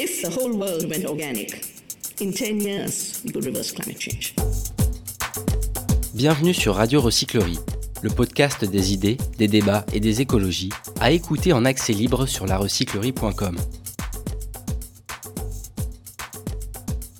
If 0.00 0.22
the 0.22 0.28
whole 0.28 0.52
world 0.52 0.88
went 0.88 1.04
organic, 1.06 1.60
in 2.20 2.30
10 2.30 2.60
years, 2.60 3.20
we 3.24 3.32
could 3.32 3.44
reverse 3.44 3.72
climate 3.72 4.00
change. 4.00 4.32
Bienvenue 6.14 6.54
sur 6.54 6.76
Radio 6.76 7.00
Recyclerie, 7.00 7.58
le 8.02 8.08
podcast 8.08 8.64
des 8.64 8.92
idées, 8.92 9.16
des 9.38 9.48
débats 9.48 9.84
et 9.92 9.98
des 9.98 10.20
écologies, 10.20 10.70
à 11.00 11.10
écouter 11.10 11.52
en 11.52 11.64
accès 11.64 11.94
libre 11.94 12.26
sur 12.26 12.46
larecyclerie.com. 12.46 13.56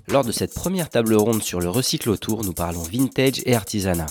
Lors 0.06 0.24
de 0.24 0.30
cette 0.30 0.54
première 0.54 0.88
table 0.88 1.14
ronde 1.14 1.42
sur 1.42 1.58
le 1.58 1.70
recycle 1.70 2.10
autour, 2.10 2.44
nous 2.44 2.52
parlons 2.52 2.82
vintage 2.82 3.42
et 3.44 3.56
artisanat. 3.56 4.06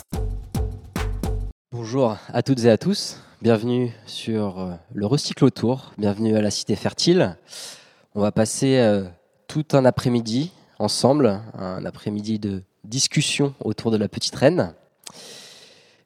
Bonjour 1.72 2.18
à 2.34 2.44
toutes 2.44 2.66
et 2.66 2.70
à 2.70 2.78
tous, 2.78 3.22
bienvenue 3.42 3.94
sur 4.08 4.60
euh, 4.60 4.74
le 4.94 5.06
recycle 5.06 5.46
autour, 5.46 5.94
bienvenue 5.98 6.36
à 6.36 6.42
la 6.42 6.52
Cité 6.52 6.76
Fertile. 6.76 7.38
On 8.18 8.22
va 8.22 8.32
passer 8.32 8.80
euh, 8.80 9.04
tout 9.48 9.64
un 9.74 9.86
après-midi 9.86 10.52
ensemble, 10.80 11.40
un 11.54 11.86
après-midi 11.86 12.40
de 12.40 12.64
discussion 12.84 13.54
autour 13.64 13.92
de 13.92 13.98
la 13.98 14.08
petite 14.08 14.34
reine. 14.34 14.74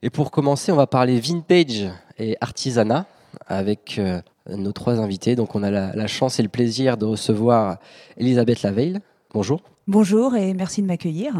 Et 0.02 0.10
pour 0.10 0.30
commencer, 0.30 0.70
on 0.72 0.76
va 0.76 0.86
parler 0.86 1.18
vintage 1.20 1.88
et 2.18 2.36
artisanat 2.42 3.06
avec 3.46 3.98
euh, 3.98 4.20
nos 4.46 4.72
trois 4.72 5.00
invités. 5.00 5.36
Donc 5.36 5.54
on 5.54 5.62
a 5.62 5.70
la, 5.70 5.96
la 5.96 6.06
chance 6.06 6.38
et 6.38 6.42
le 6.42 6.50
plaisir 6.50 6.98
de 6.98 7.06
recevoir 7.06 7.78
Elisabeth 8.18 8.60
Laveille. 8.60 8.98
Bonjour. 9.32 9.62
Bonjour 9.88 10.36
et 10.36 10.52
merci 10.52 10.82
de 10.82 10.88
m'accueillir. 10.88 11.32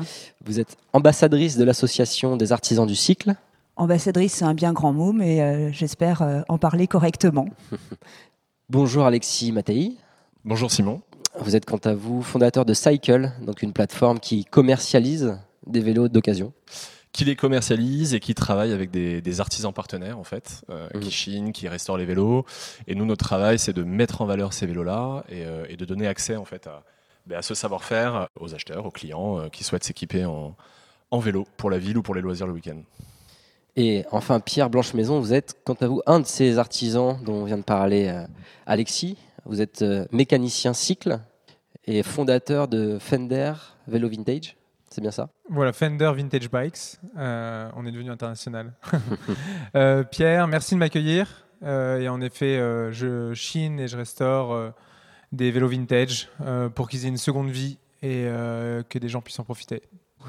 Vous 0.42 0.58
êtes 0.58 0.78
ambassadrice 0.94 1.58
de 1.58 1.64
l'association 1.64 2.38
des 2.38 2.50
artisans 2.50 2.86
du 2.86 2.96
cycle. 2.96 3.34
Ambassadrice, 3.76 4.36
c'est 4.36 4.46
un 4.46 4.54
bien 4.54 4.72
grand 4.72 4.94
mot, 4.94 5.12
mais 5.12 5.42
euh, 5.42 5.70
j'espère 5.70 6.22
euh, 6.22 6.40
en 6.48 6.56
parler 6.56 6.86
correctement. 6.86 7.46
Bonjour 8.70 9.04
Alexis 9.04 9.52
Mattei. 9.52 9.98
Bonjour 10.44 10.70
Simon. 10.70 11.02
Vous 11.38 11.56
êtes 11.56 11.64
quant 11.64 11.78
à 11.78 11.94
vous 11.94 12.22
fondateur 12.22 12.64
de 12.64 12.74
Cycle, 12.74 13.32
donc 13.42 13.62
une 13.62 13.72
plateforme 13.72 14.20
qui 14.20 14.44
commercialise 14.44 15.38
des 15.66 15.80
vélos 15.80 16.08
d'occasion. 16.08 16.52
Qui 17.12 17.24
les 17.24 17.36
commercialise 17.36 18.14
et 18.14 18.20
qui 18.20 18.34
travaille 18.34 18.72
avec 18.72 18.90
des, 18.90 19.20
des 19.20 19.40
artisans 19.40 19.72
partenaires 19.72 20.18
en 20.18 20.24
fait, 20.24 20.62
euh, 20.70 20.88
Mhm. 20.94 21.00
qui 21.00 21.10
chinent, 21.10 21.52
qui 21.52 21.68
restaurent 21.68 21.98
les 21.98 22.04
vélos. 22.06 22.44
Et 22.86 22.94
nous, 22.94 23.04
notre 23.04 23.24
travail, 23.24 23.58
c'est 23.58 23.72
de 23.72 23.82
mettre 23.84 24.22
en 24.22 24.26
valeur 24.26 24.52
ces 24.52 24.66
vélos-là 24.66 25.24
et, 25.28 25.44
euh, 25.44 25.64
et 25.68 25.76
de 25.76 25.84
donner 25.84 26.06
accès 26.06 26.36
en 26.36 26.44
fait 26.44 26.66
à, 26.66 26.82
ben, 27.26 27.38
à 27.38 27.42
ce 27.42 27.54
savoir-faire 27.54 28.28
aux 28.40 28.54
acheteurs, 28.54 28.84
aux 28.86 28.90
clients 28.90 29.38
euh, 29.38 29.48
qui 29.48 29.62
souhaitent 29.64 29.84
s'équiper 29.84 30.24
en, 30.24 30.54
en 31.10 31.18
vélo 31.18 31.46
pour 31.56 31.70
la 31.70 31.78
ville 31.78 31.98
ou 31.98 32.02
pour 32.02 32.14
les 32.14 32.20
loisirs 32.22 32.46
le 32.46 32.52
week-end. 32.54 32.78
Et 33.76 34.04
enfin, 34.10 34.40
Pierre 34.40 34.68
Blanche-Maison, 34.68 35.18
vous 35.20 35.32
êtes, 35.32 35.56
quant 35.64 35.76
à 35.80 35.86
vous, 35.86 36.02
un 36.06 36.20
de 36.20 36.26
ces 36.26 36.58
artisans 36.58 37.18
dont 37.24 37.44
vient 37.44 37.56
de 37.56 37.62
parler 37.62 38.08
euh, 38.08 38.26
Alexis. 38.66 39.16
Vous 39.44 39.60
êtes 39.60 39.82
euh, 39.82 40.06
mécanicien 40.12 40.72
cycle 40.72 41.20
et 41.84 42.02
fondateur 42.02 42.68
de 42.68 42.98
Fender 42.98 43.54
Vélo 43.88 44.08
Vintage. 44.08 44.56
C'est 44.88 45.00
bien 45.00 45.10
ça? 45.10 45.30
Voilà, 45.48 45.72
Fender 45.72 46.12
Vintage 46.14 46.50
Bikes. 46.50 46.98
Euh, 47.16 47.70
on 47.76 47.86
est 47.86 47.92
devenu 47.92 48.10
international. 48.10 48.74
Euh, 49.74 50.04
Pierre, 50.04 50.48
merci 50.48 50.74
de 50.74 50.78
m'accueillir. 50.78 51.46
Euh, 51.62 52.00
et 52.00 52.08
en 52.08 52.20
effet, 52.20 52.58
je 52.92 53.32
chine 53.32 53.80
et 53.80 53.88
je 53.88 53.96
restaure 53.96 54.72
des 55.32 55.50
vélos 55.50 55.68
vintage 55.68 56.28
pour 56.74 56.90
qu'ils 56.90 57.06
aient 57.06 57.08
une 57.08 57.16
seconde 57.16 57.48
vie 57.48 57.78
et 58.02 58.26
que 58.88 58.98
des 58.98 59.08
gens 59.08 59.22
puissent 59.22 59.38
en 59.38 59.44
profiter. 59.44 59.82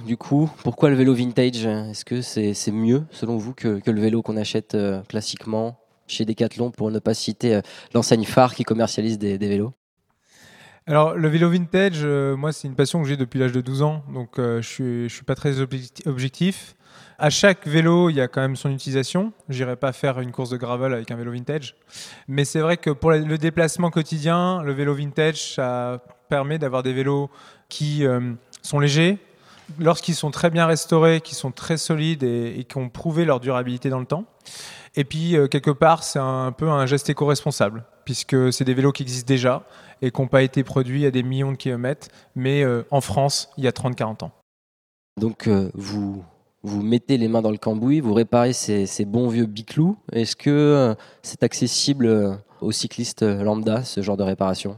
Du 0.06 0.16
coup, 0.16 0.50
pourquoi 0.64 0.90
le 0.90 0.96
vélo 0.96 1.14
vintage? 1.14 1.66
Est-ce 1.66 2.06
que 2.06 2.22
c'est 2.22 2.72
mieux, 2.72 3.04
selon 3.12 3.36
vous, 3.38 3.54
que, 3.54 3.80
que 3.80 3.92
le 3.92 4.00
vélo 4.00 4.22
qu'on 4.22 4.38
achète 4.38 4.78
classiquement? 5.10 5.78
Chez 6.14 6.26
Decathlon, 6.26 6.72
pour 6.72 6.92
ne 6.92 7.00
pas 7.00 7.14
citer 7.14 7.56
euh, 7.56 7.62
l'enseigne 7.94 8.24
phare 8.24 8.56
qui 8.56 8.64
commercialise 8.64 9.18
des, 9.18 9.38
vélos 9.38 9.74
Alors, 10.88 11.16
le 11.16 11.28
vélo 11.28 11.50
vintage, 11.50 12.02
euh, 12.04 12.36
moi, 12.36 12.54
c'est 12.54 12.68
une 12.68 12.76
passion 12.76 13.02
que 13.02 13.08
j'ai 13.10 13.18
depuis 13.18 13.40
l'âge 13.40 13.52
de 13.52 13.62
12 13.62 13.82
ans, 13.82 14.04
donc 14.14 14.40
euh, 14.40 14.62
je 14.62 14.68
suis, 14.68 15.10
je 15.10 15.14
suis 15.14 15.26
pas 15.26 15.36
très 15.36 15.60
objecti- 15.60 16.08
objectif. 16.08 16.76
À 17.18 17.30
chaque 17.30 17.68
vélo, 17.68 18.10
il 18.10 18.16
y 18.16 18.22
a 18.22 18.28
quand 18.28 18.42
même 18.42 18.56
son 18.56 18.72
utilisation. 18.72 19.34
J'irai 19.50 19.76
pas 19.76 19.94
faire 19.94 20.20
une 20.20 20.32
course 20.32 20.50
de 20.50 20.58
gravel 20.58 20.94
avec 20.94 21.10
un 21.12 21.16
vélo 21.16 21.32
vintage, 21.32 21.76
mais 22.28 22.46
c'est 22.46 22.60
vrai 22.60 22.78
que 22.78 22.90
pour 22.90 23.12
le 23.12 23.38
déplacement 23.38 23.90
quotidien, 23.90 24.62
le 24.64 24.74
vélo 24.74 24.94
vintage, 24.94 25.54
ça 25.56 26.04
permet 26.30 26.58
d'avoir 26.60 26.84
des 26.84 26.94
vélos 26.94 27.30
qui 27.70 28.04
sont 28.62 28.80
légers, 28.80 29.20
lorsqu'ils 29.80 30.16
sont 30.16 30.32
très 30.32 30.50
bien 30.50 30.66
restaurés, 30.66 31.22
qui 31.22 31.36
sont 31.36 31.52
très 31.52 31.78
solides 31.78 32.24
et, 32.24 32.60
et 32.60 32.64
qui 32.64 32.78
ont 32.78 32.90
prouvé 32.90 33.26
leur 33.26 33.40
durabilité 33.40 33.90
dans 33.90 34.00
le 34.00 34.06
temps. 34.06 34.26
Et 34.96 35.04
puis, 35.04 35.36
euh, 35.36 35.48
quelque 35.48 35.72
part, 35.72 36.04
c'est 36.04 36.20
un 36.20 36.52
peu 36.52 36.70
un 36.70 36.86
geste 36.86 37.10
éco-responsable, 37.10 37.84
puisque 38.06 38.54
c'est 38.54 38.64
des 38.64 38.74
vélos 38.74 38.92
qui 38.92 39.04
existent 39.04 39.28
déjà 39.28 39.64
et 40.02 40.12
qui 40.12 40.22
n'ont 40.22 40.28
pas 40.28 40.44
été 40.44 40.64
produits 40.64 41.06
à 41.06 41.12
des 41.12 41.24
millions 41.24 41.52
de 41.52 41.58
kilomètres, 41.58 42.10
mais 42.36 42.64
euh, 42.64 42.84
en 42.92 43.02
France, 43.02 43.50
il 43.58 43.64
y 43.64 43.68
a 43.68 43.72
30-40 43.72 44.26
ans. 44.26 44.32
Donc, 45.20 45.48
euh, 45.48 45.72
vous, 45.74 46.24
vous 46.62 46.84
mettez 46.84 47.18
les 47.18 47.28
mains 47.28 47.42
dans 47.42 47.52
le 47.52 47.58
cambouis, 47.58 48.02
vous 48.02 48.14
réparez 48.14 48.54
ces, 48.54 48.86
ces 48.86 49.06
bons 49.06 49.30
vieux 49.30 49.46
biclous. 49.46 49.98
Est-ce 50.12 50.36
que 50.36 50.96
c'est 51.24 51.44
accessible 51.44 52.40
aux 52.62 52.72
cyclistes 52.72 53.24
lambda, 53.24 53.84
ce 53.84 54.02
genre 54.02 54.18
de 54.18 54.24
réparation? 54.24 54.78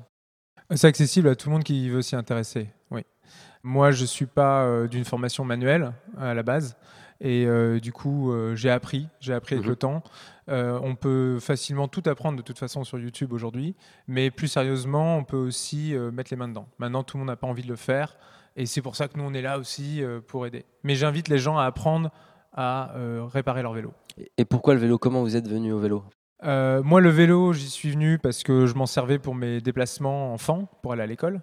C'est 0.73 0.87
accessible 0.87 1.27
à 1.27 1.35
tout 1.35 1.49
le 1.49 1.55
monde 1.55 1.63
qui 1.63 1.89
veut 1.89 2.01
s'y 2.01 2.15
intéresser. 2.15 2.69
Moi, 3.67 3.89
je 3.89 4.01
ne 4.03 4.05
suis 4.07 4.27
pas 4.27 4.63
euh, 4.63 4.87
d'une 4.87 5.05
formation 5.05 5.43
manuelle 5.43 5.91
à 6.19 6.35
la 6.35 6.43
base. 6.43 6.77
Et 7.19 7.45
euh, 7.47 7.79
du 7.79 7.91
coup, 7.91 8.31
euh, 8.31 8.55
j'ai 8.55 8.69
appris, 8.69 9.07
j'ai 9.19 9.33
appris 9.33 9.55
avec 9.55 9.65
Mhm. 9.65 9.69
le 9.71 9.75
temps. 9.75 10.03
Euh, 10.49 10.79
on 10.83 10.93
peut 10.95 11.39
facilement 11.39 11.87
tout 11.87 12.03
apprendre 12.05 12.37
de 12.37 12.43
toute 12.43 12.59
façon 12.59 12.83
sur 12.83 12.99
YouTube 12.99 13.33
aujourd'hui, 13.33 13.75
mais 14.07 14.29
plus 14.29 14.47
sérieusement, 14.49 15.17
on 15.17 15.23
peut 15.23 15.37
aussi 15.37 15.95
mettre 16.13 16.29
les 16.31 16.37
mains 16.37 16.47
dedans. 16.49 16.67
Maintenant, 16.77 17.01
tout 17.03 17.17
le 17.17 17.21
monde 17.21 17.29
n'a 17.29 17.35
pas 17.37 17.47
envie 17.47 17.63
de 17.63 17.69
le 17.69 17.75
faire, 17.75 18.15
et 18.55 18.67
c'est 18.67 18.83
pour 18.83 18.95
ça 18.95 19.07
que 19.07 19.17
nous, 19.17 19.23
on 19.23 19.33
est 19.33 19.41
là 19.41 19.57
aussi 19.57 20.03
pour 20.27 20.45
aider. 20.45 20.65
Mais 20.83 20.93
j'invite 20.93 21.27
les 21.29 21.39
gens 21.39 21.57
à 21.57 21.63
apprendre 21.65 22.11
à 22.53 22.93
réparer 23.33 23.63
leur 23.63 23.73
vélo. 23.73 23.91
Et 24.37 24.45
pourquoi 24.45 24.75
le 24.75 24.79
vélo? 24.81 24.99
Comment 24.99 25.21
vous 25.23 25.35
êtes 25.35 25.47
venu 25.47 25.71
au 25.73 25.79
vélo? 25.79 26.03
Moi, 26.43 27.01
le 27.01 27.09
vélo, 27.09 27.53
j'y 27.53 27.69
suis 27.69 27.89
venu 27.89 28.19
parce 28.19 28.43
que 28.43 28.67
je 28.67 28.75
m'en 28.75 28.85
servais 28.85 29.17
pour 29.17 29.33
mes 29.33 29.61
déplacements 29.61 30.31
enfants, 30.33 30.69
pour 30.83 30.91
aller 30.93 31.01
à 31.01 31.07
l'école. 31.07 31.41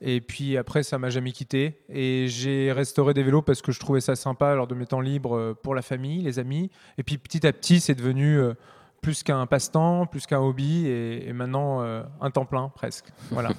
Et 0.00 0.20
puis 0.20 0.56
après, 0.56 0.82
ça 0.82 0.98
m'a 0.98 1.10
jamais 1.10 1.32
quitté. 1.32 1.78
Et 1.88 2.26
j'ai 2.28 2.72
restauré 2.72 3.14
des 3.14 3.22
vélos 3.22 3.42
parce 3.42 3.60
que 3.62 3.72
je 3.72 3.80
trouvais 3.80 4.00
ça 4.00 4.16
sympa 4.16 4.54
lors 4.54 4.66
de 4.66 4.74
mes 4.74 4.86
temps 4.86 5.00
libres 5.00 5.36
euh, 5.36 5.54
pour 5.54 5.74
la 5.74 5.82
famille, 5.82 6.22
les 6.22 6.38
amis. 6.38 6.70
Et 6.98 7.02
puis 7.02 7.18
petit 7.18 7.46
à 7.46 7.52
petit, 7.52 7.80
c'est 7.80 7.94
devenu 7.94 8.38
euh, 8.38 8.54
plus 9.02 9.22
qu'un 9.22 9.46
passe-temps, 9.46 10.06
plus 10.06 10.26
qu'un 10.26 10.40
hobby, 10.40 10.86
et, 10.86 11.28
et 11.28 11.32
maintenant 11.32 11.82
euh, 11.82 12.02
un 12.20 12.30
temps 12.30 12.44
plein 12.46 12.68
presque. 12.68 13.06
Voilà. 13.30 13.50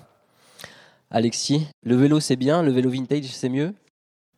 Alexis, 1.12 1.68
le 1.84 1.96
vélo 1.96 2.20
c'est 2.20 2.38
bien, 2.38 2.64
le 2.64 2.72
vélo 2.72 2.90
vintage 2.90 3.26
c'est 3.26 3.50
mieux? 3.50 3.74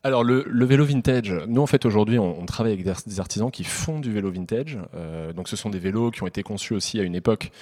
Alors 0.02 0.22
le, 0.22 0.44
le 0.46 0.64
vélo 0.66 0.84
vintage, 0.84 1.32
nous 1.46 1.62
en 1.62 1.66
fait 1.66 1.86
aujourd'hui 1.86 2.18
on, 2.18 2.38
on 2.38 2.44
travaille 2.44 2.72
avec 2.72 2.84
des, 2.84 2.92
des 3.06 3.20
artisans 3.20 3.50
qui 3.50 3.64
font 3.64 4.00
du 4.00 4.12
vélo 4.12 4.30
vintage. 4.30 4.78
Euh, 4.94 5.32
donc 5.32 5.48
ce 5.48 5.56
sont 5.56 5.70
des 5.70 5.78
vélos 5.78 6.10
qui 6.10 6.22
ont 6.22 6.26
été 6.26 6.42
conçus 6.42 6.74
aussi 6.74 7.00
à 7.00 7.04
une 7.04 7.14
époque 7.14 7.52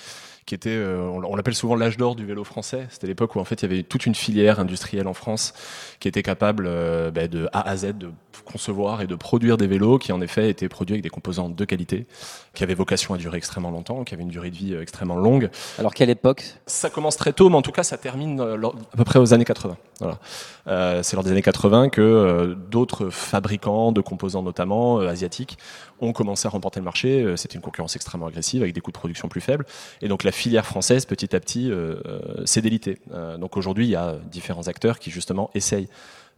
qui 0.46 0.54
était, 0.54 0.70
euh, 0.70 0.98
on, 1.00 1.36
l'appelle 1.36 1.54
souvent 1.54 1.76
l'âge 1.76 1.96
d'or 1.96 2.16
du 2.16 2.26
vélo 2.26 2.44
français. 2.44 2.86
C'était 2.90 3.06
l'époque 3.06 3.36
où 3.36 3.40
en 3.40 3.44
fait 3.44 3.62
il 3.62 3.70
y 3.70 3.72
avait 3.72 3.82
toute 3.82 4.06
une 4.06 4.14
filière 4.14 4.58
industrielle 4.58 5.06
en 5.06 5.14
France 5.14 5.54
qui 6.00 6.08
était 6.08 6.22
capable 6.22 6.64
euh, 6.66 7.10
bah, 7.10 7.28
de 7.28 7.48
A 7.52 7.68
à 7.68 7.76
Z 7.76 7.96
de 7.98 8.10
concevoir 8.44 9.02
et 9.02 9.06
de 9.06 9.14
produire 9.14 9.56
des 9.56 9.66
vélos 9.66 9.98
qui 9.98 10.10
en 10.10 10.20
effet 10.20 10.50
étaient 10.50 10.68
produits 10.68 10.94
avec 10.94 11.02
des 11.02 11.10
composants 11.10 11.48
de 11.48 11.64
qualité, 11.64 12.06
qui 12.54 12.64
avaient 12.64 12.74
vocation 12.74 13.14
à 13.14 13.18
durer 13.18 13.38
extrêmement 13.38 13.70
longtemps, 13.70 14.02
qui 14.02 14.14
avaient 14.14 14.24
une 14.24 14.30
durée 14.30 14.50
de 14.50 14.56
vie 14.56 14.74
euh, 14.74 14.82
extrêmement 14.82 15.16
longue. 15.16 15.48
Alors 15.78 15.94
quelle 15.94 16.10
époque? 16.10 16.44
Ça 16.66 16.90
commence 16.90 17.16
très 17.16 17.32
tôt, 17.32 17.48
mais 17.48 17.56
en 17.56 17.62
tout 17.62 17.72
cas, 17.72 17.84
ça 17.84 17.96
termine 17.96 18.40
à 18.40 18.96
peu 18.96 19.04
près 19.04 19.20
aux 19.20 19.32
années 19.32 19.44
80. 19.44 19.76
Voilà. 20.00 20.18
Euh, 20.66 21.00
c'est 21.02 21.16
lors 21.16 21.24
des 21.24 21.30
années 21.30 21.42
80 21.42 21.88
que 21.88 22.00
euh, 22.00 22.54
d'autres 22.54 23.10
fabricants 23.10 23.92
de 23.92 24.00
composants, 24.00 24.42
notamment 24.42 25.00
euh, 25.00 25.08
asiatiques, 25.08 25.58
ont 26.02 26.12
commencé 26.12 26.46
à 26.46 26.50
remporter 26.50 26.80
le 26.80 26.84
marché. 26.84 27.22
Euh, 27.22 27.36
C'était 27.36 27.54
une 27.54 27.62
concurrence 27.62 27.96
extrêmement 27.96 28.26
agressive 28.26 28.62
avec 28.62 28.74
des 28.74 28.80
coûts 28.80 28.90
de 28.90 28.98
production 28.98 29.28
plus 29.28 29.40
faibles. 29.40 29.64
Et 30.02 30.08
donc 30.08 30.24
la 30.24 30.32
filière 30.32 30.66
française, 30.66 31.06
petit 31.06 31.34
à 31.34 31.40
petit, 31.40 31.70
euh, 31.70 31.96
euh, 32.06 32.44
s'est 32.44 32.60
délitée. 32.60 32.98
Donc 33.38 33.56
aujourd'hui, 33.56 33.86
il 33.86 33.90
y 33.90 33.96
a 33.96 34.16
différents 34.30 34.66
acteurs 34.66 34.98
qui 34.98 35.10
justement 35.10 35.50
essayent 35.54 35.88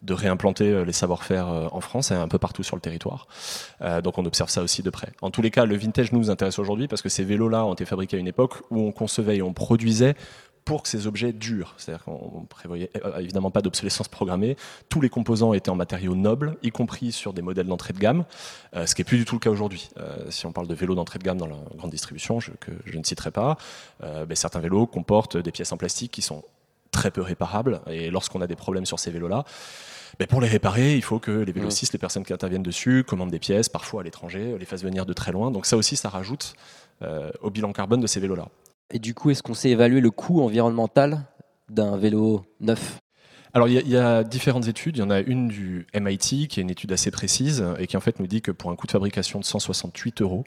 de 0.03 0.13
réimplanter 0.13 0.85
les 0.85 0.93
savoir-faire 0.93 1.47
en 1.49 1.81
France 1.81 2.11
et 2.11 2.15
un 2.15 2.29
peu 2.29 2.39
partout 2.39 2.63
sur 2.63 2.77
le 2.77 2.81
territoire. 2.81 3.27
Donc 4.03 4.19
on 4.19 4.27
observe 4.27 4.51
ça 4.51 4.63
aussi 4.63 4.83
de 4.83 4.91
près. 4.91 5.09
En 5.23 5.31
tous 5.31 5.41
les 5.41 5.51
cas, 5.51 5.65
le 5.65 5.77
vintage 5.77 6.13
nous 6.13 6.31
intéresse 6.31 6.59
aujourd'hui 6.59 6.89
parce 6.89 7.01
que 7.01 7.09
ces 7.09 7.25
vélos-là 7.25 7.65
ont 7.65 7.73
été 7.73 7.87
fabriqués 7.87 8.17
à 8.19 8.21
une 8.21 8.29
époque 8.29 8.55
où 8.71 8.81
on 8.81 8.93
concevait 8.93 9.39
et 9.39 9.43
on 9.43 9.55
produisait 9.55 10.15
pour 10.65 10.83
que 10.83 10.89
ces 10.89 11.07
objets 11.07 11.33
durent. 11.33 11.75
C'est-à-dire 11.77 12.05
qu'on 12.05 12.41
ne 12.41 12.47
prévoyait 12.47 12.91
euh, 13.05 13.19
évidemment 13.19 13.51
pas 13.51 13.61
d'obsolescence 13.61 14.09
programmée. 14.09 14.57
Tous 14.89 15.01
les 15.01 15.09
composants 15.09 15.53
étaient 15.53 15.71
en 15.71 15.77
matériaux 15.77 16.15
nobles, 16.15 16.57
y 16.63 16.71
compris 16.71 17.13
sur 17.13 17.33
des 17.33 17.43
modèles 17.43 17.67
d'entrée 17.67 17.93
de 17.93 17.99
gamme, 17.99 18.25
euh, 18.75 18.87
ce 18.87 18.95
qui 18.95 19.01
n'est 19.01 19.05
plus 19.05 19.19
du 19.19 19.25
tout 19.25 19.35
le 19.35 19.41
cas 19.41 19.51
aujourd'hui. 19.51 19.91
Euh, 19.99 20.31
si 20.31 20.47
on 20.47 20.53
parle 20.53 20.67
de 20.67 20.75
vélos 20.75 20.95
d'entrée 20.95 21.19
de 21.19 21.25
gamme 21.25 21.39
dans 21.39 21.47
la 21.47 21.57
grande 21.77 21.91
distribution, 21.91 22.41
je, 22.41 22.53
que 22.53 22.73
je 22.85 22.99
ne 22.99 23.05
citerai 23.05 23.31
pas, 23.31 23.57
euh, 24.03 24.25
ben, 24.25 24.35
certains 24.35 24.61
vélos 24.61 24.87
comportent 24.87 25.37
des 25.37 25.53
pièces 25.53 25.73
en 25.73 25.77
plastique 25.77 26.13
qui 26.13 26.23
sont 26.23 26.45
très 26.91 27.11
peu 27.11 27.21
réparables. 27.21 27.81
Et 27.89 28.11
lorsqu'on 28.11 28.41
a 28.41 28.47
des 28.47 28.57
problèmes 28.57 28.87
sur 28.87 28.99
ces 28.99 29.11
vélos-là, 29.11 29.45
ben 30.19 30.29
pour 30.29 30.41
les 30.41 30.49
réparer, 30.49 30.95
il 30.95 31.03
faut 31.03 31.19
que 31.19 31.33
les 31.33 31.53
vélocistes, 31.53 31.93
les 31.93 31.99
personnes 31.99 32.25
qui 32.25 32.33
interviennent 32.33 32.63
dessus, 32.63 33.05
commandent 33.05 33.33
des 33.33 33.41
pièces, 33.41 33.69
parfois 33.69 34.03
à 34.03 34.05
l'étranger, 34.05 34.57
les 34.59 34.65
fassent 34.65 34.85
venir 34.85 35.07
de 35.07 35.13
très 35.13 35.33
loin. 35.33 35.51
Donc 35.51 35.67
ça 35.67 35.77
aussi, 35.77 35.97
ça 35.97 36.09
rajoute 36.09 36.55
euh, 37.03 37.33
au 37.41 37.51
bilan 37.51 37.73
carbone 37.73 38.01
de 38.01 38.07
ces 38.07 38.21
vélos-là. 38.21 38.49
Et 38.95 39.01
du 39.01 39.13
coup, 39.13 39.31
est-ce 39.31 39.43
qu'on 39.43 39.55
sait 39.55 39.71
évaluer 39.71 40.01
le 40.01 40.11
coût 40.13 40.41
environnemental 40.41 41.27
d'un 41.69 41.97
vélo 41.99 42.47
neuf 42.61 42.99
alors 43.57 43.69
il 43.69 43.89
y, 43.89 43.97
a- 43.97 44.25
différentes 44.25 44.67
études. 44.67 44.97
Il 44.97 45.01
y 45.01 45.03
en 45.05 45.11
a 45.11 45.21
une 45.21 45.47
du 45.47 45.87
MIT 45.95 46.49
qui 46.49 46.59
est 46.59 46.63
une 46.65 46.71
étude 46.71 46.91
assez 46.91 47.13
précise 47.13 47.65
et 47.79 47.87
qui 47.87 47.97
en 47.97 48.01
fait 48.01 48.19
nous 48.19 48.27
dit 48.27 48.43
que 48.43 48.51
pour 48.51 48.73
un 48.73 48.75
coût 48.75 48.89
de 48.89 48.91
fabrication 48.91 49.39
de 49.39 49.45
168 49.45 50.23
euros, 50.23 50.43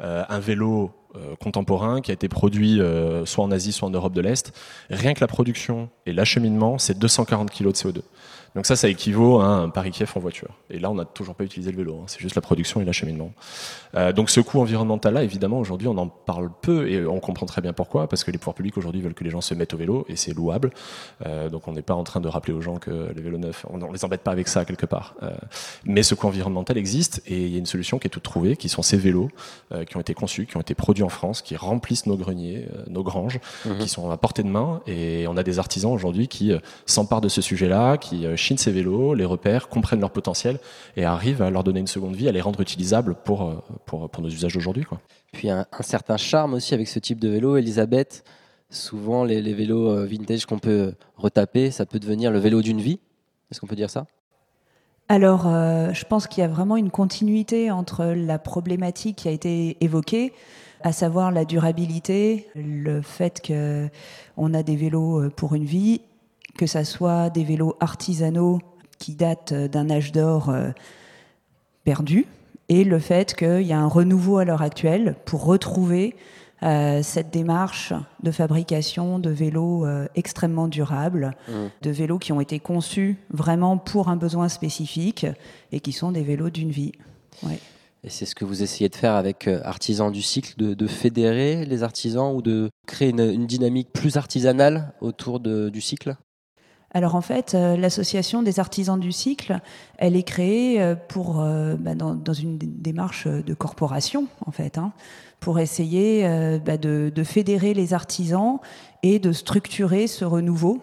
euh, 0.00 0.24
un 0.26 0.38
vélo 0.40 0.90
euh, 1.16 1.36
contemporain 1.36 2.00
qui 2.00 2.12
a 2.12 2.14
été 2.14 2.30
produit 2.30 2.80
euh, 2.80 3.26
soit 3.26 3.44
en 3.44 3.50
Asie, 3.50 3.72
soit 3.72 3.88
en 3.88 3.90
Europe 3.90 4.14
de 4.14 4.22
l'Est, 4.22 4.54
rien 4.88 5.12
que 5.12 5.20
la 5.20 5.26
production 5.26 5.90
et 6.06 6.14
l'acheminement, 6.14 6.78
c'est 6.78 6.98
240 6.98 7.50
kg 7.50 7.64
de 7.64 7.72
CO2. 7.72 8.00
Donc 8.56 8.66
ça, 8.66 8.74
ça 8.74 8.88
équivaut 8.88 9.38
à 9.40 9.46
un 9.46 9.68
Paris-Kiev 9.68 10.10
en 10.16 10.20
voiture. 10.20 10.48
Et 10.70 10.78
là, 10.78 10.90
on 10.90 10.94
n'a 10.94 11.04
toujours 11.04 11.34
pas 11.34 11.44
utilisé 11.44 11.70
le 11.70 11.76
vélo. 11.76 12.00
hein. 12.00 12.04
C'est 12.06 12.20
juste 12.20 12.34
la 12.34 12.40
production 12.40 12.80
et 12.80 12.84
l'acheminement. 12.86 13.30
Euh, 13.94 14.12
donc 14.12 14.30
ce 14.30 14.40
coût 14.40 14.60
environnemental-là, 14.60 15.22
évidemment, 15.22 15.58
aujourd'hui, 15.58 15.88
on 15.88 15.98
en 15.98 16.08
parle 16.08 16.50
peu 16.62 16.88
et 16.88 17.04
on 17.06 17.20
comprend 17.20 17.44
très 17.46 17.60
bien 17.60 17.74
pourquoi, 17.74 18.08
parce 18.08 18.24
que 18.24 18.30
les 18.30 18.38
pouvoirs 18.38 18.54
publics 18.54 18.76
aujourd'hui 18.78 19.02
veulent 19.02 19.14
que 19.14 19.24
les 19.24 19.30
gens 19.30 19.42
se 19.42 19.52
mettent 19.54 19.74
au 19.74 19.76
vélo 19.76 20.06
et 20.08 20.16
c'est 20.16 20.32
louable. 20.32 20.70
Euh, 21.26 21.50
donc 21.50 21.68
on 21.68 21.72
n'est 21.72 21.82
pas 21.82 21.94
en 21.94 22.02
train 22.02 22.20
de 22.20 22.28
rappeler 22.28 22.54
aux 22.54 22.62
gens 22.62 22.76
que 22.76 23.12
les 23.14 23.20
vélos 23.22 23.38
neufs, 23.38 23.66
on 23.68 23.76
ne 23.76 23.92
les 23.92 24.04
embête 24.06 24.22
pas 24.22 24.32
avec 24.32 24.48
ça 24.48 24.64
quelque 24.64 24.86
part. 24.86 25.14
Euh, 25.22 25.30
mais 25.84 26.02
ce 26.02 26.14
coût 26.14 26.26
environnemental 26.26 26.78
existe 26.78 27.22
et 27.26 27.44
il 27.44 27.52
y 27.52 27.56
a 27.56 27.58
une 27.58 27.66
solution 27.66 27.98
qui 27.98 28.06
est 28.06 28.10
toute 28.10 28.22
trouvée, 28.22 28.56
qui 28.56 28.70
sont 28.70 28.80
ces 28.82 28.96
vélos 28.96 29.28
euh, 29.72 29.84
qui 29.84 29.98
ont 29.98 30.00
été 30.00 30.14
conçus, 30.14 30.46
qui 30.46 30.56
ont 30.56 30.62
été 30.62 30.74
produits 30.74 31.04
en 31.04 31.10
France, 31.10 31.42
qui 31.42 31.56
remplissent 31.56 32.06
nos 32.06 32.16
greniers, 32.16 32.66
nos 32.88 33.02
granges, 33.02 33.38
Mhm. 33.66 33.78
qui 33.78 33.88
sont 33.90 34.10
à 34.10 34.16
portée 34.16 34.42
de 34.42 34.48
main. 34.48 34.80
Et 34.86 35.26
on 35.28 35.36
a 35.36 35.42
des 35.42 35.58
artisans 35.58 35.92
aujourd'hui 35.92 36.26
qui 36.26 36.52
s'emparent 36.86 37.20
de 37.20 37.28
ce 37.28 37.42
sujet-là, 37.42 37.98
qui 37.98 38.26
chinent 38.46 38.62
ces 38.66 38.72
vélos, 38.78 39.14
les 39.14 39.24
repèrent, 39.34 39.68
comprennent 39.68 40.00
leur 40.06 40.12
potentiel 40.12 40.58
et 40.96 41.04
arrivent 41.04 41.42
à 41.42 41.50
leur 41.50 41.64
donner 41.64 41.80
une 41.80 41.92
seconde 41.96 42.16
vie, 42.20 42.28
à 42.28 42.32
les 42.32 42.40
rendre 42.40 42.60
utilisables 42.60 43.14
pour, 43.26 43.40
euh, 43.42 43.54
pour, 43.86 44.08
pour 44.10 44.22
nos 44.22 44.28
usages 44.28 44.54
d'aujourd'hui. 44.54 44.84
quoi. 44.84 44.98
Puis 45.32 45.50
un, 45.50 45.66
un 45.80 45.82
certain 45.82 46.16
charme 46.16 46.54
aussi 46.54 46.72
avec 46.74 46.88
ce 46.88 46.98
type 47.00 47.18
de 47.18 47.28
vélo, 47.28 47.56
Elisabeth. 47.56 48.24
Souvent, 48.68 49.24
les, 49.24 49.40
les 49.42 49.54
vélos 49.54 49.88
euh, 49.90 50.06
vintage 50.06 50.44
qu'on 50.46 50.58
peut 50.58 50.94
retaper, 51.16 51.70
ça 51.70 51.86
peut 51.86 52.00
devenir 52.00 52.30
le 52.30 52.40
vélo 52.40 52.62
d'une 52.62 52.80
vie. 52.80 52.98
Est-ce 53.50 53.60
qu'on 53.60 53.68
peut 53.68 53.76
dire 53.76 53.90
ça? 53.90 54.06
Alors, 55.08 55.46
euh, 55.46 55.92
je 55.92 56.04
pense 56.04 56.26
qu'il 56.26 56.40
y 56.42 56.44
a 56.44 56.48
vraiment 56.48 56.76
une 56.76 56.90
continuité 56.90 57.70
entre 57.70 58.04
la 58.30 58.38
problématique 58.40 59.18
qui 59.18 59.28
a 59.28 59.30
été 59.30 59.76
évoquée, 59.80 60.32
à 60.82 60.92
savoir 60.92 61.30
la 61.30 61.44
durabilité, 61.44 62.48
le 62.56 63.02
fait 63.02 63.40
que 63.40 63.88
on 64.36 64.52
a 64.52 64.62
des 64.64 64.74
vélos 64.74 65.20
euh, 65.20 65.30
pour 65.30 65.54
une 65.54 65.64
vie, 65.64 66.00
que 66.56 66.66
ça 66.66 66.84
soit 66.84 67.30
des 67.30 67.44
vélos 67.44 67.76
artisanaux 67.80 68.58
qui 68.98 69.14
datent 69.14 69.52
euh, 69.52 69.68
d'un 69.68 69.90
âge 69.90 70.12
d'or 70.12 70.48
euh, 70.50 70.70
perdu, 71.84 72.26
et 72.68 72.82
le 72.84 72.98
fait 72.98 73.34
qu'il 73.34 73.62
y 73.62 73.72
a 73.72 73.78
un 73.78 73.86
renouveau 73.86 74.38
à 74.38 74.44
l'heure 74.44 74.62
actuelle 74.62 75.14
pour 75.24 75.44
retrouver 75.44 76.16
euh, 76.62 77.02
cette 77.02 77.30
démarche 77.30 77.92
de 78.22 78.30
fabrication 78.30 79.18
de 79.18 79.30
vélos 79.30 79.84
euh, 79.86 80.06
extrêmement 80.16 80.66
durables, 80.68 81.32
Mhm. 81.48 81.70
de 81.82 81.90
vélos 81.90 82.18
qui 82.18 82.32
ont 82.32 82.40
été 82.40 82.58
conçus 82.58 83.18
vraiment 83.30 83.76
pour 83.78 84.08
un 84.08 84.16
besoin 84.16 84.48
spécifique 84.48 85.26
et 85.70 85.80
qui 85.80 85.92
sont 85.92 86.10
des 86.12 86.22
vélos 86.22 86.50
d'une 86.50 86.70
vie. 86.70 86.92
Ouais. 87.42 87.58
Et 88.02 88.08
c'est 88.10 88.24
ce 88.24 88.34
que 88.34 88.44
vous 88.44 88.62
essayez 88.62 88.88
de 88.88 88.94
faire 88.96 89.14
avec 89.14 89.46
euh, 89.48 89.60
Artisans 89.64 90.10
du 90.10 90.22
cycle, 90.22 90.54
de, 90.56 90.74
de 90.74 90.86
fédérer 90.86 91.66
les 91.66 91.82
artisans 91.82 92.34
ou 92.34 92.40
de 92.40 92.70
créer 92.86 93.10
une, 93.10 93.20
une 93.20 93.46
dynamique 93.46 93.92
plus 93.92 94.16
artisanale 94.16 94.92
autour 95.00 95.38
de- 95.40 95.68
du 95.68 95.80
cycle? 95.80 96.16
Alors 96.96 97.14
en 97.14 97.20
fait, 97.20 97.54
euh, 97.54 97.76
l'association 97.76 98.42
des 98.42 98.58
artisans 98.58 98.98
du 98.98 99.12
cycle, 99.12 99.60
elle 99.98 100.16
est 100.16 100.22
créée 100.22 100.80
euh, 100.80 100.94
pour 100.94 101.42
euh, 101.42 101.74
bah, 101.78 101.94
dans, 101.94 102.32
une 102.32 102.56
dé- 102.56 102.66
démarche 102.66 103.26
de 103.26 103.52
corporation 103.52 104.28
en 104.46 104.50
fait, 104.50 104.78
hein, 104.78 104.94
pour 105.38 105.58
essayer 105.58 106.26
bah, 106.64 106.78
de, 106.78 107.12
fédérer 107.22 107.74
les 107.74 107.92
artisans 107.92 108.60
et 109.02 109.18
de 109.18 109.32
structurer 109.32 110.06
ce 110.06 110.24
renouveau 110.24 110.80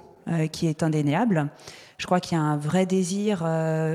qui 0.51 0.67
est 0.67 0.83
indéniable. 0.83 1.49
Je 1.97 2.05
crois 2.05 2.19
qu'il 2.19 2.37
y 2.37 2.41
a 2.41 2.43
un 2.43 2.57
vrai 2.57 2.85
désir 2.85 3.43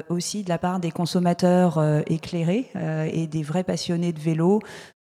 aussi 0.08 0.42
de 0.42 0.48
la 0.48 0.58
part 0.58 0.80
des 0.80 0.90
consommateurs 0.90 1.80
éclairés 2.08 2.70
et 3.12 3.28
des 3.28 3.42
vrais 3.44 3.62
passionnés 3.62 4.12
de 4.12 4.18
vélo 4.18 4.58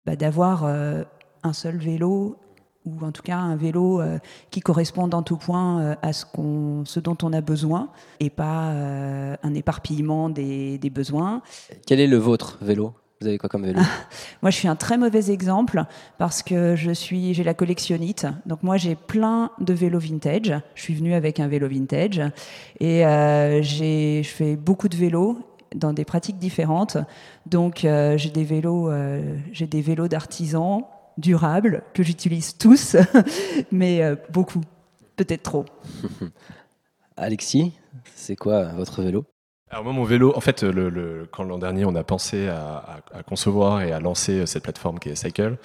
bah, 0.05 0.17
d'avoir 0.17 0.65
un 0.65 1.53
seul 1.53 1.77
vélo 1.77 2.35
ou 2.85 3.03
en 3.03 3.11
tout 3.11 3.23
cas 3.23 3.37
un 3.37 3.55
vélo 3.55 3.99
euh, 3.99 4.19
qui 4.51 4.61
corresponde 4.61 5.13
en 5.13 5.23
tout 5.23 5.37
point 5.37 5.81
euh, 5.81 5.95
à 6.01 6.13
ce, 6.13 6.25
qu'on, 6.25 6.83
ce 6.85 6.99
dont 6.99 7.17
on 7.23 7.33
a 7.33 7.41
besoin 7.41 7.89
et 8.19 8.29
pas 8.29 8.69
euh, 8.71 9.35
un 9.43 9.53
éparpillement 9.53 10.29
des, 10.29 10.77
des 10.77 10.89
besoins. 10.89 11.41
Quel 11.87 11.99
est 11.99 12.07
le 12.07 12.17
vôtre 12.17 12.57
vélo? 12.61 12.93
Vous 13.21 13.27
avez 13.27 13.37
quoi 13.37 13.49
comme 13.49 13.65
vélo? 13.65 13.79
Moi, 14.41 14.51
je 14.51 14.57
suis 14.57 14.67
un 14.67 14.75
très 14.75 14.97
mauvais 14.97 15.31
exemple 15.31 15.85
parce 16.17 16.43
que 16.43 16.75
je 16.75 16.91
suis, 16.91 17.33
j'ai 17.33 17.43
la 17.43 17.53
collectionnite. 17.53 18.27
Donc 18.45 18.61
moi, 18.61 18.75
j'ai 18.75 18.95
plein 18.95 19.51
de 19.59 19.73
vélos 19.73 19.99
vintage. 19.99 20.53
Je 20.75 20.81
suis 20.81 20.93
venue 20.93 21.13
avec 21.13 21.39
un 21.39 21.47
vélo 21.47 21.69
vintage 21.69 22.21
et 22.81 23.03
j'ai, 23.61 24.21
je 24.21 24.29
fais 24.29 24.57
beaucoup 24.57 24.89
de 24.89 24.97
vélos 24.97 25.39
dans 25.73 25.93
des 25.93 26.03
pratiques 26.03 26.37
différentes. 26.39 26.97
Donc 27.45 27.79
j'ai 27.83 28.29
des 28.29 28.43
vélos, 28.43 28.91
j'ai 29.53 29.65
des 29.65 29.81
vélos 29.81 30.09
d'artisans 30.09 30.83
durables 31.17 31.83
que 31.93 32.03
j'utilise 32.03 32.57
tous, 32.57 32.95
mais 33.71 34.03
euh, 34.03 34.15
beaucoup, 34.31 34.61
peut-être 35.15 35.43
trop. 35.43 35.65
Alexis, 37.17 37.73
c'est 38.15 38.35
quoi 38.35 38.65
votre 38.73 39.01
vélo? 39.01 39.25
Alors 39.69 39.83
moi, 39.83 39.93
mon 39.93 40.03
vélo, 40.03 40.31
en 40.35 40.41
fait, 40.41 40.63
le, 40.63 40.89
le- 40.89 41.27
quand 41.31 41.43
l'an 41.43 41.57
dernier 41.57 41.85
on 41.85 41.95
a 41.95 42.03
pensé 42.03 42.47
à, 42.47 42.77
à- 42.77 42.99
à 43.19 43.23
concevoir 43.23 43.81
et 43.81 43.91
à 43.91 43.99
lancer 43.99 44.45
cette 44.45 44.63
plateforme 44.63 44.99
qui 44.99 45.09
est 45.09 45.15
Cycle, 45.15 45.57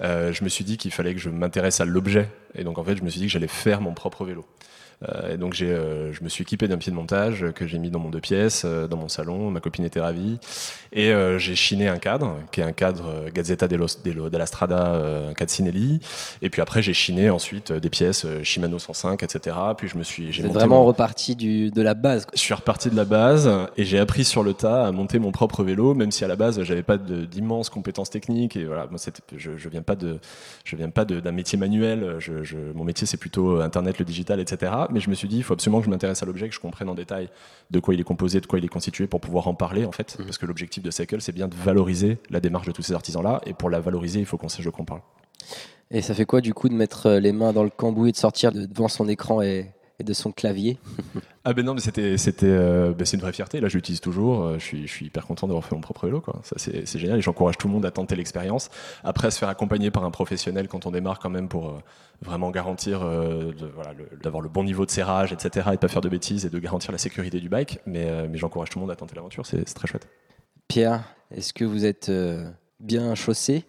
euh, 0.00 0.32
je 0.32 0.42
me 0.44 0.48
suis 0.48 0.64
dit 0.64 0.76
qu'il 0.76 0.90
fallait 0.92 1.14
que 1.14 1.20
je 1.20 1.30
m'intéresse 1.30 1.80
à 1.80 1.84
l'objet. 1.84 2.28
Et 2.54 2.64
donc 2.64 2.78
en 2.78 2.84
fait, 2.84 2.96
je 2.96 3.02
me 3.04 3.10
suis 3.10 3.20
dit 3.20 3.26
que 3.26 3.32
j'allais 3.32 3.46
faire 3.46 3.80
mon 3.80 3.94
propre 3.94 4.24
vélo. 4.24 4.44
Euh, 5.02 5.34
et 5.34 5.36
donc 5.36 5.54
j'ai, 5.54 5.70
euh, 5.70 6.12
je 6.12 6.22
me 6.22 6.28
suis 6.28 6.42
équipé 6.42 6.68
d'un 6.68 6.78
pied 6.78 6.90
de 6.90 6.96
montage 6.96 7.46
que 7.54 7.66
j'ai 7.66 7.78
mis 7.78 7.90
dans 7.90 7.98
mon 7.98 8.10
deux 8.10 8.20
pièces, 8.20 8.62
euh, 8.64 8.86
dans 8.86 8.96
mon 8.96 9.08
salon. 9.08 9.50
Ma 9.50 9.60
copine 9.60 9.84
était 9.84 10.00
ravie. 10.00 10.38
Et 10.92 11.12
j'ai 11.38 11.56
chiné 11.56 11.88
un 11.88 11.98
cadre, 11.98 12.36
qui 12.52 12.60
est 12.60 12.64
un 12.64 12.70
cadre 12.72 13.28
Gazzetta 13.34 13.66
dello, 13.66 13.86
dello- 14.04 14.30
della 14.30 14.46
Strada, 14.46 14.92
un 15.28 15.34
cadre 15.34 15.50
Sinelli. 15.50 15.98
Et 16.40 16.50
puis 16.50 16.62
après, 16.62 16.82
j'ai 16.82 16.92
chiné 16.94 17.30
ensuite 17.30 17.72
des 17.72 17.90
pièces 17.90 18.24
Shimano 18.44 18.78
105, 18.78 19.22
etc. 19.24 19.56
Puis 19.76 19.88
je 19.88 19.98
me 19.98 20.04
suis, 20.04 20.32
j'ai 20.32 20.42
Vous 20.42 20.46
êtes 20.48 20.54
monté 20.54 20.58
vraiment 20.60 20.80
mon- 20.82 20.86
reparti 20.86 21.34
du, 21.34 21.70
de 21.72 21.82
la 21.82 21.94
base. 21.94 22.26
je 22.32 22.38
suis 22.38 22.54
reparti 22.54 22.90
de 22.90 22.96
la 22.96 23.04
base 23.04 23.50
et 23.76 23.84
j'ai 23.84 23.98
appris 23.98 24.24
sur 24.24 24.44
le 24.44 24.54
tas 24.54 24.86
à 24.86 24.92
monter 24.92 25.18
mon 25.18 25.32
propre 25.32 25.64
vélo, 25.64 25.94
même 25.94 26.12
si 26.12 26.24
à 26.24 26.28
la 26.28 26.36
base 26.36 26.62
j'avais 26.62 26.84
pas 26.84 26.96
d'immenses 26.96 27.70
compétences 27.70 28.10
techniques 28.10 28.54
et 28.56 28.64
voilà, 28.64 28.86
moi 28.88 29.00
je, 29.36 29.56
je 29.56 29.68
viens 29.68 29.82
pas 29.82 29.96
de, 29.96 30.18
je 30.64 30.76
viens 30.76 30.90
pas 30.90 31.04
de- 31.04 31.18
d'un 31.18 31.32
métier 31.32 31.58
manuel. 31.58 32.16
Je, 32.20 32.44
je- 32.44 32.56
mon 32.74 32.84
métier 32.84 33.06
c'est 33.06 33.16
plutôt 33.16 33.60
internet, 33.60 33.98
le 33.98 34.04
digital, 34.04 34.38
etc. 34.38 34.70
Mais 34.90 35.00
je 35.00 35.10
me 35.10 35.14
suis 35.14 35.28
dit 35.28 35.36
il 35.38 35.42
faut 35.42 35.54
absolument 35.54 35.80
que 35.80 35.86
je 35.86 35.90
m'intéresse 35.90 36.22
à 36.22 36.26
l'objet, 36.26 36.48
que 36.48 36.54
je 36.54 36.60
comprenne 36.60 36.88
en 36.88 36.94
détail 36.94 37.28
de 37.70 37.80
quoi 37.80 37.94
il 37.94 38.00
est 38.00 38.04
composé, 38.04 38.40
de 38.40 38.46
quoi 38.46 38.58
il 38.58 38.64
est 38.64 38.68
constitué 38.68 39.06
pour 39.06 39.20
pouvoir 39.20 39.48
en 39.48 39.54
parler 39.54 39.84
en 39.84 39.92
fait, 39.92 40.16
parce 40.24 40.38
que 40.38 40.46
l'objectif 40.46 40.82
de 40.82 40.90
Cycle 40.90 41.20
c'est 41.20 41.32
bien 41.32 41.48
de 41.48 41.54
valoriser 41.54 42.18
la 42.30 42.40
démarche 42.40 42.66
de 42.66 42.72
tous 42.72 42.82
ces 42.82 42.92
artisans 42.94 43.22
là 43.22 43.40
et 43.46 43.52
pour 43.54 43.70
la 43.70 43.80
valoriser 43.80 44.20
il 44.20 44.26
faut 44.26 44.36
qu'on 44.36 44.48
sache 44.48 44.64
de 44.64 44.70
quoi 44.70 44.82
on 44.82 44.84
parle. 44.84 45.00
Et 45.90 46.00
ça 46.02 46.14
fait 46.14 46.24
quoi 46.24 46.40
du 46.40 46.54
coup 46.54 46.68
de 46.68 46.74
mettre 46.74 47.06
euh, 47.06 47.20
les 47.20 47.32
mains 47.32 47.52
dans 47.52 47.62
le 47.64 47.70
cambouis 47.70 48.08
et 48.08 48.12
de 48.12 48.16
sortir 48.16 48.52
de- 48.52 48.66
devant 48.66 48.88
son 48.88 49.08
écran 49.08 49.42
et, 49.42 49.70
et 50.00 50.04
de 50.04 50.12
son 50.12 50.32
clavier 50.32 50.78
Ah 51.44 51.52
ben 51.52 51.64
non, 51.64 51.74
mais 51.74 51.80
c'était, 51.80 52.16
c'était, 52.18 52.46
euh, 52.48 52.92
ben 52.92 53.04
c'est 53.04 53.16
une 53.16 53.20
vraie 53.22 53.32
fierté. 53.32 53.60
Là, 53.60 53.68
je 53.68 53.76
l'utilise 53.76 54.00
toujours. 54.00 54.42
Euh, 54.42 54.58
Je 54.58 54.64
suis, 54.64 54.86
je 54.86 54.92
suis 54.92 55.06
hyper 55.06 55.26
content 55.26 55.46
d'avoir 55.46 55.64
fait 55.64 55.74
mon 55.74 55.80
propre 55.80 56.06
vélo. 56.06 56.20
Quoi. 56.20 56.40
Ça, 56.42 56.56
c'est, 56.58 56.86
c'est 56.86 56.98
génial. 56.98 57.18
Et 57.18 57.22
j'encourage 57.22 57.58
tout 57.58 57.68
le 57.68 57.72
monde 57.74 57.86
à 57.86 57.90
tenter 57.90 58.16
l'expérience. 58.16 58.70
Après, 59.04 59.30
se 59.30 59.38
faire 59.38 59.48
accompagner 59.48 59.90
par 59.90 60.04
un 60.04 60.10
professionnel 60.10 60.66
quand 60.68 60.86
on 60.86 60.90
démarre, 60.90 61.18
quand 61.20 61.30
même, 61.30 61.48
pour 61.48 61.68
euh, 61.68 61.78
vraiment 62.22 62.50
garantir, 62.50 63.02
euh, 63.02 63.52
de- 63.52 63.66
voilà, 63.74 63.92
le- 63.92 64.08
d'avoir 64.22 64.42
le 64.42 64.48
bon 64.48 64.64
niveau 64.64 64.84
de 64.86 64.90
serrage, 64.90 65.32
etc., 65.32 65.68
et 65.68 65.72
de 65.72 65.76
pas 65.80 65.88
faire 65.88 66.00
de 66.02 66.08
bêtises 66.08 66.44
et 66.44 66.50
de 66.50 66.58
garantir 66.58 66.90
la 66.90 66.98
sécurité 66.98 67.38
du 67.40 67.48
bike. 67.48 67.78
Mais, 67.86 68.26
mais 68.28 68.38
j'encourage 68.38 68.70
tout 68.70 68.78
le 68.78 68.82
monde 68.84 68.90
à 68.90 68.96
tenter 68.96 69.14
l'aventure. 69.14 69.46
C'est, 69.46 69.68
c'est 69.68 69.74
très 69.74 69.86
chouette. 69.86 70.08
Pierre, 70.66 71.04
est-ce 71.30 71.52
que 71.52 71.64
vous 71.64 71.84
êtes 71.84 72.10
bien 72.80 73.14
chaussé? 73.14 73.64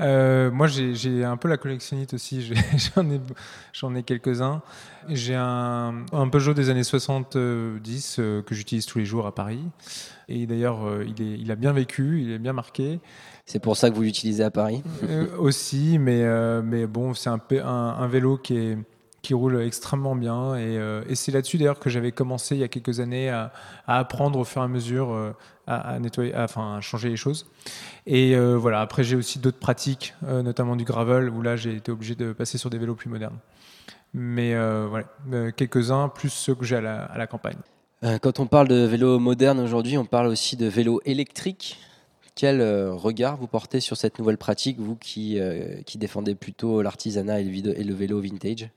Euh, 0.00 0.50
moi, 0.50 0.66
j'ai 0.66 1.24
un 1.24 1.36
peu 1.36 1.48
la 1.48 1.56
collectionnite 1.56 2.14
aussi. 2.14 2.42
J'en 2.96 3.08
ai, 3.10 3.20
j'en 3.72 3.94
ai 3.94 4.02
quelques-uns. 4.02 4.62
J'ai 5.08 5.34
un, 5.34 6.04
un 6.12 6.28
Peugeot 6.28 6.54
des 6.54 6.70
années 6.70 6.84
70 6.84 8.16
euh, 8.18 8.42
que 8.42 8.54
j'utilise 8.54 8.86
tous 8.86 8.98
les 8.98 9.04
jours 9.04 9.26
à 9.26 9.34
Paris. 9.34 9.60
Et 10.28 10.46
d'ailleurs, 10.46 10.86
euh, 10.86 11.04
il, 11.06 11.22
est, 11.22 11.38
il 11.38 11.50
a 11.50 11.56
bien 11.56 11.72
vécu, 11.72 12.22
il 12.22 12.32
est 12.32 12.38
bien 12.38 12.52
marqué. 12.52 13.00
C'est 13.46 13.58
pour 13.60 13.76
ça 13.76 13.90
que 13.90 13.94
vous 13.96 14.02
l'utilisez 14.02 14.44
à 14.44 14.50
Paris? 14.50 14.82
Aussi, 15.38 15.98
mais, 15.98 16.22
mais 16.62 16.86
bon, 16.86 17.14
c'est 17.14 17.30
un, 17.30 17.38
pe- 17.38 17.60
un, 17.62 17.96
un 17.98 18.06
vélo 18.06 18.36
qui, 18.38 18.56
est, 18.56 18.78
qui 19.22 19.34
roule 19.34 19.60
extrêmement 19.60 20.16
bien. 20.16 20.56
Et, 20.56 20.78
euh, 20.78 21.02
et 21.08 21.14
c'est 21.14 21.32
là-dessus 21.32 21.58
d'ailleurs 21.58 21.78
que 21.78 21.90
j'avais 21.90 22.12
commencé 22.12 22.54
il 22.54 22.60
y 22.60 22.64
a 22.64 22.68
quelques 22.68 23.00
années 23.00 23.28
à, 23.28 23.52
apprendre 23.86 24.38
au 24.38 24.44
fur 24.44 24.62
et 24.62 24.64
à 24.64 24.68
mesure 24.68 25.12
euh, 25.12 25.32
à, 25.66 25.98
nettoyer, 25.98 26.34
enfin, 26.36 26.80
changer 26.80 27.08
les 27.08 27.16
choses. 27.16 27.46
Et 28.06 28.34
euh, 28.34 28.56
voilà, 28.56 28.80
après 28.80 29.04
j'ai 29.04 29.16
aussi 29.16 29.38
d'autres 29.38 29.58
pratiques, 29.58 30.14
notamment 30.22 30.76
du 30.76 30.84
gravel, 30.84 31.28
où 31.28 31.42
là 31.42 31.56
j'ai 31.56 31.76
été 31.76 31.92
obligé 31.92 32.14
de 32.14 32.32
passer 32.32 32.58
sur 32.58 32.70
des 32.70 32.78
vélos 32.78 32.94
plus 32.94 33.10
modernes. 33.10 33.38
Mais 34.12 34.56
voilà, 34.88 35.06
quelques-uns, 35.52 36.08
plus 36.08 36.30
ceux 36.30 36.54
que 36.54 36.64
j'ai 36.64 36.76
à 36.76 36.80
la, 37.16 37.26
campagne. 37.28 37.58
Quand 38.22 38.40
on 38.40 38.46
parle 38.46 38.66
de 38.66 38.84
vélo 38.84 39.20
moderne 39.20 39.60
aujourd'hui, 39.60 39.96
on 39.98 40.04
parle 40.04 40.26
aussi 40.26 40.56
de 40.56 40.66
vélo 40.66 41.00
électrique. 41.04 41.78
Quel 42.34 42.60
regard 42.90 43.36
vous 43.36 43.46
portez 43.46 43.78
sur 43.78 43.96
cette 43.96 44.18
nouvelle 44.18 44.38
pratique, 44.38 44.80
vous 44.80 44.96
qui, 44.96 45.38
défendez 45.94 46.34
plutôt 46.34 46.82
l'artisanat 46.82 47.40
et 47.40 47.44
le 47.44 47.94
vélo 47.94 48.20
vintage? 48.20 48.70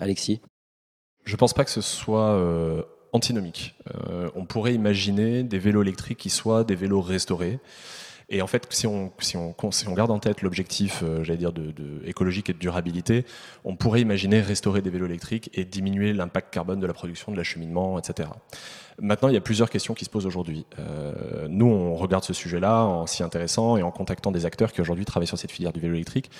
Alexis 0.00 0.40
Je 1.24 1.36
pense 1.36 1.54
pas 1.54 1.64
que 1.64 1.70
ce 1.70 1.80
soit 1.80 2.32
euh, 2.32 2.82
antinomique. 3.12 3.74
Euh, 3.94 4.30
on 4.34 4.44
pourrait 4.46 4.74
imaginer 4.74 5.42
des 5.42 5.58
vélos 5.58 5.82
électriques 5.82 6.18
qui 6.18 6.30
soient 6.30 6.64
des 6.64 6.74
vélos 6.74 7.02
restaurés. 7.02 7.60
Et 8.32 8.42
en 8.42 8.46
fait, 8.46 8.66
si 8.70 8.86
on, 8.86 9.12
si 9.18 9.36
on, 9.36 9.54
si 9.72 9.88
on 9.88 9.94
garde 9.94 10.12
en 10.12 10.20
tête 10.20 10.42
l'objectif, 10.42 11.02
euh, 11.02 11.24
j'allais 11.24 11.38
dire, 11.38 11.52
écologique 12.04 12.48
et 12.48 12.52
de 12.52 12.58
durabilité, 12.58 13.26
on 13.64 13.74
pourrait 13.74 14.00
imaginer 14.00 14.40
restaurer 14.40 14.82
des 14.82 14.90
vélos 14.90 15.06
électriques 15.06 15.50
et 15.52 15.64
diminuer 15.64 16.12
l'impact 16.12 16.54
carbone 16.54 16.78
de 16.78 16.86
la 16.86 16.92
production, 16.92 17.32
de 17.32 17.36
l'acheminement, 17.36 17.98
etc. 17.98 18.28
Maintenant, 19.00 19.28
il 19.28 19.34
y 19.34 19.36
a 19.36 19.40
plusieurs 19.40 19.68
questions 19.68 19.94
qui 19.94 20.04
se 20.04 20.10
posent 20.10 20.26
aujourd'hui. 20.26 20.64
Euh, 20.78 21.48
nous, 21.48 21.66
on 21.66 21.96
regarde 21.96 22.22
ce 22.22 22.32
sujet-là 22.32 22.84
en 22.84 23.06
s'y 23.06 23.24
intéressant 23.24 23.76
et 23.76 23.82
en 23.82 23.90
contactant 23.90 24.30
des 24.30 24.46
acteurs 24.46 24.72
qui 24.72 24.80
aujourd'hui 24.80 25.04
travaillent 25.04 25.26
sur 25.26 25.38
cette 25.38 25.50
filière 25.50 25.72
du 25.72 25.80
vélo 25.80 25.94
électrique. 25.94 26.30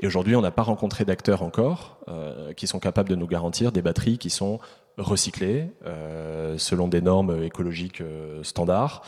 Et 0.00 0.06
aujourd'hui, 0.06 0.36
on 0.36 0.42
n'a 0.42 0.50
pas 0.50 0.62
rencontré 0.62 1.06
d'acteurs 1.06 1.42
encore 1.42 1.98
euh, 2.08 2.52
qui 2.52 2.66
sont 2.66 2.78
capables 2.78 3.08
de 3.08 3.14
nous 3.14 3.26
garantir 3.26 3.72
des 3.72 3.80
batteries 3.80 4.18
qui 4.18 4.30
sont 4.30 4.58
recyclées 4.98 5.68
euh, 5.86 6.58
selon 6.58 6.88
des 6.88 7.00
normes 7.00 7.42
écologiques 7.42 8.00
euh, 8.00 8.42
standards. 8.42 9.02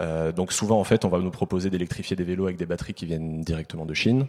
Euh, 0.00 0.32
donc 0.32 0.52
souvent, 0.52 0.80
en 0.80 0.84
fait, 0.84 1.04
on 1.04 1.08
va 1.08 1.18
nous 1.18 1.30
proposer 1.30 1.70
d'électrifier 1.70 2.16
des 2.16 2.24
vélos 2.24 2.44
avec 2.44 2.56
des 2.56 2.66
batteries 2.66 2.94
qui 2.94 3.06
viennent 3.06 3.40
directement 3.40 3.86
de 3.86 3.94
Chine, 3.94 4.26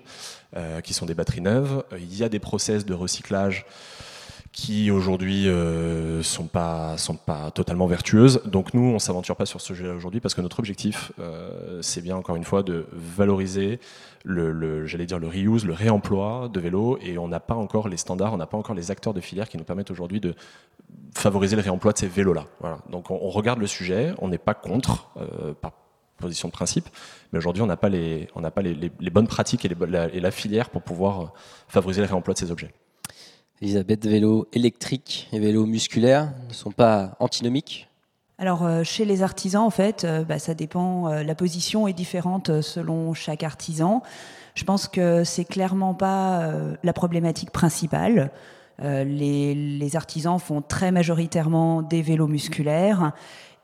qui 0.83 0.93
sont 0.93 1.05
des 1.05 1.13
batteries 1.13 1.41
neuves. 1.41 1.83
Il 1.99 2.15
y 2.15 2.23
a 2.23 2.29
des 2.29 2.39
process 2.39 2.85
de 2.85 2.93
recyclage 2.93 3.65
qui 4.57 4.89
aujourd'hui 4.89 5.47
euh, 5.47 6.23
sont 6.23 6.47
pas 6.47 6.97
sont 6.97 7.13
pas 7.13 7.51
totalement 7.51 7.85
vertueuses. 7.85 8.41
Donc 8.43 8.73
nous, 8.73 8.81
on 8.81 8.97
s'aventure 8.97 9.35
pas 9.35 9.45
sur 9.45 9.61
ce 9.61 9.67
sujet-là 9.67 9.93
aujourd'hui 9.93 10.19
parce 10.19 10.33
que 10.33 10.41
notre 10.41 10.57
objectif, 10.57 11.11
euh, 11.19 11.79
c'est 11.83 12.01
bien 12.01 12.17
encore 12.17 12.35
une 12.35 12.43
fois 12.43 12.63
de 12.63 12.87
valoriser 12.91 13.79
le, 14.23 14.51
le 14.51 14.87
j'allais 14.87 15.05
dire 15.05 15.19
le 15.19 15.27
reuse, 15.27 15.63
le 15.63 15.73
réemploi 15.73 16.49
de 16.51 16.59
vélos, 16.59 16.97
et 17.03 17.19
on 17.19 17.27
n'a 17.27 17.39
pas 17.39 17.53
encore 17.53 17.87
les 17.87 17.97
standards, 17.97 18.33
on 18.33 18.37
n'a 18.37 18.47
pas 18.47 18.57
encore 18.57 18.73
les 18.73 18.89
acteurs 18.89 19.13
de 19.13 19.21
filière 19.21 19.47
qui 19.47 19.57
nous 19.57 19.63
permettent 19.63 19.91
aujourd'hui 19.91 20.19
de 20.19 20.33
favoriser 21.13 21.55
le 21.55 21.61
réemploi 21.61 21.93
de 21.93 21.99
ces 21.99 22.07
vélos-là. 22.07 22.45
Voilà. 22.59 22.79
Donc 22.89 23.11
on, 23.11 23.29
regarde 23.29 23.59
le 23.59 23.67
sujet, 23.67 24.15
on 24.17 24.27
n'est 24.27 24.39
pas 24.39 24.55
contre 24.55 25.11
euh, 25.17 25.53
par 25.53 25.73
position 26.17 26.47
de 26.47 26.53
principe, 26.53 26.89
mais 27.31 27.37
aujourd'hui 27.37 27.61
on 27.61 27.67
n'a 27.67 27.77
pas 27.77 27.89
les 27.89 28.27
on 28.33 28.41
n'a 28.41 28.49
pas 28.49 28.63
les, 28.63 28.73
les, 28.73 28.91
les, 28.99 29.09
bonnes 29.11 29.27
pratiques 29.27 29.65
et, 29.65 29.67
les, 29.67 29.75
la, 29.87 30.11
et 30.11 30.19
la 30.19 30.31
filière 30.31 30.71
pour 30.71 30.81
pouvoir 30.81 31.33
favoriser 31.67 32.01
le 32.01 32.07
réemploi 32.07 32.33
de 32.33 32.39
ces 32.39 32.49
objets. 32.49 32.73
Elisabeth, 33.61 34.05
vélos 34.05 34.47
électriques 34.53 35.27
et 35.31 35.39
vélos 35.39 35.65
musculaires 35.65 36.31
ne 36.47 36.53
sont 36.53 36.71
pas 36.71 37.15
antinomiques 37.19 37.87
alors 38.39 38.63
euh, 38.63 38.83
chez 38.83 39.03
les 39.03 39.23
artisans, 39.23 39.63
en 39.63 39.71
fait, 39.71 40.03
euh, 40.03 40.23
bah, 40.23 40.37
ça 40.37 40.53
dépend. 40.53 41.09
Euh, 41.09 41.23
la 41.23 41.33
position 41.33 41.87
est 41.87 41.93
différente 41.93 42.61
selon 42.61 43.13
chaque 43.13 43.43
artisan. 43.43 44.03
Je 44.53 44.63
pense 44.63 44.87
que 44.87 45.23
c'est 45.23 45.45
clairement 45.45 45.93
pas 45.93 46.51
la 46.81 46.93
problématique 46.93 47.51
principale. 47.51 48.31
Les, 48.79 49.55
les, 49.55 49.95
artisans 49.95 50.37
font 50.37 50.61
très 50.61 50.91
majoritairement 50.91 51.81
des 51.81 52.01
vélos 52.03 52.27
musculaires. 52.27 53.13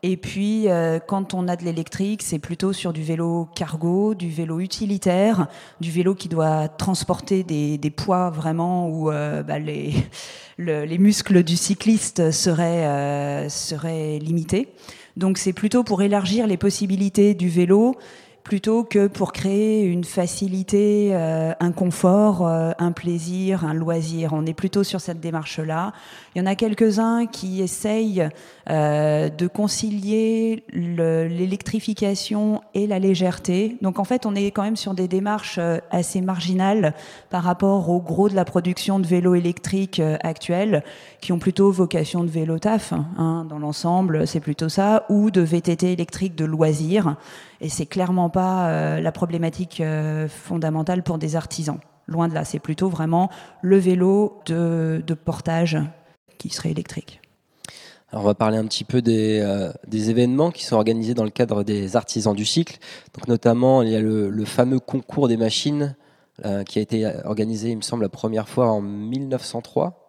Et 0.06 0.18
puis, 0.18 0.68
euh, 0.68 1.00
quand 1.00 1.34
on 1.34 1.48
a 1.48 1.56
de 1.56 1.64
l'électrique, 1.64 2.24
c'est 2.24 2.38
plutôt 2.38 2.74
sur 2.74 2.92
du 2.92 3.02
vélo 3.02 3.48
cargo, 3.56 4.16
du 4.16 4.30
vélo 4.30 4.60
utilitaire, 4.60 5.48
du 5.80 5.92
vélo 5.92 6.14
qui 6.14 6.28
doit 6.28 6.68
transporter 6.68 7.44
des, 7.44 7.78
des 7.78 7.90
poids 7.90 8.30
vraiment 8.30 8.90
où 8.90 9.10
euh, 9.10 9.44
bah, 9.44 9.60
les, 9.60 9.94
le, 10.58 10.84
les 10.84 10.98
muscles 10.98 11.42
du 11.44 11.56
cycliste 11.56 12.32
seraient, 12.32 12.86
euh, 12.86 13.48
seraient 13.48 14.20
limités. 14.20 14.74
Donc, 15.16 15.38
c'est 15.38 15.54
plutôt 15.54 15.86
pour 15.86 16.02
élargir 16.02 16.48
les 16.48 16.58
possibilités 16.58 17.34
du 17.34 17.48
vélo 17.48 17.96
plutôt 18.44 18.84
que 18.84 19.08
pour 19.08 19.32
créer 19.32 19.84
une 19.84 20.04
facilité, 20.04 21.12
euh, 21.14 21.54
un 21.60 21.72
confort, 21.72 22.46
euh, 22.46 22.72
un 22.78 22.92
plaisir, 22.92 23.66
un 23.66 23.74
loisir. 23.74 24.34
On 24.34 24.46
est 24.46 24.54
plutôt 24.54 24.84
sur 24.84 25.00
cette 25.00 25.22
démarche-là. 25.22 25.94
Il 26.36 26.40
y 26.40 26.42
en 26.42 26.46
a 26.46 26.56
quelques-uns 26.56 27.26
qui 27.26 27.62
essayent 27.62 28.28
euh, 28.70 29.30
de 29.30 29.48
concilier 29.48 30.66
l'électrification 30.74 32.62
et 32.74 32.86
la 32.86 33.00
légèreté. 33.00 33.78
Donc 33.82 33.98
en 33.98 34.04
fait, 34.04 34.26
on 34.26 34.36
est 34.36 34.52
quand 34.52 34.64
même 34.64 34.76
sur 34.76 34.94
des 34.94 35.08
démarches 35.08 35.60
assez 35.90 36.20
marginales 36.22 36.94
par 37.30 37.44
rapport 37.44 37.90
au 37.90 38.02
gros 38.02 38.28
de 38.28 38.36
la 38.36 38.46
production 38.46 39.00
de 39.00 39.08
vélos 39.08 39.36
électriques 39.36 40.02
actuels, 40.22 40.84
qui 41.22 41.32
ont 41.32 41.40
plutôt 41.40 41.72
vocation 41.72 42.24
de 42.24 42.30
vélo 42.30 42.60
taf. 42.60 42.94
Hein, 43.18 43.46
dans 43.48 43.60
l'ensemble, 43.60 44.28
c'est 44.28 44.40
plutôt 44.40 44.70
ça, 44.70 45.06
ou 45.10 45.32
de 45.32 45.42
VTT 45.42 45.94
électrique 45.94 46.36
de 46.36 46.46
loisirs. 46.46 47.16
Et 47.64 47.70
c'est 47.70 47.86
clairement 47.86 48.30
pas 48.34 48.68
euh, 48.68 49.00
la 49.00 49.14
problématique 49.14 49.80
euh, 49.80 50.28
fondamentale 50.28 51.04
pour 51.04 51.18
des 51.18 51.38
artisans. 51.38 51.80
Loin 52.08 52.28
de 52.28 52.34
là, 52.34 52.44
c'est 52.44 52.60
plutôt 52.60 52.90
vraiment 52.90 53.30
le 53.62 53.78
vélo 53.78 54.42
de, 54.46 55.02
de, 55.08 55.14
portage 55.14 55.78
qui 56.38 56.50
serait 56.50 56.72
électrique. 56.72 57.22
Alors 58.12 58.26
on 58.26 58.28
va 58.28 58.36
parler 58.36 58.58
un 58.58 58.66
petit 58.66 58.84
peu 58.84 59.02
des, 59.02 59.40
euh, 59.40 59.72
des, 59.88 60.10
événements 60.10 60.52
qui 60.52 60.66
sont 60.66 60.76
organisés 60.76 61.14
dans 61.14 61.24
le 61.24 61.30
cadre 61.30 61.64
des 61.64 61.96
artisans 61.96 62.36
du 62.36 62.46
cycle. 62.46 62.78
Donc 63.16 63.30
notamment, 63.30 63.82
il 63.82 63.90
y 63.90 63.96
a 63.96 64.02
le, 64.02 64.30
le 64.30 64.46
fameux 64.46 64.80
concours 64.80 65.30
des 65.30 65.38
machines 65.38 65.96
euh, 66.44 66.64
qui 66.64 66.80
a 66.80 66.82
été 66.82 67.10
organisé, 67.24 67.70
il 67.70 67.78
me 67.78 67.82
semble, 67.82 68.04
la 68.04 68.10
première 68.10 68.50
fois 68.50 68.70
en 68.70 68.82
1903. 68.82 70.04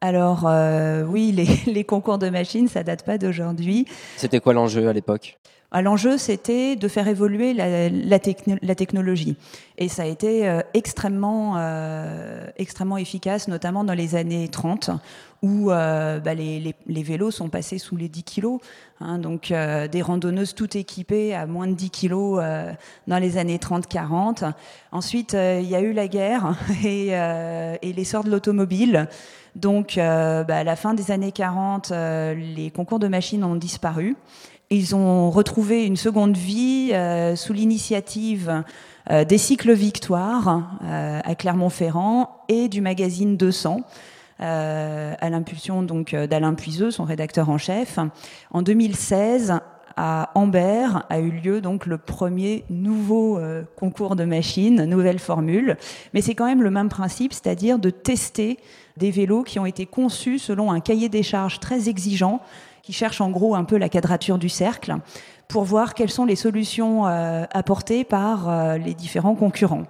Alors 0.00 0.46
euh, 0.46 1.02
oui, 1.04 1.32
les, 1.32 1.48
les, 1.72 1.84
concours 1.84 2.18
de 2.18 2.28
machines, 2.28 2.68
ça 2.68 2.82
date 2.82 3.04
pas 3.04 3.18
d'aujourd'hui. 3.18 3.86
C'était 4.16 4.40
quoi 4.40 4.52
l'enjeu 4.52 4.88
à 4.88 4.92
l'époque? 4.92 5.38
L'enjeu, 5.72 6.16
c'était 6.16 6.76
de 6.76 6.88
faire 6.88 7.08
évoluer 7.08 7.52
la, 7.52 7.88
la, 7.88 8.18
techno 8.18 8.56
la, 8.62 8.74
technologie. 8.74 9.36
Et 9.78 9.88
ça 9.88 10.02
a 10.02 10.06
été 10.06 10.48
euh, 10.48 10.60
extrêmement, 10.74 11.54
euh, 11.58 12.46
extrêmement 12.56 12.96
efficace, 12.96 13.48
notamment 13.48 13.84
dans 13.84 13.92
les 13.92 14.14
années 14.14 14.48
30, 14.48 14.90
où 15.42 15.70
euh, 15.70 16.18
bah, 16.20 16.34
les, 16.34 16.74
vélos 16.88 17.30
sont 17.32 17.48
passés 17.48 17.78
sous 17.78 17.96
les 17.96 18.08
10 18.08 18.22
kilos. 18.22 18.60
Hein, 19.00 19.18
donc 19.18 19.52
des 19.52 20.02
randonneuses 20.02 20.54
toutes 20.54 20.76
équipées 20.76 21.34
à 21.34 21.46
moins 21.46 21.66
de 21.66 21.74
10 21.74 21.90
kilos 21.90 22.42
dans 23.06 23.18
les 23.18 23.36
années 23.36 23.58
30-40. 23.58 24.52
Ensuite, 24.92 25.34
il 25.34 25.68
y 25.68 25.74
a 25.74 25.80
eu 25.80 25.92
la 25.92 26.08
guerre 26.08 26.56
et, 26.84 27.08
et 27.08 27.92
l'essor 27.92 28.24
de 28.24 28.30
l'automobile. 28.30 29.08
Donc, 29.56 29.94
bah, 29.96 30.44
à 30.48 30.64
la 30.64 30.76
fin 30.76 30.94
des 30.94 31.10
années 31.10 31.32
40, 31.32 31.90
les 31.90 32.70
concours 32.74 32.98
de 32.98 33.08
machines 33.08 33.44
ont 33.44 33.56
disparu. 33.56 34.16
Ils 34.70 34.96
ont 34.96 35.30
retrouvé 35.30 35.86
une 35.86 35.96
seconde 35.96 36.36
vie 36.36 36.90
euh, 36.92 37.36
sous 37.36 37.52
l'initiative 37.52 38.64
euh, 39.12 39.24
des 39.24 39.38
cycles 39.38 39.72
Victoire 39.72 40.78
euh, 40.82 41.20
à 41.22 41.34
Clermont-Ferrand 41.36 42.42
et 42.48 42.68
du 42.68 42.80
magazine 42.80 43.36
200. 43.36 43.82
à 44.40 45.30
l'impulsion 45.30 45.84
donc 45.84 46.16
d'Alain 46.16 46.54
Puiseux, 46.54 46.90
son 46.90 47.04
rédacteur 47.04 47.48
en 47.48 47.58
chef. 47.58 48.00
En 48.50 48.62
2016, 48.62 49.60
à 49.96 50.30
Ambert 50.34 51.06
a 51.08 51.20
eu 51.20 51.30
lieu 51.30 51.60
donc 51.62 51.86
le 51.86 51.96
premier 51.96 52.64
nouveau 52.68 53.38
euh, 53.38 53.62
concours 53.76 54.14
de 54.14 54.24
machines, 54.24 54.84
nouvelle 54.84 55.18
formule. 55.18 55.78
Mais 56.12 56.20
c'est 56.20 56.34
quand 56.34 56.44
même 56.44 56.62
le 56.62 56.70
même 56.70 56.90
principe, 56.90 57.32
c'est-à-dire 57.32 57.78
de 57.78 57.88
tester 57.88 58.58
des 58.98 59.10
vélos 59.10 59.42
qui 59.42 59.58
ont 59.58 59.66
été 59.66 59.86
conçus 59.86 60.38
selon 60.38 60.70
un 60.70 60.80
cahier 60.80 61.08
des 61.08 61.22
charges 61.22 61.60
très 61.60 61.88
exigeant 61.88 62.42
qui 62.86 62.92
cherche 62.92 63.20
en 63.20 63.30
gros 63.30 63.56
un 63.56 63.64
peu 63.64 63.78
la 63.78 63.88
quadrature 63.88 64.38
du 64.38 64.48
cercle 64.48 64.94
pour 65.48 65.64
voir 65.64 65.92
quelles 65.92 66.10
sont 66.10 66.24
les 66.24 66.36
solutions 66.36 67.06
euh, 67.06 67.44
apportées 67.50 68.04
par 68.04 68.48
euh, 68.48 68.78
les 68.78 68.94
différents 68.94 69.34
concurrents. 69.34 69.82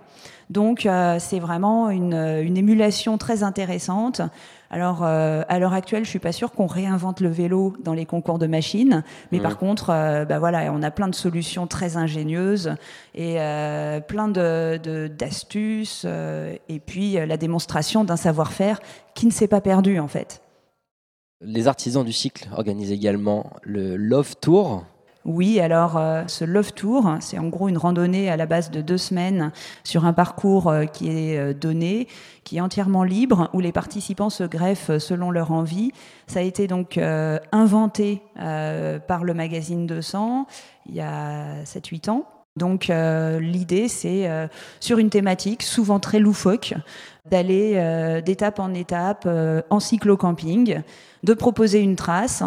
Donc 0.49 0.87
euh, 0.87 1.19
c'est 1.19 1.39
vraiment 1.39 1.91
une, 1.91 2.15
une, 2.15 2.57
émulation 2.57 3.19
très 3.19 3.43
intéressante. 3.43 4.23
Alors 4.71 5.05
à 5.05 5.59
l'heure 5.59 5.75
actuelle, 5.75 6.05
je 6.05 6.11
suis 6.11 6.19
pas 6.19 6.33
sûre 6.33 6.53
qu'on 6.53 6.67
réinvente 6.67 7.21
le 7.21 7.29
vélo 7.29 7.75
dans 7.85 7.93
les 7.93 8.07
concours 8.07 8.39
de 8.39 8.47
machines, 8.47 9.05
mais 9.31 9.39
mmh. 9.39 9.43
par 9.43 9.59
contre, 9.59 9.91
euh, 9.91 10.25
bah 10.25 10.39
voilà, 10.39 10.73
on 10.73 10.83
a 10.83 10.91
plein 10.91 11.09
de 11.09 11.15
solutions 11.15 11.67
très 11.67 11.97
ingénieuses 11.97 12.75
et 13.15 13.37
plein 14.09 14.29
de 14.29 15.09
d'astuces 15.09 16.07
et 16.69 16.81
puis 16.81 17.13
la 17.13 17.37
démonstration 17.37 18.05
d'un 18.05 18.17
savoir-faire 18.17 18.81
qui 19.15 19.27
ne 19.27 19.33
s'est 19.33 19.49
pas 19.49 19.61
perdu 19.61 20.01
en 20.01 20.09
fait. 20.09 20.41
Les 21.43 21.69
artisans 21.69 22.03
du 22.03 22.15
cycle 22.15 22.49
organisent 22.57 22.93
également 22.93 23.53
le 23.63 23.97
Love 23.97 24.37
Tour. 24.41 24.85
Oui, 25.27 25.61
alors 25.61 25.99
euh, 25.99 26.23
ce 26.29 26.47
Love 26.47 26.73
Tour, 26.73 27.17
c'est 27.21 27.39
en 27.39 27.49
gros 27.49 27.69
une 27.69 27.77
randonnée 27.77 28.31
à 28.31 28.39
la 28.39 28.47
base 28.47 28.71
de 28.71 28.81
deux 28.81 28.97
semaines 28.97 29.53
sur 29.85 30.07
un 30.07 30.15
parcours 30.15 30.69
euh, 30.69 30.85
qui 30.87 31.11
est 31.11 31.37
euh, 31.37 31.53
donné, 31.53 32.09
qui 32.45 32.57
est 32.57 32.61
entièrement 32.63 33.05
libre, 33.05 33.51
où 33.53 33.61
les 33.61 33.73
participants 33.73 34.31
se 34.31 34.45
greffent 34.45 34.97
selon 34.97 35.31
leur 35.31 35.53
envie. 35.53 35.91
Ça 36.27 36.39
a 36.39 36.43
été 36.43 36.69
donc 36.69 36.99
inventé 37.53 38.23
par 38.35 39.25
le 39.25 39.35
magazine 39.35 39.87
200 39.87 40.47
il 40.89 40.95
y 40.95 41.01
a 41.01 41.65
7-8 41.65 42.11
ans. 42.11 42.25
Donc 42.57 42.89
euh, 42.89 43.39
l'idée, 43.39 43.89
c'est 43.89 44.29
euh, 44.29 44.49
sur 44.81 44.99
une 44.99 45.11
thématique 45.11 45.63
souvent 45.63 46.01
très 46.01 46.19
loufoque, 46.19 46.75
d'aller 47.31 47.75
euh, 47.77 48.21
d'étape 48.21 48.59
en 48.59 48.73
étape 48.73 49.29
en 49.71 49.81
cyclo-camping, 49.81 50.81
de 51.23 51.35
proposer 51.35 51.81
une 51.81 51.97
trace 51.97 52.43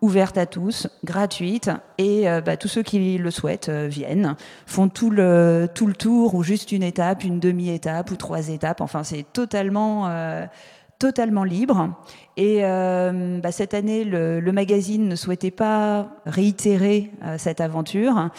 ouverte 0.00 0.38
à 0.38 0.46
tous, 0.46 0.88
gratuite, 1.04 1.70
et 1.98 2.24
bah, 2.46 2.56
tous 2.56 2.68
ceux 2.68 2.82
qui 2.82 3.18
le 3.18 3.30
souhaitent 3.30 3.68
viennent, 3.68 4.34
font 4.64 4.88
tout 4.88 5.10
le, 5.10 5.68
tout 5.74 5.86
le 5.86 5.92
tour, 5.92 6.34
ou 6.34 6.42
juste 6.42 6.72
une 6.72 6.82
étape, 6.82 7.22
une 7.22 7.38
demi-étape, 7.38 8.10
ou 8.10 8.16
trois 8.16 8.48
étapes. 8.48 8.80
Enfin, 8.80 9.04
c'est 9.04 9.26
totalement 9.30 10.10
totalement 10.98 11.44
libre. 11.44 11.90
Et 12.38 12.62
bah, 12.62 13.52
cette 13.52 13.74
année, 13.74 14.04
le, 14.04 14.40
le, 14.40 14.52
magazine 14.52 15.06
ne 15.06 15.16
souhaitait 15.16 15.50
pas 15.50 16.08
réitérer 16.24 17.10
cette 17.36 17.60
aventure. 17.60 18.30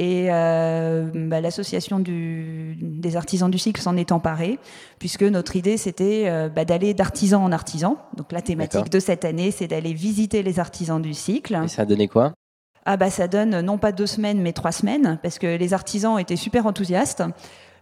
Et 0.00 0.28
euh, 0.30 1.10
bah, 1.12 1.42
l'association 1.42 2.00
des 2.00 3.16
artisans 3.16 3.50
du 3.50 3.58
cycle 3.58 3.82
s'en 3.82 3.98
est 3.98 4.12
emparée, 4.12 4.58
puisque 4.98 5.22
notre 5.22 5.56
idée, 5.56 5.76
c'était 5.76 6.24
euh, 6.26 6.48
bah, 6.48 6.64
d'aller 6.64 6.94
d'artisan 6.94 7.44
en 7.44 7.52
artisan. 7.52 7.98
Donc 8.16 8.32
la 8.32 8.40
thématique 8.40 8.88
de 8.88 8.98
cette 8.98 9.26
année, 9.26 9.50
c'est 9.50 9.68
d'aller 9.68 9.92
visiter 9.92 10.42
les 10.42 10.58
artisans 10.58 11.02
du 11.02 11.12
cycle. 11.12 11.60
Et 11.64 11.68
ça 11.68 11.82
a 11.82 11.84
donné 11.84 12.08
quoi? 12.08 12.32
Ah 12.86 12.96
bah 12.96 13.10
ça 13.10 13.28
donne 13.28 13.60
non 13.60 13.76
pas 13.76 13.92
deux 13.92 14.06
semaines 14.06 14.40
mais 14.40 14.54
trois 14.54 14.72
semaines 14.72 15.18
parce 15.22 15.38
que 15.38 15.58
les 15.58 15.74
artisans 15.74 16.18
étaient 16.18 16.34
super 16.34 16.64
enthousiastes. 16.64 17.22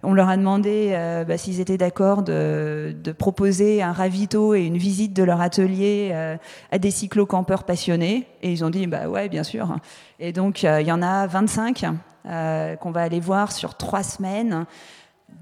On 0.03 0.15
leur 0.15 0.29
a 0.29 0.37
demandé 0.37 0.91
euh, 0.93 1.25
bah, 1.25 1.37
s'ils 1.39 1.61
étaient 1.61 1.77
d'accord 1.77 2.23
de, 2.23 2.95
proposer 3.19 3.83
un 3.83 3.93
ravito 3.93 4.55
et 4.55 4.65
une 4.65 4.77
visite 4.77 5.13
de 5.13 5.25
leur 5.25 5.41
atelier 5.41 6.11
euh, 6.13 6.37
à 6.71 6.79
des 6.79 6.91
cyclocampeurs 6.91 7.65
passionnés. 7.65 8.27
Et 8.43 8.53
ils 8.53 8.65
ont 8.65 8.71
dit, 8.71 8.87
bah 8.87 9.09
ouais, 9.09 9.29
bien 9.29 9.43
sûr. 9.43 9.77
Et 10.21 10.33
donc, 10.33 10.63
euh, 10.63 10.81
il 10.81 10.87
y 10.87 10.93
en 10.93 11.03
a 11.03 11.27
25 11.27 11.85
qu'on 12.25 12.91
va 12.91 13.03
aller 13.03 13.21
voir 13.21 13.53
sur 13.53 13.75
trois 13.75 14.03
semaines. 14.03 14.67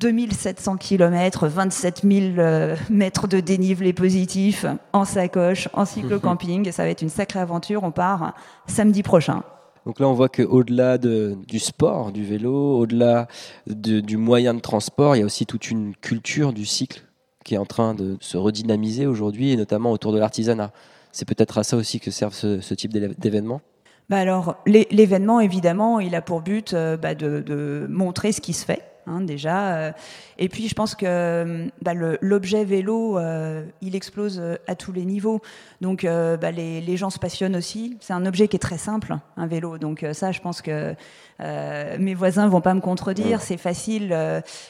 2700 0.01 0.77
km, 0.77 1.47
27 1.47 2.03
000 2.03 2.77
mètres 2.91 3.29
de 3.29 3.41
dénivelé 3.41 3.93
positif 3.93 4.67
en 4.93 5.05
sacoche, 5.05 5.69
en 5.73 5.85
cyclocamping. 5.85 6.71
Ça 6.73 6.83
va 6.83 6.91
être 6.91 7.03
une 7.03 7.09
sacrée 7.09 7.41
aventure. 7.41 7.83
On 7.85 7.93
part 7.93 8.35
samedi 8.67 9.03
prochain. 9.03 9.43
Donc 9.87 10.01
là, 10.01 10.09
on 10.09 10.15
voit 10.15 10.29
qu'au-delà 10.29 10.99
du 10.99 11.59
sport, 11.61 12.11
du 12.11 12.25
vélo, 12.25 12.79
au-delà 12.79 13.29
du 13.67 14.17
moyen 14.17 14.53
de 14.53 14.61
transport, 14.61 15.15
il 15.15 15.21
y 15.21 15.23
a 15.23 15.25
aussi 15.25 15.47
toute 15.47 15.71
une 15.71 15.95
culture 15.95 16.53
du 16.53 16.67
cycle 16.67 17.05
qui 17.45 17.55
est 17.55 17.59
en 17.59 17.65
train 17.65 17.95
de 17.95 18.17
se 18.21 18.37
redynamiser 18.37 19.07
aujourd'hui, 19.07 19.53
et 19.53 19.57
notamment 19.57 19.93
autour 19.93 20.13
de 20.13 20.19
l'artisanat. 20.19 20.73
C'est 21.13 21.25
peut-être 21.25 21.59
à 21.59 21.63
ça 21.63 21.77
aussi 21.77 22.01
que 22.01 22.11
servent 22.11 22.35
ce, 22.35 22.75
type 22.75 22.93
d'événement 22.93 23.61
bah 24.09 24.19
alors, 24.19 24.57
l'événement, 24.67 25.41
évidemment, 25.41 25.99
il 25.99 26.15
a 26.15 26.23
pour 26.23 26.41
but 26.41 26.75
euh, 26.75 26.97
bah, 26.97 27.17
de, 27.17 27.87
montrer 27.91 28.31
ce 28.31 28.41
qui 28.41 28.53
se 28.53 28.65
fait. 28.65 28.83
Hein, 29.09 29.21
déjà. 29.21 29.77
Euh, 29.77 29.93
et 30.37 30.49
puis, 30.49 30.69
je 30.69 30.75
pense 30.75 30.97
que 30.97 31.69
bah, 31.81 31.93
l'objet 31.95 32.65
vélo, 32.65 33.19
euh, 33.19 33.65
il 33.81 33.95
explose 33.95 34.41
euh, 34.41 34.57
à 34.67 34.75
tous 34.75 34.93
les 34.93 35.05
niveaux. 35.05 35.41
Donc, 35.81 36.05
bah, 36.05 36.51
les, 36.51 36.97
gens 36.97 37.11
se 37.11 37.19
passionnent 37.19 37.57
aussi. 37.57 37.97
C'est 38.01 38.15
un 38.15 38.27
objet 38.27 38.49
qui 38.49 38.57
est 38.57 38.61
très 38.61 38.79
simple, 38.79 39.17
un 39.37 39.47
vélo. 39.47 39.79
Donc, 39.79 40.05
ça, 40.13 40.33
je 40.33 40.41
pense 40.41 40.63
que 40.63 40.95
mes 41.39 42.15
voisins 42.15 42.49
vont 42.49 42.63
pas 42.63 42.75
me 42.75 42.81
contredire. 42.81 43.43
C'est 43.43 43.59
facile, 43.59 44.17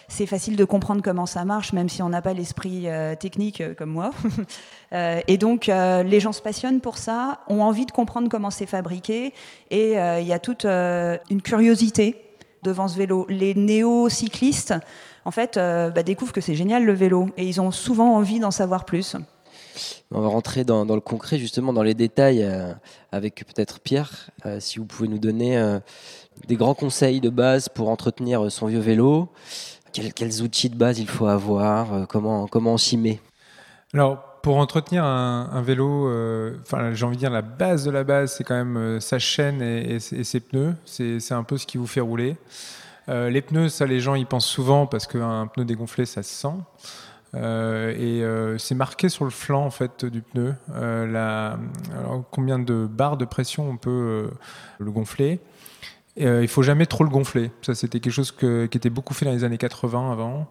c'est 0.08 0.26
facile 0.26 0.56
de 0.56 0.64
comprendre 0.64 1.02
comment 1.02 1.26
ça 1.26 1.44
marche, 1.44 1.72
même 1.72 1.88
si 1.88 2.02
on 2.02 2.08
n'a 2.08 2.22
pas 2.22 2.32
l'esprit 2.32 2.88
technique 3.20 3.62
comme 3.76 3.90
moi. 3.90 4.10
et 5.28 5.38
donc, 5.38 5.66
les 5.66 6.20
gens 6.20 6.32
se 6.32 6.42
passionnent 6.42 6.80
pour 6.80 6.98
ça, 6.98 7.38
ont 7.46 7.62
envie 7.62 7.86
de 7.86 7.92
comprendre 7.92 8.28
comment 8.28 8.50
c'est 8.50 8.66
fabriqué, 8.66 9.32
et 9.70 9.92
il 9.92 10.26
y 10.26 10.32
a 10.32 10.40
toute 10.40 10.64
une 10.64 11.42
curiosité 11.42 12.25
devant 12.66 12.88
ce 12.88 12.96
vélo. 12.96 13.26
Les 13.28 13.54
néo-cyclistes, 13.54 14.74
en 15.24 15.30
fait, 15.30 15.56
euh, 15.56 15.90
bah, 15.90 16.02
découvrent 16.02 16.32
que 16.32 16.40
c'est 16.40 16.54
génial 16.54 16.84
le 16.84 16.92
vélo 16.92 17.28
et 17.36 17.46
ils 17.46 17.60
ont 17.60 17.70
souvent 17.70 18.14
envie 18.16 18.40
d'en 18.40 18.50
savoir 18.50 18.84
plus. 18.84 19.16
On 20.10 20.20
va 20.20 20.28
rentrer 20.28 20.64
dans, 20.64 20.84
le 20.84 21.00
concret, 21.00 21.38
justement, 21.38 21.72
dans 21.72 21.82
les 21.82 21.94
détails 21.94 22.42
euh, 22.42 22.72
avec 23.12 23.44
peut-être 23.46 23.80
Pierre. 23.80 24.30
Euh, 24.44 24.60
si 24.60 24.78
vous 24.78 24.84
pouvez 24.84 25.08
nous 25.08 25.18
donner 25.18 25.78
des 26.46 26.56
grands 26.56 26.74
conseils 26.74 27.20
de 27.20 27.30
base 27.30 27.68
pour 27.68 27.88
entretenir 27.88 28.50
son 28.50 28.66
vieux 28.66 28.80
vélo. 28.80 29.28
Quels, 29.92 30.12
quels 30.12 30.42
outils 30.42 30.68
de 30.68 30.76
base 30.76 30.98
il 30.98 31.08
faut 31.08 31.26
avoir 31.26 32.06
Comment, 32.08 32.46
comment 32.46 32.74
on 32.74 32.78
s'y 32.78 32.98
met? 32.98 33.20
Alors, 33.94 34.35
pour 34.46 34.58
entretenir 34.58 35.02
un, 35.02 35.60
vélo, 35.60 36.06
euh, 36.06 36.54
j'ai 36.92 37.04
envie 37.04 37.16
de 37.16 37.18
dire 37.18 37.32
la 37.32 37.42
base 37.42 37.84
de 37.84 37.90
la 37.90 38.04
base, 38.04 38.32
c'est 38.36 38.44
quand 38.44 38.54
même 38.54 38.76
euh, 38.76 39.00
sa 39.00 39.18
chaîne 39.18 39.60
et, 39.60 39.98
ses 39.98 40.38
pneus. 40.38 40.72
C'est 40.84 41.32
un 41.32 41.42
peu 41.42 41.58
ce 41.58 41.66
qui 41.66 41.78
vous 41.78 41.88
fait 41.88 41.98
rouler. 42.00 42.36
Euh, 43.08 43.28
les 43.28 43.42
pneus, 43.42 43.70
ça, 43.70 43.86
les 43.86 43.98
gens 43.98 44.14
y 44.14 44.24
pensent 44.24 44.46
souvent 44.46 44.86
parce 44.86 45.08
qu'un 45.08 45.48
pneu 45.48 45.64
dégonflé, 45.64 46.06
ça 46.06 46.22
se 46.22 46.32
sent. 46.32 46.54
et 47.34 48.22
c'est 48.58 48.76
marqué 48.76 49.08
sur 49.08 49.24
le 49.24 49.32
flanc 49.32 49.64
en 49.64 49.70
fait 49.70 50.04
du 50.04 50.22
pneu. 50.22 50.54
Combien 52.30 52.60
de 52.60 52.86
barres 52.86 53.16
de 53.16 53.24
pression 53.24 53.68
on 53.68 53.76
peut 53.76 54.30
le 54.78 54.90
gonfler. 54.92 55.40
Et, 56.16 56.24
il 56.24 56.48
faut 56.48 56.62
jamais 56.62 56.86
trop 56.86 57.02
le 57.02 57.10
gonfler. 57.10 57.50
Ça, 57.62 57.74
c'était 57.74 57.98
quelque 57.98 58.12
chose 58.12 58.30
qui 58.30 58.46
était 58.46 58.90
beaucoup 58.90 59.12
fait 59.12 59.24
dans 59.24 59.32
les 59.32 59.42
années 59.42 59.58
80 59.58 60.12
avant. 60.12 60.48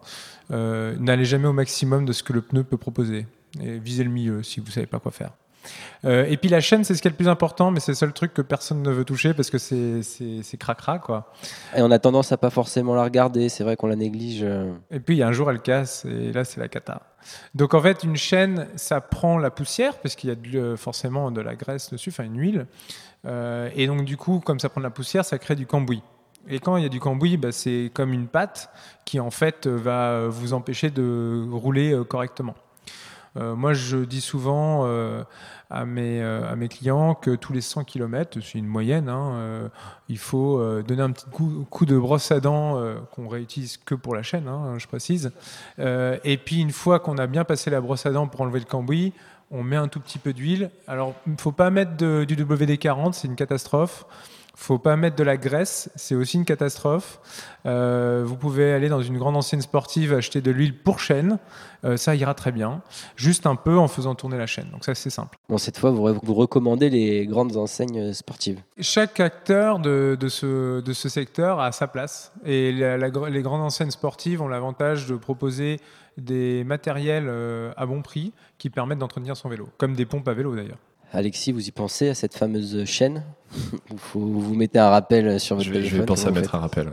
N'allez 0.50 1.24
jamais 1.24 1.48
au 1.48 1.54
maximum 1.54 2.04
de 2.04 2.12
ce 2.12 2.22
que 2.22 2.34
le 2.34 2.42
pneu 2.42 2.62
peut 2.62 2.76
proposer 2.76 3.26
et 3.60 3.78
visez 3.78 4.04
le 4.04 4.10
milieu 4.10 4.42
si 4.42 4.60
vous 4.60 4.70
savez 4.70 4.86
pas 4.86 4.98
quoi 4.98 5.12
faire. 5.12 5.32
Euh, 6.04 6.26
et 6.28 6.36
puis 6.36 6.48
la 6.48 6.60
chaîne, 6.60 6.84
c'est 6.84 6.94
ce 6.94 7.02
qui 7.02 7.08
est 7.08 7.10
le 7.10 7.16
plus 7.16 7.28
important, 7.28 7.70
mais 7.70 7.80
c'est 7.80 7.92
le 7.92 7.96
seul 7.96 8.12
truc 8.12 8.34
que 8.34 8.42
personne 8.42 8.82
ne 8.82 8.90
veut 8.90 9.04
toucher 9.04 9.34
parce 9.34 9.50
que 9.50 9.58
c'est 9.58 10.56
cracra 10.58 10.98
quoi. 10.98 11.32
Et 11.76 11.82
on 11.82 11.90
a 11.90 11.98
tendance 11.98 12.32
à 12.32 12.36
pas 12.36 12.50
forcément 12.50 12.94
la 12.94 13.04
regarder, 13.04 13.48
c'est 13.48 13.64
vrai 13.64 13.76
qu'on 13.76 13.86
la 13.86 13.96
néglige. 13.96 14.42
Euh. 14.42 14.72
Et 14.90 15.00
puis 15.00 15.16
il 15.16 15.18
y 15.18 15.22
a 15.22 15.28
un 15.28 15.32
jour 15.32 15.50
elle 15.50 15.60
casse 15.60 16.04
et 16.04 16.32
là 16.32 16.44
c'est 16.44 16.60
la 16.60 16.68
cata. 16.68 17.02
Donc 17.54 17.74
en 17.74 17.82
fait 17.82 18.04
une 18.04 18.16
chaîne, 18.16 18.68
ça 18.76 19.00
prend 19.00 19.38
la 19.38 19.50
poussière 19.50 19.98
parce 19.98 20.14
qu'il 20.14 20.30
y 20.30 20.32
a 20.32 20.58
euh, 20.58 20.76
forcément 20.76 21.30
de 21.30 21.40
la 21.40 21.54
graisse 21.54 21.90
dessus, 21.90 22.10
enfin 22.10 22.24
une 22.24 22.38
huile. 22.38 22.66
et 23.74 23.86
donc 23.86 24.04
du 24.04 24.16
coup, 24.16 24.40
comme 24.40 24.60
ça 24.60 24.68
prend 24.68 24.80
de 24.80 24.86
la 24.86 24.90
poussière, 24.90 25.24
ça 25.24 25.38
crée 25.38 25.56
du 25.56 25.66
cambouis. 25.66 26.02
Et 26.48 26.60
quand 26.60 26.76
il 26.76 26.84
y 26.84 26.86
a 26.86 26.88
du 26.88 27.00
cambouis, 27.00 27.36
bah, 27.36 27.50
c'est 27.50 27.90
comme 27.92 28.12
une 28.12 28.28
pâte 28.28 28.70
qui 29.04 29.18
en 29.18 29.32
fait 29.32 29.66
va 29.66 30.28
vous 30.28 30.52
empêcher 30.52 30.90
de 30.90 31.44
rouler 31.50 32.00
correctement. 32.08 32.54
Euh, 33.36 33.54
moi, 33.54 33.74
je 33.74 33.98
dis 33.98 34.20
souvent 34.20 34.86
euh, 34.86 35.22
à, 35.70 35.84
mes, 35.84 36.22
euh, 36.22 36.50
à 36.50 36.56
mes 36.56 36.68
clients 36.68 37.14
que 37.14 37.34
tous 37.34 37.52
les 37.52 37.60
100 37.60 37.84
km, 37.84 38.38
c'est 38.40 38.58
une 38.58 38.66
moyenne, 38.66 39.08
hein, 39.08 39.70
il 40.08 40.18
faut 40.18 40.62
donner 40.82 41.02
un 41.02 41.10
petit 41.10 41.26
coup, 41.30 41.86
de 41.86 41.98
brosse 41.98 42.30
à 42.32 42.40
dents 42.40 42.80
qu'on 43.12 43.28
réutilise 43.28 43.76
que 43.78 43.94
pour 43.94 44.14
la 44.14 44.22
chaîne, 44.22 44.48
hein, 44.48 44.78
je 44.78 44.86
précise. 44.86 45.32
et 45.78 46.40
puis, 46.44 46.60
une 46.60 46.70
fois 46.70 47.00
qu'on 47.00 47.18
a 47.18 47.26
bien 47.26 47.44
passé 47.44 47.70
la 47.70 47.80
brosse 47.80 48.06
à 48.06 48.10
dents 48.10 48.28
pour 48.28 48.40
enlever 48.40 48.60
le 48.60 48.64
cambouis, 48.64 49.12
on 49.50 49.62
met 49.62 49.76
un 49.76 49.88
tout 49.88 50.00
petit 50.00 50.18
peu 50.18 50.32
d'huile. 50.32 50.70
Alors, 50.88 51.14
il 51.26 51.32
ne 51.32 51.38
faut 51.38 51.52
pas 51.52 51.70
mettre 51.70 51.96
du 51.96 52.36
WD-40, 52.36 53.12
c'est 53.12 53.28
une 53.28 53.36
catastrophe 53.36 54.04
faut 54.58 54.78
pas 54.78 54.96
mettre 54.96 55.16
de 55.16 55.22
la 55.22 55.36
graisse, 55.36 55.90
c'est 55.96 56.14
aussi 56.14 56.38
une 56.38 56.46
catastrophe. 56.46 57.20
Euh, 57.66 58.22
vous 58.26 58.36
pouvez 58.36 58.72
aller 58.72 58.88
dans 58.88 59.02
une 59.02 59.18
grande 59.18 59.36
ancienne 59.36 59.60
sportive 59.60 60.14
acheter 60.14 60.40
de 60.40 60.50
l'huile 60.50 60.76
pour 60.76 60.98
chaîne, 60.98 61.38
euh, 61.84 61.98
ça 61.98 62.14
ira 62.14 62.32
très 62.32 62.52
bien, 62.52 62.80
juste 63.16 63.46
un 63.46 63.54
peu 63.54 63.78
en 63.78 63.86
faisant 63.86 64.14
tourner 64.14 64.38
la 64.38 64.46
chaîne. 64.46 64.70
Donc 64.70 64.84
ça 64.84 64.94
c'est 64.94 65.10
simple. 65.10 65.36
Bon, 65.50 65.58
cette 65.58 65.78
fois, 65.78 65.90
vous, 65.90 66.18
vous 66.22 66.34
recommandez 66.34 66.88
les 66.88 67.26
grandes 67.26 67.56
enseignes 67.58 68.14
sportives. 68.14 68.60
Chaque 68.80 69.20
acteur 69.20 69.78
de, 69.78 70.16
de, 70.18 70.28
ce, 70.28 70.80
de 70.80 70.92
ce, 70.94 71.10
secteur 71.10 71.60
a 71.60 71.70
sa 71.70 71.86
place, 71.86 72.32
et 72.44 72.72
les 72.72 73.42
grandes 73.42 73.60
enseignes 73.60 73.90
sportives 73.90 74.40
ont 74.40 74.48
l'avantage 74.48 75.06
de 75.06 75.16
proposer 75.16 75.80
des 76.16 76.64
matériels 76.64 77.26
euh, 77.28 77.72
à 77.76 77.84
bon 77.84 78.02
prix 78.02 78.32
qui 78.58 78.70
permettent 78.70 78.98
d'entretenir 78.98 79.36
son 79.36 79.48
vélo, 79.48 79.68
comme 79.76 79.94
des 79.94 80.06
pompes 80.06 80.26
à 80.28 80.32
vélo 80.32 80.56
d'ailleurs. 80.56 80.78
Alexis, 81.12 81.52
vous 81.52 81.66
y 81.66 81.70
pensez 81.70 82.08
à 82.08 82.14
cette 82.14 82.34
fameuse 82.34 82.84
chaîne 82.84 83.24
vous, 84.12 84.40
vous 84.40 84.54
mettez 84.54 84.78
un 84.78 84.90
rappel 84.90 85.38
sur 85.40 85.56
votre 85.56 85.68
je 85.68 85.72
téléphone 85.72 85.96
Je 85.96 86.00
vais 86.00 86.06
penser 86.06 86.26
à 86.26 86.30
mettre 86.30 86.54
un 86.54 86.60
rappel. 86.60 86.90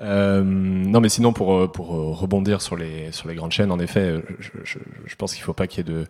Euh, 0.00 0.42
non, 0.44 1.00
mais 1.00 1.08
sinon, 1.08 1.32
pour, 1.32 1.54
euh, 1.54 1.68
pour 1.68 1.94
euh, 1.94 2.12
rebondir 2.12 2.62
sur 2.62 2.76
les, 2.76 3.10
sur 3.12 3.28
les 3.28 3.34
grandes 3.34 3.52
chaînes, 3.52 3.72
en 3.72 3.78
effet, 3.78 4.22
je, 4.38 4.50
je, 4.64 5.16
pense 5.16 5.32
qu'il 5.32 5.42
ne 5.42 5.46
faut 5.46 5.54
pas 5.54 5.66
qu'il 5.66 5.78
y 5.78 5.90
ait 5.90 5.92
de, 5.92 6.06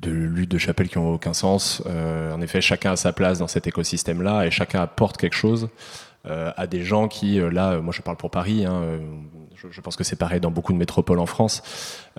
de 0.00 0.10
lutte 0.10 0.50
de 0.50 0.58
chapelle 0.58 0.88
qui 0.88 0.98
n'ont 0.98 1.14
aucun 1.14 1.32
sens. 1.32 1.82
en 1.86 2.40
effet, 2.40 2.60
chacun 2.60 2.92
a 2.92 2.96
sa 2.96 3.12
place 3.12 3.38
dans 3.38 3.46
cet 3.46 3.66
écosystème-là 3.66 4.46
et 4.46 4.50
chacun 4.50 4.80
apporte 4.80 5.16
quelque 5.16 5.36
chose. 5.36 5.68
À 6.24 6.66
des 6.66 6.82
gens 6.82 7.08
qui, 7.08 7.38
là, 7.38 7.80
moi 7.80 7.92
je 7.92 8.00
parle 8.02 8.16
pour 8.16 8.30
Paris, 8.30 8.64
hein, 8.64 9.00
je, 9.70 9.80
pense 9.80 9.96
que 9.96 10.04
c'est 10.04 10.16
pareil 10.16 10.40
dans 10.40 10.50
beaucoup 10.50 10.72
de 10.72 10.78
métropoles 10.78 11.18
en 11.18 11.26
France, 11.26 11.62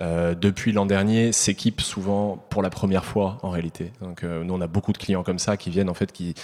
euh, 0.00 0.34
depuis 0.34 0.72
l'an 0.72 0.86
dernier, 0.86 1.32
s'équipent 1.32 1.80
souvent 1.80 2.44
pour 2.50 2.62
la 2.62 2.70
première 2.70 3.04
fois 3.04 3.38
en 3.42 3.50
réalité. 3.50 3.92
Donc 4.00 4.24
euh, 4.24 4.44
nous, 4.44 4.54
on 4.54 4.60
a 4.60 4.66
beaucoup 4.66 4.92
de 4.92 4.98
clients 4.98 5.22
comme 5.22 5.38
ça 5.38 5.56
qui 5.56 5.70
viennent 5.70 5.90
en 5.90 5.94
fait 5.94 6.12
qui 6.12 6.34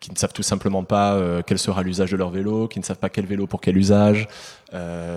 qui 0.00 0.10
ne 0.10 0.18
savent 0.18 0.34
tout 0.34 0.42
simplement 0.42 0.84
pas 0.84 1.14
euh, 1.14 1.40
quel 1.46 1.58
sera 1.58 1.82
l'usage 1.82 2.10
de 2.10 2.18
leur 2.18 2.28
vélo, 2.28 2.68
qui 2.68 2.78
ne 2.78 2.84
savent 2.84 2.98
pas 2.98 3.08
quel 3.08 3.24
vélo 3.24 3.46
pour 3.46 3.62
quel 3.62 3.78
usage. 3.78 4.28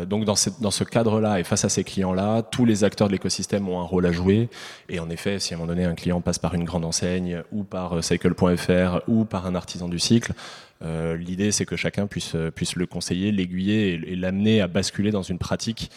donc 0.05 0.23
dans, 0.23 0.36
cette, 0.36 0.62
dans 0.62 0.71
ce 0.71 0.86
cadre-là 0.86 1.39
et 1.41 1.43
face 1.43 1.65
à 1.65 1.69
ces 1.69 1.83
clients-là, 1.83 2.41
tous 2.43 2.63
les 2.63 2.86
acteurs 2.86 3.07
de 3.07 3.12
l'écosystème 3.12 3.67
ont 3.67 3.81
un 3.81 3.83
rôle 3.83 4.05
à 4.05 4.13
jouer. 4.13 4.47
Et 4.88 5.01
en 5.01 5.10
effet, 5.10 5.39
si 5.39 5.53
à 5.53 5.57
un 5.57 5.60
moment 5.60 5.73
donné 5.73 5.83
un 5.83 5.95
client 5.95 6.21
passe 6.21 6.39
par 6.39 6.53
une 6.53 6.63
grande 6.63 6.86
enseigne 6.86 7.43
ou 7.51 7.63
par 7.63 8.01
cycle.fr 8.01 9.01
ou 9.10 9.25
par 9.25 9.45
un 9.45 9.55
artisan 9.55 9.89
du 9.89 9.99
cycle, 9.99 10.33
l'idée 10.82 11.52
c'est 11.52 11.66
que 11.66 11.76
chacun 11.76 12.08
puisse, 12.08 12.36
puisse 12.56 12.76
le 12.76 12.86
conseiller, 12.86 13.32
l'aiguiller 13.32 13.94
et, 13.94 14.16
l'amener 14.16 14.62
à 14.62 14.68
basculer 14.68 15.12
dans 15.12 15.24
une 15.24 15.40
pratique 15.40 15.90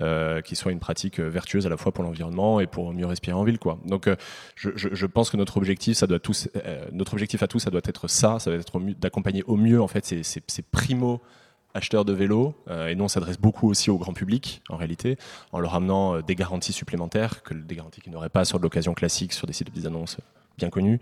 euh, 0.00 0.42
qui 0.42 0.54
soit 0.54 0.70
une 0.70 0.78
pratique 0.78 1.18
euh, 1.18 1.28
vertueuse 1.28 1.66
à 1.66 1.68
la 1.68 1.76
fois 1.76 1.90
pour 1.90 2.04
l'environnement 2.04 2.60
et 2.60 2.68
pour 2.68 2.92
mieux 2.92 3.06
respirer 3.06 3.34
en 3.34 3.42
ville. 3.42 3.58
Donc, 3.84 4.06
euh, 4.06 4.14
je, 4.54 5.06
pense 5.06 5.28
que 5.28 5.36
notre 5.36 5.56
objectif, 5.56 6.00
à 6.04 6.18
tous, 6.20 6.48
ça 7.58 7.70
doit 7.70 7.80
être 7.84 8.06
ça, 8.06 8.38
ça 8.38 8.50
doit 8.52 8.60
être 8.60 8.78
d'accompagner 9.00 9.42
au 9.48 9.56
mieux 9.56 9.82
en 9.82 9.88
fait 9.88 10.06
ces, 10.06 10.22
ces, 10.22 10.40
ces 10.46 10.62
primo 10.62 11.20
acheteurs 11.74 12.04
de 12.04 12.12
vélos, 12.12 12.54
et 12.88 12.94
nous 12.94 13.04
on 13.04 13.08
s'adresse 13.08 13.38
beaucoup 13.38 13.68
aussi 13.68 13.90
au 13.90 13.98
grand 13.98 14.12
public 14.12 14.62
en 14.68 14.76
réalité, 14.76 15.18
en 15.52 15.58
leur 15.58 15.74
amenant 15.74 16.20
des 16.20 16.34
garanties 16.34 16.72
supplémentaires, 16.72 17.42
que 17.42 17.54
des 17.54 17.74
garanties 17.74 18.00
qu'ils 18.00 18.12
n'auraient 18.12 18.30
pas 18.30 18.44
sur 18.44 18.58
de 18.58 18.62
l'occasion 18.62 18.94
classique, 18.94 19.32
sur 19.32 19.46
des 19.46 19.52
sites 19.52 19.66
de 19.66 19.72
petites 19.72 19.86
annonces 19.86 20.16
bien 20.58 20.70
connus. 20.70 21.00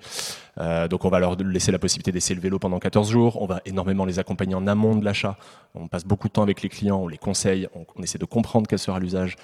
donc 0.90 1.04
on 1.04 1.08
va 1.08 1.18
leur 1.18 1.36
laisser 1.36 1.72
la 1.72 1.78
possibilité 1.78 2.12
d'essayer 2.12 2.34
le 2.34 2.40
vélo 2.40 2.58
pendant 2.58 2.78
14 2.78 3.10
jours. 3.10 3.42
On 3.42 3.46
va 3.46 3.60
énormément 3.64 4.04
les 4.04 4.18
accompagner 4.18 4.54
en 4.54 4.66
amont 4.66 4.96
de 4.96 5.04
l'achat. 5.04 5.36
On 5.74 5.88
passe 5.88 6.04
beaucoup 6.04 6.28
de 6.28 6.32
temps 6.32 6.42
avec 6.42 6.62
les 6.62 6.68
clients, 6.68 6.98
on 6.98 7.08
les 7.08 7.18
conseille, 7.18 7.68
on 7.74 8.02
essaie 8.02 8.18
de 8.18 8.24
comprendre 8.24 8.66
quel 8.68 8.78
sera 8.78 9.00
l'usage. 9.00 9.36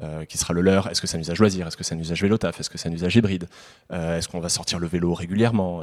Euh, 0.00 0.24
qui 0.24 0.38
sera 0.38 0.54
le 0.54 0.60
leur. 0.60 0.88
Est-ce 0.88 1.00
que 1.00 1.08
c'est 1.08 1.16
un 1.16 1.20
usage 1.20 1.40
loisir? 1.40 1.66
Est-ce 1.66 1.76
que 1.76 1.82
c'est 1.82 1.96
un 1.96 1.98
usage 1.98 2.22
vélo 2.22 2.38
taf? 2.38 2.60
Est-ce 2.60 2.70
que 2.70 2.78
c'est 2.78 2.88
un 2.88 2.92
usage 2.92 3.16
hybride? 3.16 3.48
Euh, 3.92 4.16
Est-ce 4.16 4.28
qu'on 4.28 4.38
va 4.38 4.48
sortir 4.48 4.78
le 4.78 4.86
vélo 4.86 5.12
régulièrement? 5.12 5.82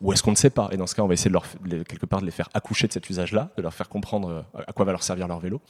Ou 0.00 0.12
est-ce 0.12 0.22
qu'on 0.24 0.32
ne 0.32 0.36
sait 0.36 0.50
pas? 0.50 0.68
Et 0.72 0.76
dans 0.76 0.88
ce 0.88 0.96
cas, 0.96 1.02
on 1.02 1.06
va 1.06 1.14
essayer 1.14 1.28
de 1.28 1.34
leur, 1.34 1.44
quelque 1.86 2.06
part 2.06 2.20
de 2.20 2.26
les 2.26 2.32
faire 2.32 2.48
accoucher 2.54 2.88
de 2.88 2.92
cet 2.92 3.08
usage-là, 3.08 3.50
de 3.56 3.62
leur 3.62 3.72
faire 3.72 3.88
comprendre 3.88 4.44
euh, 4.56 4.62
à 4.66 4.72
quoi 4.72 4.84
va 4.84 4.90
leur 4.90 5.04
servir 5.04 5.28
leur 5.28 5.38
vélo. 5.38 5.60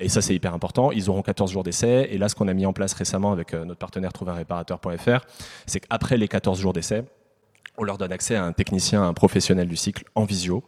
et 0.00 0.08
ça, 0.10 0.20
c'est 0.20 0.34
hyper 0.34 0.52
important. 0.52 0.92
Ils 0.92 1.08
auront 1.08 1.22
14 1.22 1.50
jours 1.50 1.62
d'essai. 1.62 2.08
Et 2.10 2.18
là, 2.18 2.28
ce 2.28 2.34
qu'on 2.34 2.46
a 2.46 2.52
mis 2.52 2.66
en 2.66 2.74
place 2.74 2.92
récemment 2.92 3.32
avec 3.32 3.54
notre 3.54 3.78
partenaire 3.78 4.12
trouverréparateur.fr, 4.12 5.24
c'est 5.66 5.80
qu'après 5.80 6.18
les 6.18 6.28
14 6.28 6.60
jours 6.60 6.74
d'essai, 6.74 7.04
on 7.76 7.84
leur 7.84 7.98
donne 7.98 8.12
accès 8.12 8.36
à 8.36 8.44
un 8.44 8.52
technicien, 8.52 9.02
un 9.02 9.14
professionnel 9.14 9.68
du 9.68 9.76
cycle 9.76 10.04
en 10.14 10.24
visio 10.24 10.64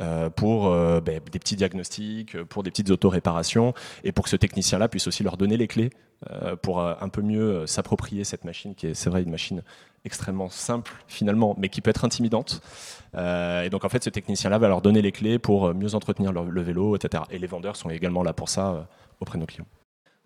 euh, 0.00 0.30
pour 0.30 0.68
euh, 0.68 1.00
ben, 1.00 1.20
des 1.30 1.38
petits 1.38 1.56
diagnostics, 1.56 2.42
pour 2.44 2.62
des 2.62 2.70
petites 2.70 2.90
autoréparations 2.90 3.74
et 4.04 4.12
pour 4.12 4.24
que 4.24 4.30
ce 4.30 4.36
technicien-là 4.36 4.88
puisse 4.88 5.06
aussi 5.06 5.22
leur 5.22 5.36
donner 5.36 5.56
les 5.56 5.66
clés 5.66 5.90
euh, 6.30 6.56
pour 6.56 6.80
un 6.80 7.08
peu 7.08 7.22
mieux 7.22 7.66
s'approprier 7.66 8.24
cette 8.24 8.44
machine 8.44 8.74
qui 8.74 8.86
est, 8.88 8.94
c'est 8.94 9.10
vrai, 9.10 9.22
une 9.22 9.30
machine 9.30 9.62
extrêmement 10.04 10.48
simple 10.48 10.92
finalement, 11.08 11.54
mais 11.58 11.68
qui 11.68 11.80
peut 11.80 11.90
être 11.90 12.04
intimidante. 12.04 12.60
et 13.14 13.68
donc 13.70 13.84
en 13.84 13.88
fait, 13.88 14.04
ce 14.04 14.10
technicien-là 14.10 14.58
va 14.58 14.68
leur 14.68 14.82
donner 14.82 15.02
les 15.02 15.12
clés 15.12 15.38
pour 15.38 15.74
mieux 15.74 15.94
entretenir 15.94 16.32
le 16.32 16.62
vélo, 16.62 16.94
etc. 16.94 17.24
Et 17.30 17.38
les 17.38 17.46
vendeurs 17.46 17.76
sont 17.76 17.88
également 17.88 18.22
là 18.22 18.32
pour 18.32 18.48
ça 18.48 18.86
auprès 19.20 19.38
de 19.38 19.40
nos 19.40 19.46
clients. 19.46 19.66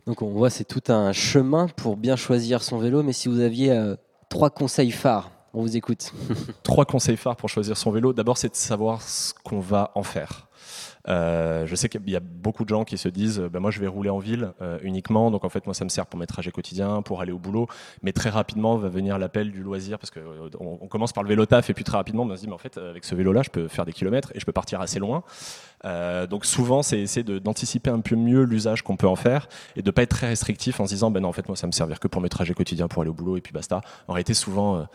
Donc 0.06 0.22
on 0.22 0.30
voit 0.30 0.50
c'est 0.50 0.64
tout 0.64 0.82
un 0.88 1.12
chemin 1.12 1.68
pour 1.68 1.96
bien 1.96 2.16
choisir 2.16 2.62
son 2.62 2.78
vélo, 2.78 3.02
mais 3.02 3.12
si 3.12 3.28
vous 3.28 3.40
aviez 3.40 3.94
trois 4.28 4.50
conseils 4.50 4.90
phares 4.90 5.30
vous 5.62 5.76
écoute. 5.76 6.12
Trois 6.62 6.84
conseils 6.84 7.16
phares 7.16 7.36
pour 7.36 7.48
choisir 7.48 7.76
son 7.76 7.90
vélo. 7.90 8.12
D'abord, 8.12 8.38
c'est 8.38 8.50
de 8.50 8.56
savoir 8.56 9.02
ce 9.02 9.32
qu'on 9.44 9.60
va 9.60 9.92
en 9.94 10.02
faire. 10.02 10.48
Euh, 11.08 11.66
je 11.66 11.74
sais 11.74 11.88
qu'il 11.88 12.08
y 12.10 12.16
a 12.16 12.20
beaucoup 12.20 12.64
de 12.64 12.68
gens 12.68 12.84
qui 12.84 12.98
se 12.98 13.08
disent 13.08 13.38
ben 13.38 13.60
moi 13.60 13.70
je 13.70 13.80
vais 13.80 13.86
rouler 13.86 14.10
en 14.10 14.18
ville 14.18 14.52
euh, 14.60 14.78
uniquement 14.82 15.30
donc 15.30 15.44
en 15.44 15.48
fait 15.48 15.64
moi 15.64 15.72
ça 15.72 15.84
me 15.84 15.88
sert 15.88 16.06
pour 16.06 16.18
mes 16.18 16.26
trajets 16.26 16.50
quotidiens 16.50 17.00
pour 17.02 17.22
aller 17.22 17.32
au 17.32 17.38
boulot 17.38 17.66
mais 18.02 18.12
très 18.12 18.28
rapidement 18.30 18.76
va 18.76 18.88
venir 18.88 19.16
l'appel 19.18 19.50
du 19.50 19.62
loisir 19.62 19.98
parce 19.98 20.10
que 20.10 20.20
euh, 20.20 20.86
commence 20.90 21.12
par 21.12 21.22
le 21.22 21.28
vélo 21.28 21.46
taf 21.46 21.70
et 21.70 21.74
puis 21.74 21.84
très 21.84 21.96
rapidement 21.96 22.24
on 22.24 22.36
se 22.36 22.40
dit 22.40 22.46
mais 22.46 22.52
en 22.52 22.58
fait 22.58 22.76
avec 22.76 23.04
ce 23.04 23.14
vélo 23.14 23.32
là 23.32 23.42
je 23.42 23.48
peux 23.48 23.68
faire 23.68 23.86
des 23.86 23.92
kilomètres 23.92 24.32
et 24.34 24.40
je 24.40 24.44
peux 24.44 24.52
partir 24.52 24.80
assez 24.80 24.98
loin 24.98 25.22
donc 26.28 26.44
souvent 26.44 26.82
c'est 26.82 27.00
essayer 27.00 27.22
d'anticiper 27.40 27.90
un 27.90 28.00
peu 28.00 28.16
mieux 28.16 28.42
l'usage 28.42 28.82
qu'on 28.82 28.96
peut 28.96 29.06
en 29.06 29.16
faire 29.16 29.48
et 29.76 29.82
de 29.82 29.90
pas 29.90 30.02
être 30.02 30.10
très 30.10 30.28
restrictif 30.28 30.80
en 30.80 30.86
se 30.86 30.90
disant 30.90 31.10
ben 31.10 31.20
non 31.20 31.28
en 31.28 31.32
fait 31.32 31.48
moi 31.48 31.56
ça 31.56 31.66
me 31.66 31.72
servir 31.72 32.00
que 32.00 32.08
pour 32.08 32.20
mes 32.20 32.28
trajets 32.28 32.54
quotidiens 32.54 32.88
pour 32.88 33.02
aller 33.02 33.10
au 33.10 33.14
boulot 33.14 33.36
et 33.36 33.40
puis 33.40 33.52
basta 33.52 33.80
en 34.08 34.12
réalité 34.12 34.34
souvent 34.34 34.86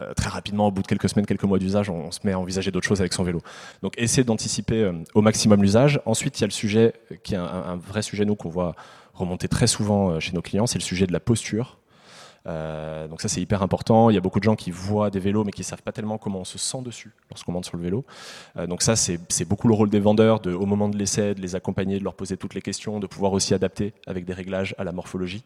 euh, 0.00 0.14
très 0.14 0.30
rapidement, 0.30 0.68
au 0.68 0.70
bout 0.70 0.82
de 0.82 0.86
quelques 0.86 1.08
semaines, 1.08 1.26
quelques 1.26 1.44
mois 1.44 1.58
d'usage, 1.58 1.90
on, 1.90 2.10
se 2.10 2.20
met 2.24 2.32
à 2.32 2.38
envisager 2.38 2.70
d'autres 2.70 2.86
choses 2.86 3.00
avec 3.00 3.12
son 3.12 3.22
vélo. 3.22 3.42
Donc, 3.82 3.92
essayer 3.98 4.24
d'anticiper 4.24 4.82
euh, 4.82 4.92
au 5.14 5.20
maximum 5.20 5.62
l'usage. 5.62 6.00
Ensuite, 6.06 6.38
il 6.38 6.42
y 6.42 6.44
a 6.44 6.46
le 6.46 6.52
sujet 6.52 6.94
qui 7.22 7.34
est 7.34 7.38
un, 7.38 7.76
vrai 7.76 8.02
sujet, 8.02 8.24
nous, 8.24 8.34
qu'on 8.34 8.48
voit 8.48 8.74
remonter 9.12 9.46
très 9.46 9.66
souvent 9.66 10.10
euh, 10.10 10.20
chez 10.20 10.32
nos 10.32 10.42
clients, 10.42 10.66
c'est 10.66 10.78
le 10.78 10.84
sujet 10.84 11.06
de 11.06 11.12
la 11.12 11.20
posture. 11.20 11.78
Euh, 12.46 13.08
donc 13.08 13.22
ça 13.22 13.28
c'est 13.28 13.40
hyper 13.40 13.62
important. 13.62 14.10
Il 14.10 14.14
y 14.14 14.18
a 14.18 14.20
beaucoup 14.20 14.38
de 14.38 14.44
gens 14.44 14.56
qui 14.56 14.70
voient 14.70 15.10
des 15.10 15.18
vélos 15.18 15.44
mais 15.44 15.52
qui 15.52 15.64
savent 15.64 15.82
pas 15.82 15.92
tellement 15.92 16.18
comment 16.18 16.40
on 16.40 16.44
se 16.44 16.58
sent 16.58 16.82
dessus 16.82 17.12
lorsqu'on 17.30 17.52
monte 17.52 17.64
sur 17.64 17.76
le 17.76 17.82
vélo. 17.82 18.04
Euh, 18.56 18.66
donc 18.66 18.82
ça 18.82 18.96
c'est 18.96 19.44
beaucoup 19.46 19.68
le 19.68 19.74
rôle 19.74 19.88
des 19.88 20.00
vendeurs 20.00 20.40
de, 20.40 20.52
au 20.52 20.66
moment 20.66 20.88
de 20.88 20.96
l'essai 20.96 21.34
de 21.34 21.40
les 21.40 21.54
accompagner, 21.54 21.98
de 21.98 22.04
leur 22.04 22.14
poser 22.14 22.36
toutes 22.36 22.54
les 22.54 22.60
questions, 22.60 23.00
de 23.00 23.06
pouvoir 23.06 23.32
aussi 23.32 23.54
adapter 23.54 23.94
avec 24.06 24.24
des 24.24 24.34
réglages 24.34 24.74
à 24.78 24.84
la 24.84 24.92
morphologie. 24.92 25.44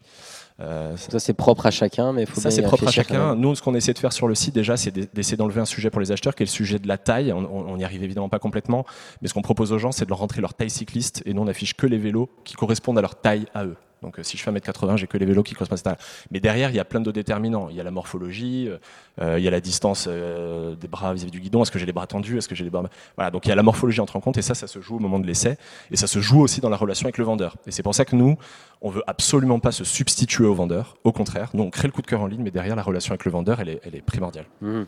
Euh, 0.59 0.97
ça 0.97 1.19
c'est 1.19 1.33
propre 1.33 1.65
à 1.65 1.71
chacun, 1.71 2.11
mais 2.11 2.25
faut 2.25 2.41
ça 2.41 2.51
c'est 2.51 2.63
propre 2.63 2.87
à 2.87 2.91
chacun. 2.91 3.35
Nous 3.35 3.55
ce 3.55 3.61
qu'on 3.61 3.75
essaie 3.75 3.93
de 3.93 3.99
faire 3.99 4.13
sur 4.13 4.27
le 4.27 4.35
site 4.35 4.53
déjà 4.53 4.75
c'est 4.75 4.91
d'essayer 4.91 5.37
d'enlever 5.37 5.61
un 5.61 5.65
sujet 5.65 5.89
pour 5.89 6.01
les 6.01 6.11
acheteurs 6.11 6.35
qui 6.35 6.43
est 6.43 6.47
le 6.47 6.51
sujet 6.51 6.79
de 6.79 6.87
la 6.87 6.97
taille. 6.97 7.31
On 7.31 7.77
n'y 7.77 7.85
arrive 7.85 8.03
évidemment 8.03 8.29
pas 8.29 8.39
complètement, 8.39 8.85
mais 9.21 9.29
ce 9.29 9.33
qu'on 9.33 9.41
propose 9.41 9.71
aux 9.71 9.77
gens 9.77 9.93
c'est 9.93 10.03
de 10.03 10.09
leur 10.09 10.19
rentrer 10.19 10.41
leur 10.41 10.53
taille 10.53 10.69
cycliste 10.69 11.23
et 11.25 11.33
nous 11.33 11.41
on 11.41 11.47
affiche 11.47 11.75
que 11.75 11.87
les 11.87 11.97
vélos 11.97 12.29
qui 12.43 12.55
correspondent 12.55 12.97
à 12.97 13.01
leur 13.01 13.15
taille 13.15 13.45
à 13.53 13.63
eux. 13.63 13.77
Donc 14.01 14.19
euh, 14.19 14.23
si 14.23 14.37
je 14.37 14.43
fais 14.43 14.51
1m80, 14.51 14.97
j'ai 14.97 15.07
que 15.07 15.17
les 15.17 15.25
vélos 15.25 15.43
qui 15.43 15.53
correspondent 15.53 15.79
à 15.79 15.97
ça. 15.97 15.97
Mais 16.31 16.39
derrière, 16.39 16.69
il 16.69 16.75
y 16.75 16.79
a 16.79 16.85
plein 16.85 17.01
de 17.01 17.11
déterminants. 17.11 17.69
Il 17.69 17.75
y 17.75 17.81
a 17.81 17.83
la 17.83 17.91
morphologie, 17.91 18.69
euh, 19.21 19.37
il 19.37 19.43
y 19.43 19.47
a 19.47 19.51
la 19.51 19.61
distance 19.61 20.05
euh, 20.07 20.75
des 20.75 20.87
bras 20.87 21.13
vis-à-vis 21.13 21.31
du 21.31 21.39
guidon. 21.39 21.61
Est-ce 21.61 21.71
que 21.71 21.79
j'ai 21.79 21.85
les 21.85 21.93
bras 21.93 22.07
tendus? 22.07 22.37
Est-ce 22.37 22.47
que 22.47 22.55
j'ai 22.55 22.63
les 22.63 22.69
bras... 22.69 22.83
Voilà, 23.15 23.31
donc 23.31 23.45
il 23.45 23.49
y 23.49 23.51
a 23.51 23.55
la 23.55 23.63
morphologie 23.63 24.01
entre 24.01 24.15
en 24.15 24.21
compte 24.21 24.37
et 24.37 24.41
ça, 24.41 24.55
ça 24.55 24.67
se 24.67 24.81
joue 24.81 24.97
au 24.97 24.99
moment 24.99 25.19
de 25.19 25.27
l'essai. 25.27 25.57
Et 25.91 25.97
ça 25.97 26.07
se 26.07 26.19
joue 26.19 26.41
aussi 26.41 26.61
dans 26.61 26.69
la 26.69 26.77
relation 26.77 27.05
avec 27.05 27.17
le 27.17 27.25
vendeur. 27.25 27.55
Et 27.65 27.71
c'est 27.71 27.83
pour 27.83 27.95
ça 27.95 28.05
que 28.05 28.15
nous, 28.15 28.37
on 28.81 28.89
veut 28.89 29.03
absolument 29.07 29.59
pas 29.59 29.71
se 29.71 29.83
substituer 29.83 30.45
au 30.45 30.53
vendeur. 30.53 30.97
Au 31.03 31.11
contraire, 31.11 31.49
nous, 31.53 31.63
on 31.63 31.69
crée 31.69 31.87
le 31.87 31.91
coup 31.91 32.01
de 32.01 32.07
cœur 32.07 32.21
en 32.21 32.27
ligne, 32.27 32.41
mais 32.43 32.51
derrière, 32.51 32.75
la 32.75 32.83
relation 32.83 33.11
avec 33.11 33.25
le 33.25 33.31
vendeur, 33.31 33.59
elle 33.59 33.69
est, 33.69 33.81
elle 33.83 33.95
est 33.95 34.01
primordiale. 34.01 34.45
Mmh. 34.61 34.83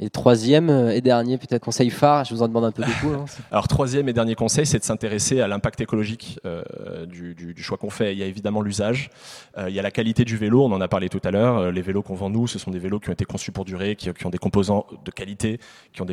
Et 0.00 0.10
troisième 0.10 0.70
euh, 0.70 0.94
et 0.94 1.00
dernier, 1.00 1.38
peut-être 1.38 1.62
conseil 1.62 1.90
phare, 1.90 2.24
je 2.24 2.34
vous 2.34 2.42
en 2.42 2.48
demande 2.48 2.64
un 2.64 2.72
peu 2.72 2.84
beaucoup. 2.84 3.14
Hein. 3.14 3.24
Alors 3.50 3.68
troisième 3.68 4.08
et 4.08 4.12
dernier 4.12 4.34
conseil, 4.34 4.66
c'est 4.66 4.78
de 4.78 4.84
s'intéresser 4.84 5.40
à 5.40 5.48
l'impact 5.48 5.80
écologique 5.80 6.38
euh, 6.46 7.04
du, 7.06 7.54
choix 7.62 7.76
qu'on 7.76 7.90
fait. 7.90 8.12
Il 8.12 8.18
y 8.18 8.22
a 8.22 8.26
évidemment 8.26 8.62
l'usage, 8.62 9.10
euh, 9.56 9.68
il 9.68 9.74
y 9.74 9.78
a 9.78 9.82
la 9.82 9.90
qualité 9.90 10.24
du 10.24 10.36
vélo, 10.36 10.64
on 10.64 10.72
en 10.72 10.80
a 10.80 10.88
parlé 10.88 11.08
tout 11.08 11.20
à 11.24 11.30
l'heure. 11.30 11.72
les 11.72 11.82
vélos 11.82 12.02
qu'on 12.02 12.14
vend 12.14 12.30
nous, 12.30 12.46
ce 12.46 12.58
sont 12.58 12.70
des 12.70 12.78
vélos 12.78 13.00
qui 13.00 13.10
ont 13.10 13.12
été 13.12 13.24
conçus 13.24 13.52
pour 13.52 13.64
durer, 13.64 13.96
qui, 13.96 14.10
ont 14.24 14.30
des 14.30 14.38
composants 14.38 14.86
de 15.04 15.10
qualité, 15.10 15.58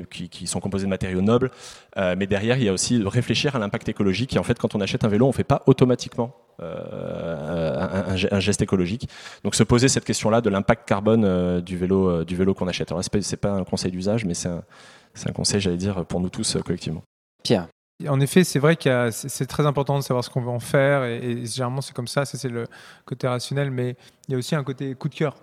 qui, 0.09 0.47
sont 0.47 0.59
composés 0.59 0.85
de 0.85 0.89
matériaux 0.89 1.21
nobles. 1.21 1.51
mais 1.95 2.27
derrière, 2.27 2.57
il 2.57 2.63
y 2.63 2.69
a 2.69 2.73
aussi 2.73 2.99
de 2.99 3.05
réfléchir 3.05 3.55
à 3.55 3.59
l'impact 3.59 3.89
écologique. 3.89 4.35
Et 4.35 4.39
en 4.39 4.43
fait, 4.43 4.57
quand 4.57 4.75
on 4.75 4.81
achète 4.81 5.03
un 5.03 5.07
vélo, 5.07 5.25
on 5.25 5.29
ne 5.29 5.33
fait 5.33 5.43
pas 5.43 5.63
automatiquement 5.65 6.35
un, 6.59 8.39
geste 8.39 8.61
écologique. 8.61 9.09
Donc 9.43 9.55
se 9.55 9.63
poser 9.63 9.87
cette 9.87 10.05
question-là 10.05 10.41
de 10.41 10.49
l'impact 10.49 10.87
carbone 10.87 11.61
du 11.61 11.77
vélo, 11.77 12.23
du 12.23 12.35
vélo 12.35 12.53
qu'on 12.53 12.67
achète. 12.67 12.91
Alors 12.91 13.03
c'est 13.03 13.37
pas 13.37 13.51
un 13.51 13.63
conseil 13.63 13.91
d'usage, 13.91 14.25
mais 14.25 14.33
c'est 14.33 14.49
un, 14.49 14.63
un, 15.25 15.31
conseil, 15.31 15.61
j'allais 15.61 15.77
dire, 15.77 16.05
pour 16.05 16.19
nous 16.19 16.29
tous 16.29 16.55
euh, 16.55 16.61
collectivement. 16.61 17.03
Pierre. 17.43 17.67
En 18.09 18.19
effet, 18.19 18.43
c'est 18.43 18.59
vrai 18.59 18.75
que 18.75 19.09
c'est 19.11 19.45
très 19.45 19.65
important 19.65 19.97
de 19.97 20.03
savoir 20.03 20.23
ce 20.23 20.29
qu'on 20.29 20.41
veut 20.41 20.49
en 20.49 20.59
faire, 20.59 21.05
et, 21.05 21.45
généralement 21.45 21.79
c'est 21.79 21.93
comme 21.93 22.07
ça, 22.07 22.25
c'est 22.25 22.49
le 22.49 22.67
côté 23.05 23.25
rationnel, 23.25 23.71
mais 23.71 23.95
il 24.27 24.33
y 24.33 24.35
a 24.35 24.37
aussi 24.37 24.53
un 24.53 24.65
côté 24.65 24.95
coup 24.95 25.07
de 25.07 25.15
cœur. 25.15 25.37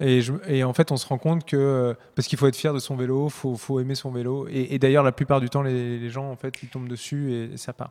Et, 0.00 0.64
en 0.64 0.72
fait, 0.72 0.90
on 0.90 0.96
se 0.96 1.06
rend 1.06 1.18
compte 1.18 1.44
que 1.44 1.96
parce 2.16 2.26
qu'il 2.26 2.36
faut 2.36 2.48
être 2.48 2.56
fier 2.56 2.74
de 2.74 2.80
son 2.80 2.96
vélo, 2.96 3.28
faut, 3.28 3.54
faut 3.54 3.78
aimer 3.78 3.94
son 3.94 4.10
vélo. 4.10 4.48
Et, 4.50 4.78
d'ailleurs, 4.78 5.04
la 5.04 5.12
plupart 5.12 5.40
du 5.40 5.48
temps, 5.48 5.62
les, 5.62 6.10
gens 6.10 6.30
en 6.30 6.36
fait, 6.36 6.62
ils 6.62 6.68
tombent 6.68 6.88
dessus 6.88 7.32
et, 7.32 7.56
ça 7.56 7.72
part. 7.72 7.90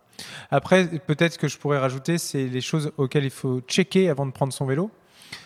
Après, 0.51 0.85
peut-être 0.85 1.37
que 1.37 1.47
je 1.47 1.57
pourrais 1.57 1.79
rajouter, 1.79 2.17
c'est 2.17 2.45
les 2.45 2.61
choses 2.61 2.91
auxquelles 2.97 3.23
il 3.23 3.31
faut 3.31 3.61
checker 3.61 4.09
avant 4.09 4.25
de 4.25 4.31
prendre 4.31 4.51
son 4.51 4.65
vélo, 4.65 4.91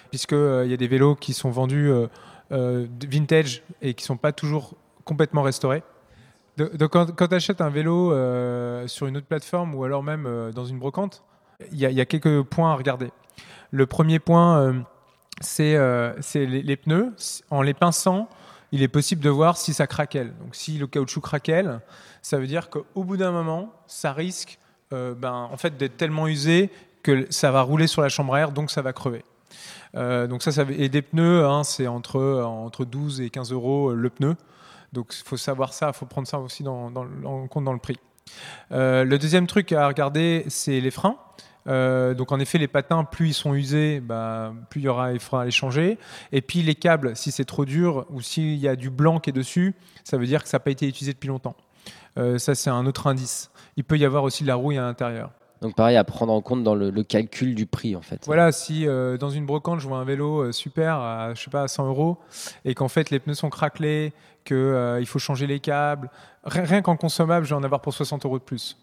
puisque 0.10 0.34
euh, 0.34 0.64
il 0.66 0.72
y 0.72 0.74
a 0.74 0.78
des 0.78 0.88
vélos 0.88 1.16
qui 1.16 1.34
sont 1.34 1.52
vendus. 1.52 1.90
Euh, 1.90 2.08
euh, 2.54 2.88
vintage 3.06 3.62
et 3.82 3.94
qui 3.94 4.06
sont 4.06 4.16
pas 4.16 4.32
toujours 4.32 4.76
complètement 5.04 5.42
restaurés. 5.42 5.84
Donc, 6.56 6.92
quand, 6.92 7.28
tu 7.28 7.36
achètes 7.36 7.60
un 7.60 7.70
vélo 7.70 8.14
sur 8.88 9.06
une 9.06 9.18
autre 9.18 9.28
plateforme 9.28 9.76
ou 9.76 9.84
alors 9.84 10.02
même 10.02 10.52
dans 10.56 10.64
une 10.64 10.80
brocante, 10.80 11.24
il 11.74 11.78
y, 11.78 12.00
a 12.00 12.06
quelques 12.06 12.44
points 12.44 12.72
à 12.72 12.76
regarder. 12.76 13.10
Le 13.72 13.86
premier 13.86 14.20
point, 14.20 14.86
c'est 15.42 15.78
les, 16.36 16.78
pneus. 16.78 17.14
En 17.50 17.62
les 17.62 17.74
pinçant, 17.74 18.30
il 18.72 18.82
est 18.82 18.88
possible 18.88 19.22
de 19.24 19.30
voir 19.30 19.58
si 19.58 19.74
ça 19.74 19.88
craquelle. 19.88 20.34
Donc 20.40 20.56
si 20.56 20.78
le 20.78 20.88
caoutchouc 20.88 21.22
craquelle, 21.22 21.80
ça 22.22 22.38
veut 22.38 22.48
dire 22.48 22.70
qu'au 22.70 23.04
bout 23.04 23.18
d'un 23.18 23.32
moment, 23.32 23.74
ça 23.88 24.14
risque 24.14 24.60
ben, 24.92 25.50
en 25.52 25.58
fait, 25.58 25.78
d'être 25.78 25.98
tellement 25.98 26.28
usé 26.28 26.70
que 27.04 27.28
ça 27.30 27.52
va 27.52 27.62
rouler 27.62 27.88
sur 27.88 28.02
la 28.02 28.10
chambre 28.10 28.36
à 28.36 28.40
air, 28.40 28.52
donc 28.52 28.72
ça 28.72 28.82
va 28.82 28.94
crever. 28.94 29.24
Euh, 29.96 30.28
donc 30.28 30.44
ça, 30.44 30.64
et 30.70 30.90
des 30.90 31.02
pneus, 31.02 31.46
hein, 31.46 31.64
c'est 31.64 31.88
entre, 31.88 32.42
entre 32.44 32.86
12 32.86 33.22
et 33.22 33.30
15 33.30 33.52
euros 33.52 33.92
euh, 33.92 33.96
le 33.96 34.10
pneu. 34.10 34.36
Donc 34.94 35.14
il 35.18 35.24
faut 35.24 35.38
savoir 35.38 35.74
ça, 35.74 35.88
il 35.88 35.98
faut 35.98 36.06
prendre 36.06 36.28
ça 36.28 36.40
aussi 36.40 36.66
en 36.68 37.48
compte 37.48 37.64
dans 37.64 37.74
le 37.74 37.80
prix. 37.80 38.00
Euh, 38.72 39.04
le 39.04 39.18
deuxième 39.18 39.48
truc 39.48 39.72
à 39.72 39.88
regarder, 39.88 40.46
c'est 40.48 40.80
les 40.80 40.92
freins. 40.92 41.18
Donc 41.68 42.32
en 42.32 42.40
effet, 42.40 42.58
les 42.58 42.68
patins, 42.68 43.04
plus 43.04 43.30
ils 43.30 43.34
sont 43.34 43.54
usés, 43.54 44.00
bah, 44.00 44.54
plus 44.70 44.82
il 44.82 44.86
y 44.86 44.88
aura, 44.88 45.14
il 45.14 45.20
faudra 45.20 45.46
les 45.46 45.52
changer. 45.52 45.98
Et 46.32 46.42
puis 46.42 46.62
les 46.62 46.76
câbles, 46.76 47.16
si 47.16 47.32
c'est 47.32 47.46
trop 47.46 47.66
dur 47.66 48.06
ou 48.10 48.22
s'il 48.22 48.56
y 48.56 48.68
a 48.68 48.76
du 48.76 48.90
blanc 48.90 49.20
qui 49.20 49.30
est 49.32 49.34
dessus, 49.34 49.76
ça 50.04 50.18
veut 50.18 50.26
dire 50.26 50.44
que 50.44 50.50
ça 50.50 50.58
n'a 50.58 50.62
pas 50.62 50.72
été 50.72 50.88
utilisé 50.88 51.14
depuis 51.14 51.28
longtemps. 51.28 51.56
ça, 52.38 52.56
c'est 52.56 52.70
un 52.70 52.86
autre 52.86 53.08
indice. 53.08 53.52
Il 53.76 53.84
peut 53.84 53.98
y 53.98 54.06
avoir 54.06 54.24
aussi 54.24 54.44
de 54.44 54.48
la 54.48 54.56
rouille 54.56 54.78
à 54.78 54.82
l'intérieur. 54.82 55.32
Donc 55.62 55.76
pareil 55.76 55.98
à 55.98 56.04
prendre 56.04 56.34
en 56.34 56.42
compte 56.42 56.64
dans 56.64 56.76
le, 56.76 56.92
calcul 57.04 57.56
du 57.56 57.66
prix 57.66 57.96
en 57.96 58.02
fait. 58.02 58.24
Voilà, 58.26 58.52
si 58.52 58.88
euh, 58.88 59.18
dans 59.18 59.30
une 59.30 59.46
brocante 59.46 59.80
je 59.80 59.88
vois 59.88 59.98
un 59.98 60.04
vélo 60.04 60.42
euh, 60.42 60.52
super 60.52 60.98
à 60.98 61.34
je 61.34 61.44
sais 61.44 61.50
pas 61.50 61.64
à 61.64 61.68
100 61.68 61.88
euros 61.88 62.18
et 62.66 62.76
qu'en 62.76 62.88
fait 62.88 63.10
les 63.10 63.20
pneus 63.20 63.36
sont 63.36 63.50
craquelés, 63.50 64.14
qu'il 64.46 64.56
euh, 64.56 65.04
faut 65.06 65.20
changer 65.20 65.48
les 65.48 65.60
câbles, 65.60 66.10
rien, 66.44 66.82
qu'en 66.82 66.96
consommable 66.96 67.46
je 67.46 67.52
vais 67.52 67.60
en 67.60 67.64
avoir 67.64 67.82
pour 67.82 67.94
60 67.94 68.26
euros 68.26 68.38
de 68.38 68.44
plus, 68.44 68.78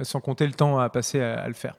sans 0.00 0.20
compter 0.20 0.46
le 0.46 0.54
temps 0.54 0.78
à 0.78 0.88
passer 0.88 1.20
à, 1.20 1.46
le 1.46 1.54
faire. 1.54 1.74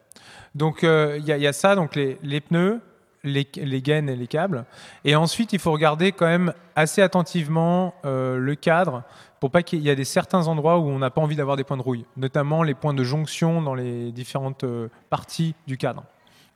Donc 0.56 0.84
il 0.84 1.24
y, 1.26 1.48
a 1.48 1.54
ça, 1.54 1.76
donc 1.76 1.96
les, 1.96 2.42
pneus, 2.42 2.80
les, 3.24 3.46
gaines 3.82 4.10
et 4.10 4.16
les 4.16 4.28
câbles. 4.28 4.66
Et 5.04 5.16
ensuite 5.16 5.54
il 5.54 5.60
faut 5.60 5.72
regarder 5.72 6.12
quand 6.12 6.28
même 6.28 6.54
assez 6.76 7.02
attentivement 7.02 7.94
le 8.04 8.54
cadre 8.56 9.04
pour 9.46 9.52
pas 9.52 9.62
qu'il 9.62 9.82
y 9.82 9.90
ait 9.90 9.96
des 9.96 10.06
certains 10.06 10.48
endroits 10.48 10.80
où 10.80 10.88
on 10.88 10.98
n'a 10.98 11.12
pas 11.12 11.22
envie 11.22 11.36
d'avoir 11.36 11.56
des 11.56 11.64
points 11.64 11.78
de 11.78 11.82
rouille, 11.84 12.06
notamment 12.18 12.64
les 12.64 12.74
points 12.74 12.96
de 12.96 13.04
jonction 13.04 13.62
dans 13.62 13.76
les 13.76 14.12
différentes 14.12 14.64
euh, 14.64 14.88
parties 15.12 15.54
du 15.68 15.78
cadre. 15.78 16.04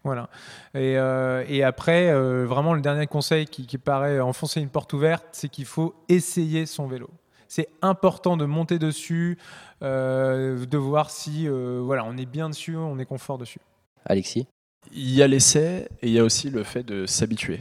Voilà. 0.03 0.29
Et, 0.73 0.97
euh, 0.97 1.67
après, 1.67 2.09
euh, 2.09 2.47
vraiment, 2.47 2.73
le 2.73 2.81
dernier 2.81 3.05
conseil 3.05 3.45
qui 3.45 3.77
paraît 3.77 4.19
enfoncer 4.19 4.59
une 4.59 4.69
porte 4.69 4.91
ouverte, 4.93 5.25
c'est 5.33 5.49
qu'il 5.49 5.65
faut 5.65 5.93
essayer 6.07 6.65
son 6.65 6.87
vélo. 6.87 7.11
C'est 7.49 7.67
important 7.81 8.37
de 8.37 8.45
monter 8.45 8.77
dessus, 8.77 9.39
euh, 9.81 10.67
de 10.67 10.77
voir 10.77 11.09
si 11.09 11.47
euh, 11.47 11.81
voilà, 11.83 12.05
on 12.05 12.15
est 12.15 12.27
bien 12.27 12.47
dessus, 12.47 12.77
on 12.77 12.99
est 12.99 13.05
confort 13.05 13.39
dessus. 13.39 13.59
Alexis? 14.05 14.47
Il 14.91 15.09
y 15.09 15.23
a 15.23 15.27
l'essai 15.27 15.89
et 16.03 16.07
il 16.07 16.13
y 16.13 16.19
a 16.19 16.23
aussi 16.23 16.51
le 16.51 16.63
fait 16.63 16.83
de 16.83 17.07
s'habituer. 17.07 17.59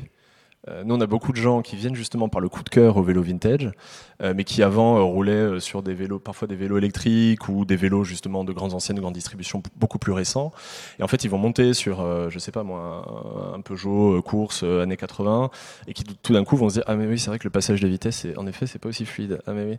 Euh, 0.68 0.82
nous, 0.84 0.94
on 0.94 1.00
a 1.00 1.06
beaucoup 1.06 1.32
de 1.32 1.36
gens 1.38 1.62
qui 1.62 1.76
viennent 1.76 1.94
justement 1.94 2.28
par 2.28 2.40
le 2.40 2.48
coup 2.48 2.62
de 2.62 2.68
cœur 2.68 2.96
au 2.96 3.02
vélo 3.02 3.22
vintage, 3.22 3.70
euh, 4.22 4.34
mais 4.36 4.44
qui 4.44 4.62
avant 4.62 4.98
euh, 4.98 5.02
roulaient 5.02 5.60
sur 5.60 5.82
des 5.82 5.94
vélos, 5.94 6.18
parfois 6.18 6.46
des 6.48 6.56
vélos 6.56 6.78
électriques 6.78 7.48
ou 7.48 7.64
des 7.64 7.76
vélos 7.76 8.04
justement 8.04 8.44
de 8.44 8.52
grandes 8.52 8.74
anciennes, 8.74 8.96
de 8.96 9.00
grande 9.00 9.14
distribution, 9.14 9.60
p- 9.60 9.70
beaucoup 9.76 9.98
plus 9.98 10.12
récents. 10.12 10.52
Et 10.98 11.02
en 11.02 11.08
fait, 11.08 11.24
ils 11.24 11.30
vont 11.30 11.38
monter 11.38 11.74
sur, 11.74 12.04
je 12.30 12.38
sais 12.38 12.52
pas 12.52 12.62
moi, 12.62 13.52
un, 13.54 13.60
Peugeot 13.60 14.20
course 14.22 14.62
années 14.62 14.96
80, 14.96 15.50
et 15.86 15.94
qui 15.94 16.04
tout- 16.04 16.32
d'un 16.32 16.44
coup 16.44 16.56
vont 16.56 16.68
se 16.68 16.74
dire 16.74 16.84
ah 16.86 16.96
mais 16.96 17.06
oui, 17.06 17.18
c'est 17.18 17.30
vrai 17.30 17.38
que 17.38 17.44
le 17.44 17.50
passage 17.50 17.80
de 17.80 17.88
vitesse, 17.88 18.16
c'est- 18.18 18.36
en 18.38 18.46
effet, 18.46 18.66
c'est 18.66 18.78
pas 18.78 18.88
aussi 18.88 19.04
fluide. 19.06 19.40
Ah 19.46 19.52
mais 19.52 19.64
oui. 19.64 19.78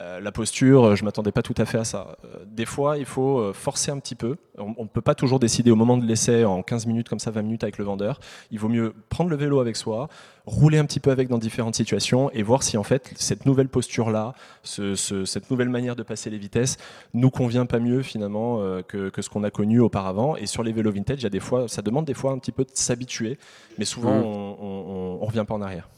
Euh, 0.00 0.18
la 0.18 0.32
posture, 0.32 0.84
euh, 0.84 0.96
je 0.96 1.04
m'attendais 1.04 1.30
pas 1.30 1.42
tout 1.42 1.54
à 1.56 1.64
fait 1.64 1.78
à 1.78 1.84
ça. 1.84 2.16
Euh, 2.24 2.44
des 2.48 2.64
fois, 2.64 2.98
il 2.98 3.04
faut 3.04 3.38
euh, 3.38 3.52
forcer 3.52 3.92
un 3.92 3.98
petit 4.00 4.16
peu. 4.16 4.36
On 4.58 4.82
ne 4.82 4.88
peut 4.88 5.00
pas 5.00 5.14
toujours 5.14 5.38
décider 5.38 5.70
au 5.70 5.76
moment 5.76 5.96
de 5.96 6.04
l'essai 6.04 6.44
en 6.44 6.64
15 6.64 6.86
minutes, 6.86 7.08
comme 7.08 7.20
ça, 7.20 7.30
20 7.30 7.42
minutes 7.42 7.62
avec 7.62 7.78
le 7.78 7.84
vendeur. 7.84 8.18
Il 8.50 8.58
vaut 8.58 8.68
mieux 8.68 8.92
prendre 9.08 9.30
le 9.30 9.36
vélo 9.36 9.60
avec 9.60 9.76
soi, 9.76 10.08
rouler 10.46 10.78
un 10.78 10.84
petit 10.84 10.98
peu 10.98 11.12
avec 11.12 11.28
dans 11.28 11.38
différentes 11.38 11.76
situations 11.76 12.28
et 12.32 12.42
voir 12.42 12.64
si 12.64 12.76
en 12.76 12.82
fait 12.82 13.12
cette 13.16 13.46
nouvelle 13.46 13.68
posture-là, 13.68 14.34
ce- 14.64 14.96
ce- 14.96 15.24
cette 15.24 15.48
nouvelle 15.50 15.68
manière 15.68 15.94
de 15.94 16.02
passer 16.02 16.28
les 16.28 16.38
vitesses 16.38 16.76
nous 17.12 17.30
convient 17.30 17.64
pas 17.66 17.78
mieux 17.78 18.02
finalement 18.02 18.58
que, 18.88 19.10
que 19.10 19.22
ce 19.22 19.30
qu'on 19.30 19.44
a 19.44 19.50
connu 19.52 19.78
auparavant. 19.78 20.34
Et 20.36 20.46
sur 20.46 20.64
les 20.64 20.72
vélos 20.72 20.90
vintage, 20.92 21.20
il 21.20 21.22
y 21.22 21.26
a 21.26 21.30
des 21.30 21.40
fois, 21.40 21.68
ça 21.68 21.82
demande 21.82 22.04
des 22.04 22.14
fois 22.14 22.32
un 22.32 22.38
petit 22.38 22.52
peu 22.52 22.64
de 22.64 22.70
s'habituer, 22.74 23.38
mais 23.78 23.84
souvent 23.84 24.10
on, 24.12 25.18
on 25.22 25.24
revient 25.24 25.44
pas 25.46 25.54
en 25.54 25.62
arrière. 25.62 25.88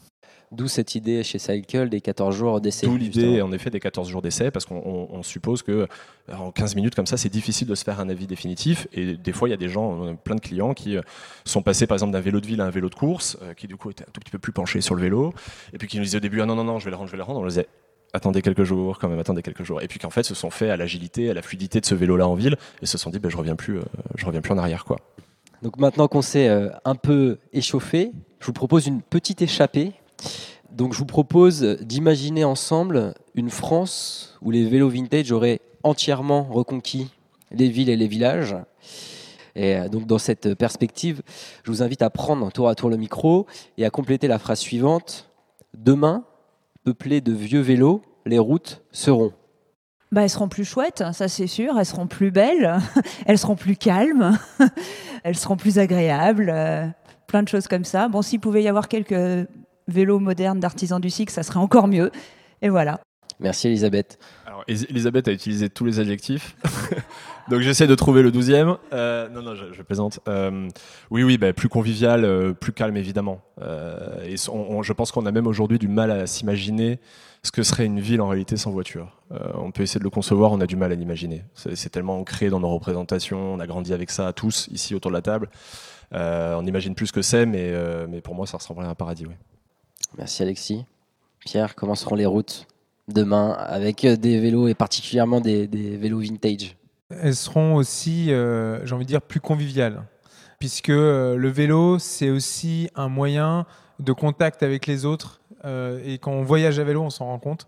D'où 0.53 0.69
cette 0.69 0.95
idée 0.95 1.23
chez 1.23 1.39
Cycle 1.39 1.89
des 1.89 1.99
14 1.99 2.33
jours 2.33 2.61
d'essai. 2.61 2.87
D'où 2.87 2.95
l'idée 2.95 3.41
en 3.41 3.51
effet 3.51 3.69
des 3.69 3.81
14 3.81 4.07
jours 4.07 4.21
d'essai 4.21 4.49
parce 4.49 4.63
qu'on 4.65 4.77
on- 4.77 5.09
on 5.11 5.21
suppose 5.21 5.61
que 5.61 5.71
euh, 5.71 6.33
en 6.33 6.51
15 6.51 6.75
minutes 6.75 6.95
comme 6.95 7.05
ça 7.05 7.17
c'est 7.17 7.27
difficile 7.27 7.67
de 7.67 7.75
se 7.75 7.83
faire 7.83 7.99
un 7.99 8.07
avis 8.07 8.27
définitif 8.27 8.87
et 8.93 9.17
des 9.17 9.33
fois 9.33 9.49
il 9.49 9.51
y 9.51 9.53
a 9.53 9.57
des 9.57 9.67
gens, 9.67 10.07
a 10.07 10.13
plein 10.13 10.35
de 10.35 10.39
clients 10.39 10.73
qui 10.73 10.95
euh, 10.95 11.01
sont 11.43 11.61
passés 11.61 11.85
par 11.85 11.95
exemple 11.95 12.13
d'un 12.13 12.21
vélo 12.21 12.39
de 12.39 12.47
ville 12.47 12.61
à 12.61 12.65
un 12.65 12.69
vélo 12.69 12.87
de 12.89 12.95
course 12.95 13.37
euh, 13.41 13.53
qui 13.53 13.67
du 13.67 13.75
coup 13.75 13.89
étaient 13.91 14.05
un 14.05 14.11
tout 14.13 14.21
petit 14.21 14.31
peu 14.31 14.39
plus 14.39 14.53
penchés 14.53 14.79
sur 14.79 14.95
le 14.95 15.01
vélo 15.01 15.33
et 15.73 15.77
puis 15.77 15.89
qui 15.89 15.97
nous 15.97 16.03
disaient 16.03 16.17
au 16.17 16.21
début 16.21 16.39
ah 16.39 16.45
non 16.45 16.55
non 16.55 16.63
non 16.63 16.79
je 16.79 16.85
vais 16.85 16.91
le 16.91 16.95
rendre 16.97 17.07
je 17.07 17.11
vais 17.11 17.17
le 17.17 17.23
rendre 17.23 17.39
on 17.39 17.43
leur 17.43 17.49
disait 17.49 17.67
attendez 18.13 18.41
quelques 18.41 18.63
jours 18.63 18.99
quand 18.99 19.09
même 19.09 19.19
attendez 19.19 19.41
quelques 19.41 19.63
jours 19.63 19.81
et 19.81 19.87
puis 19.89 19.99
qu'en 19.99 20.09
fait 20.11 20.23
se 20.23 20.33
sont 20.33 20.49
fait 20.49 20.69
à 20.69 20.77
l'agilité 20.77 21.29
à 21.29 21.33
la 21.33 21.41
fluidité 21.41 21.81
de 21.81 21.85
ce 21.85 21.93
vélo 21.93 22.15
là 22.15 22.25
en 22.25 22.35
ville 22.35 22.55
et 22.81 22.85
se 22.85 22.97
sont 22.97 23.09
dit 23.09 23.19
ben, 23.19 23.27
je 23.29 23.35
reviens 23.35 23.57
plus 23.57 23.79
euh, 23.79 23.83
je 24.15 24.25
reviens 24.25 24.39
plus 24.39 24.53
en 24.53 24.57
arrière 24.57 24.85
quoi 24.85 24.95
Donc 25.61 25.77
maintenant 25.77 26.07
qu'on 26.07 26.21
s'est 26.21 26.47
euh, 26.47 26.69
un 26.85 26.95
peu 26.95 27.37
échauffé, 27.51 28.11
je 28.39 28.45
vous 28.45 28.53
propose 28.53 28.87
une 28.87 29.01
petite 29.01 29.41
échappée. 29.41 29.91
Donc 30.71 30.93
je 30.93 30.99
vous 30.99 31.05
propose 31.05 31.63
d'imaginer 31.81 32.43
ensemble 32.43 33.13
une 33.35 33.49
France 33.49 34.37
où 34.41 34.51
les 34.51 34.65
vélos 34.65 34.89
vintage 34.89 35.31
auraient 35.31 35.61
entièrement 35.83 36.43
reconquis 36.43 37.09
les 37.51 37.69
villes 37.69 37.89
et 37.89 37.95
les 37.95 38.07
villages. 38.07 38.55
Et 39.55 39.75
euh, 39.75 39.89
donc 39.89 40.05
dans 40.05 40.19
cette 40.19 40.53
perspective, 40.53 41.21
je 41.63 41.71
vous 41.71 41.81
invite 41.81 42.01
à 42.01 42.09
prendre 42.09 42.51
tour 42.51 42.69
à 42.69 42.75
tour 42.75 42.89
le 42.89 42.97
micro 42.97 43.47
et 43.77 43.85
à 43.85 43.89
compléter 43.89 44.27
la 44.27 44.39
phrase 44.39 44.59
suivante. 44.59 45.29
Demain, 45.75 46.23
peuplées 46.83 47.21
de 47.21 47.33
vieux 47.33 47.61
vélos, 47.61 48.01
les 48.25 48.39
routes 48.39 48.83
seront. 48.91 49.33
Bah, 50.11 50.21
elles 50.23 50.29
seront 50.29 50.47
plus 50.47 50.63
chouettes, 50.63 51.03
ça 51.11 51.27
c'est 51.27 51.47
sûr. 51.47 51.77
Elles 51.77 51.85
seront 51.85 52.07
plus 52.07 52.31
belles, 52.31 52.77
elles 53.25 53.39
seront 53.39 53.55
plus 53.55 53.75
calmes, 53.75 54.37
elles 55.23 55.35
seront 55.35 55.57
plus 55.57 55.79
agréables, 55.79 56.49
euh, 56.53 56.87
plein 57.25 57.43
de 57.43 57.47
choses 57.47 57.67
comme 57.67 57.83
ça. 57.83 58.07
Bon, 58.07 58.21
s'il 58.21 58.39
pouvait 58.39 58.63
y 58.63 58.67
avoir 58.67 58.87
quelques 58.87 59.47
vélos 59.87 60.19
modernes 60.19 60.59
d'artisans 60.59 60.99
du 61.01 61.09
cycle, 61.09 61.31
ça 61.31 61.43
serait 61.43 61.59
encore 61.59 61.87
mieux. 61.87 62.11
Et 62.61 62.69
voilà. 62.69 62.99
Merci 63.39 63.67
Elisabeth. 63.67 64.17
Alors, 64.47 64.63
Elis- 64.67 64.87
Elisabeth 64.89 65.27
a 65.27 65.31
utilisé 65.31 65.69
tous 65.69 65.85
les 65.85 65.99
adjectifs. 65.99 66.55
Donc, 67.49 67.61
j'essaie 67.61 67.85
de 67.87 67.93
trouver 67.95 68.23
le 68.23 68.31
douzième. 68.31 68.77
Euh, 68.93 69.29
non, 69.29 69.41
non, 69.43 69.53
je, 69.55 69.71
je 69.73 69.81
plaisante. 69.83 70.19
Euh, 70.27 70.67
oui, 71.11 71.23
oui, 71.23 71.37
bah, 71.37 71.53
plus 71.53 71.69
convivial, 71.69 72.25
euh, 72.25 72.53
plus 72.53 72.73
calme, 72.73 72.97
évidemment. 72.97 73.41
Euh, 73.61 74.23
et 74.25 74.35
on- 74.49 74.77
on- 74.79 74.83
je 74.83 74.91
pense 74.91 75.11
qu'on 75.11 75.25
a 75.27 75.31
même 75.31 75.45
aujourd'hui 75.47 75.77
du 75.77 75.87
mal 75.87 76.09
à 76.09 76.25
s'imaginer 76.25 76.99
ce 77.43 77.51
que 77.51 77.61
serait 77.61 77.85
une 77.85 77.99
ville 77.99 78.21
en 78.21 78.27
réalité 78.27 78.57
sans 78.57 78.71
voiture. 78.71 79.21
Euh, 79.31 79.37
on 79.53 79.71
peut 79.71 79.83
essayer 79.83 79.99
de 79.99 80.03
le 80.03 80.09
concevoir, 80.09 80.51
on 80.51 80.59
a 80.59 80.65
du 80.65 80.75
mal 80.75 80.91
à 80.91 80.95
l'imaginer. 80.95 81.43
C'est 81.53 81.89
tellement 81.89 82.17
ancré 82.19 82.49
dans 82.49 82.59
nos 82.59 82.69
représentations, 82.69 83.53
on 83.53 83.59
a 83.59 83.67
grandi 83.67 83.93
avec 83.93 84.09
ça 84.09 84.33
tous, 84.33 84.67
ici 84.71 84.95
autour 84.95 85.11
de 85.11 85.15
la 85.15 85.21
table. 85.21 85.49
Euh, 86.13 86.55
on 86.57 86.65
imagine 86.65 86.95
plus 86.95 87.07
ce 87.07 87.13
que 87.13 87.21
c'est, 87.21 87.45
mais, 87.45 87.69
euh, 87.71 88.07
mais 88.09 88.19
pour 88.21 88.33
moi, 88.33 88.47
ça 88.47 88.57
ressemblerait 88.57 88.87
à 88.87 88.89
un 88.89 88.95
paradis. 88.95 89.25
oui. 89.27 89.35
Merci 90.17 90.43
Alexis. 90.43 90.85
Pierre, 91.47 91.75
comment 91.75 91.95
seront 91.95 92.15
les 92.15 92.25
routes 92.25 92.67
demain 93.07 93.51
avec 93.51 94.03
euh, 94.03 94.15
des 94.15 94.39
vélos 94.39 94.67
et 94.67 94.73
particulièrement 94.73 95.39
des, 95.39 95.67
vélos 95.67 96.19
vintage? 96.19 96.75
Elles 97.09 97.35
seront 97.35 97.75
aussi, 97.75 98.33
euh, 98.33 98.85
j'ai 98.85 98.93
envie 98.93 99.05
de 99.05 99.09
dire, 99.09 99.21
plus 99.21 99.39
conviviales. 99.39 100.03
Puisque 100.59 100.89
euh, 100.89 101.37
le 101.37 101.49
vélo, 101.49 101.99
c'est 101.99 102.29
aussi 102.29 102.89
un 102.95 103.07
moyen 103.07 103.65
de 103.99 104.11
contact 104.11 104.63
avec 104.63 104.87
les 104.87 105.05
autres. 105.05 105.41
et 105.63 106.17
quand 106.19 106.31
on 106.31 106.43
voyage 106.43 106.79
à 106.79 106.83
vélo, 106.83 107.01
on 107.01 107.09
s'en 107.09 107.25
rend 107.25 107.39
compte. 107.39 107.67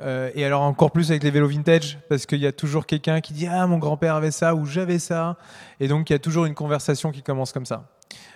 Et 0.00 0.44
alors 0.44 0.62
encore 0.62 0.92
plus 0.92 1.10
avec 1.10 1.24
les 1.24 1.32
vélos 1.32 1.48
vintage, 1.48 1.98
parce 2.08 2.26
qu'il 2.26 2.38
y 2.38 2.46
a 2.46 2.52
toujours 2.52 2.86
quelqu'un 2.86 3.20
qui 3.20 3.32
dit 3.32 3.48
Ah, 3.48 3.66
mon 3.66 3.78
grand-père 3.78 4.14
avait 4.14 4.30
ça 4.30 4.54
ou 4.54 4.64
j'avais 4.64 5.00
ça. 5.00 5.36
Et 5.80 5.88
donc 5.88 6.10
il 6.10 6.12
y 6.12 6.16
a 6.16 6.20
toujours 6.20 6.44
une 6.44 6.54
conversation 6.54 7.10
qui 7.10 7.22
commence 7.22 7.52
comme 7.52 7.66
ça. 7.66 7.88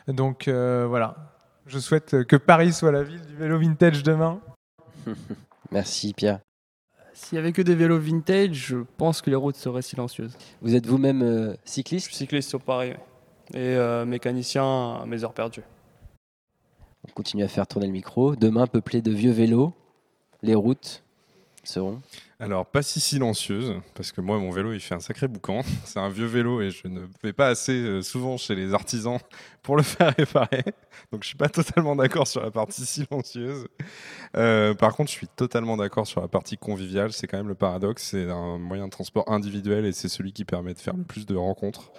Donc 0.08 0.48
voilà. 0.48 1.31
Je 1.66 1.78
souhaite 1.78 2.24
que 2.24 2.36
Paris 2.36 2.72
soit 2.72 2.92
la 2.92 3.02
ville 3.02 3.24
du 3.24 3.34
vélo 3.34 3.58
vintage 3.58 4.02
demain. 4.02 4.40
Merci 5.70 6.12
Pierre. 6.12 6.40
S'il 7.14 7.36
y 7.36 7.38
avait 7.38 7.52
que 7.52 7.62
des 7.62 7.74
vélos 7.74 7.98
vintage, 7.98 8.54
je 8.54 8.78
pense 8.96 9.22
que 9.22 9.30
les 9.30 9.36
routes 9.36 9.56
seraient 9.56 9.82
silencieuses. 9.82 10.36
Vous 10.60 10.74
êtes 10.74 10.86
vous-même 10.86 11.22
euh, 11.22 11.52
Je 11.64 11.70
cycliste 11.70 12.06
suis 12.06 12.16
cycliste 12.16 12.48
sur 12.48 12.60
Paris 12.60 12.94
et 13.54 13.58
euh, 13.58 14.04
mécanicien 14.04 14.64
à 14.64 15.04
mes 15.06 15.22
heures 15.22 15.34
perdues. 15.34 15.62
On 17.06 17.12
continue 17.12 17.44
à 17.44 17.48
faire 17.48 17.66
tourner 17.66 17.86
le 17.86 17.92
micro. 17.92 18.34
Demain, 18.36 18.66
peuplé 18.66 19.02
de 19.02 19.10
vieux 19.10 19.32
vélos, 19.32 19.74
les 20.42 20.54
routes 20.54 21.02
seront? 21.64 22.00
Alors, 22.42 22.66
pas 22.66 22.82
si 22.82 22.98
silencieuse, 22.98 23.76
parce 23.94 24.10
que 24.10 24.20
moi, 24.20 24.36
mon 24.36 24.50
vélo, 24.50 24.72
il 24.72 24.80
fait 24.80 24.96
un 24.96 25.00
sacré 25.00 25.28
boucan. 25.28 25.62
C'est 25.84 26.00
un 26.00 26.08
vieux 26.08 26.26
vélo 26.26 26.60
et 26.60 26.72
je 26.72 26.88
ne 26.88 27.02
vais 27.22 27.32
pas 27.32 27.46
assez 27.46 27.70
euh, 27.70 28.02
souvent 28.02 28.36
chez 28.36 28.56
les 28.56 28.74
artisans 28.74 29.18
pour 29.62 29.76
le 29.76 29.84
faire 29.84 30.12
réparer. 30.18 30.64
Donc, 31.12 31.22
je 31.22 31.28
suis 31.28 31.36
pas 31.36 31.48
totalement 31.48 31.94
d'accord 31.94 32.26
sur 32.26 32.42
la 32.42 32.50
partie 32.50 32.84
silencieuse. 32.84 33.68
Euh, 34.36 34.74
par 34.74 34.96
contre, 34.96 35.12
je 35.12 35.18
suis 35.18 35.28
totalement 35.28 35.76
d'accord 35.76 36.08
sur 36.08 36.20
la 36.20 36.26
partie 36.26 36.58
conviviale. 36.58 37.12
C'est 37.12 37.28
quand 37.28 37.36
même 37.36 37.46
le 37.46 37.54
paradoxe. 37.54 38.08
C'est 38.10 38.28
un 38.28 38.58
moyen 38.58 38.86
de 38.86 38.90
transport 38.90 39.30
individuel 39.30 39.86
et 39.86 39.92
c'est 39.92 40.08
celui 40.08 40.32
qui 40.32 40.44
permet 40.44 40.74
de 40.74 40.80
faire 40.80 40.96
le 40.96 41.04
plus 41.04 41.26
de 41.26 41.36
rencontres. 41.36 41.92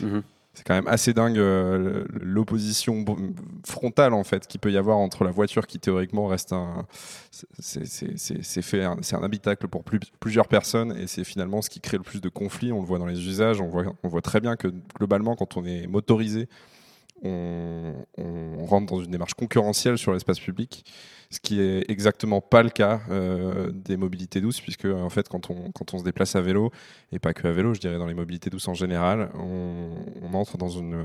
Mhm. 0.00 0.22
C'est 0.58 0.64
quand 0.64 0.74
même 0.74 0.88
assez 0.88 1.14
dingue 1.14 1.38
euh, 1.38 2.04
l'opposition 2.20 3.04
frontale 3.64 4.12
en 4.12 4.24
fait 4.24 4.48
qu'il 4.48 4.58
peut 4.58 4.72
y 4.72 4.76
avoir 4.76 4.98
entre 4.98 5.22
la 5.22 5.30
voiture 5.30 5.68
qui 5.68 5.78
théoriquement 5.78 6.26
reste 6.26 6.52
un 6.52 6.84
c'est- 7.30 8.62
fait 8.62 8.84
c'est 9.02 9.14
un 9.14 9.22
habitacle 9.22 9.68
pour 9.68 9.84
plus- 9.84 10.00
plusieurs 10.18 10.48
personnes 10.48 10.96
et 10.98 11.06
c'est 11.06 11.22
finalement 11.22 11.62
ce 11.62 11.70
qui 11.70 11.80
crée 11.80 11.96
le 11.96 12.02
plus 12.02 12.20
de 12.20 12.28
conflits. 12.28 12.72
On 12.72 12.80
le 12.80 12.86
voit 12.88 12.98
dans 12.98 13.06
les 13.06 13.20
usages. 13.28 13.60
On 13.60 13.68
voit 13.68 13.84
on 14.02 14.08
voit 14.08 14.20
très 14.20 14.40
bien 14.40 14.56
que 14.56 14.66
globalement 14.98 15.36
quand 15.36 15.56
on 15.56 15.64
est 15.64 15.86
motorisé 15.86 16.48
on 17.22 18.64
rentre 18.66 18.92
dans 18.92 19.00
une 19.00 19.10
démarche 19.12 19.34
concurrentielle 19.34 19.96
sur 19.96 20.12
l'espace 20.12 20.40
public, 20.40 20.84
ce 21.30 21.40
qui 21.40 21.60
est 21.60 21.90
exactement 21.90 22.40
pas 22.40 22.62
le 22.62 22.70
cas 22.70 23.00
euh, 23.10 23.70
des 23.72 23.96
mobilités 23.98 24.40
douces, 24.40 24.60
puisque 24.60 24.86
en 24.86 25.10
fait, 25.10 25.28
quand 25.28 25.50
on, 25.50 25.70
quand 25.72 25.92
on 25.92 25.98
se 25.98 26.04
déplace 26.04 26.36
à 26.36 26.40
vélo, 26.40 26.70
et 27.12 27.18
pas 27.18 27.34
que 27.34 27.46
à 27.46 27.52
vélo, 27.52 27.74
je 27.74 27.80
dirais 27.80 27.98
dans 27.98 28.06
les 28.06 28.14
mobilités 28.14 28.48
douces 28.48 28.68
en 28.68 28.74
général, 28.74 29.30
on, 29.34 29.90
entre 30.34 30.56
dans 30.56 30.68
une, 30.68 31.04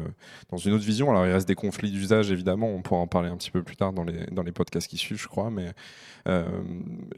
dans 0.50 0.58
une 0.58 0.74
autre 0.74 0.86
vision. 0.86 1.10
Alors, 1.10 1.26
il 1.26 1.32
reste 1.32 1.48
des 1.48 1.56
conflits 1.56 1.92
d'usage, 1.92 2.32
évidemment, 2.32 2.68
on 2.70 2.82
pourra 2.82 3.02
en 3.02 3.08
parler 3.08 3.30
un 3.30 3.36
petit 3.38 3.52
peu 3.52 3.64
plus 3.64 3.76
tard 3.76 3.92
dans 3.94 4.04
les, 4.04 4.26
dans 4.28 4.44
les 4.44 4.52
podcasts 4.52 4.88
qui 4.88 4.98
suivent, 4.98 5.20
je 5.22 5.28
crois, 5.28 5.50
mais 5.50 5.72
euh, 6.28 6.46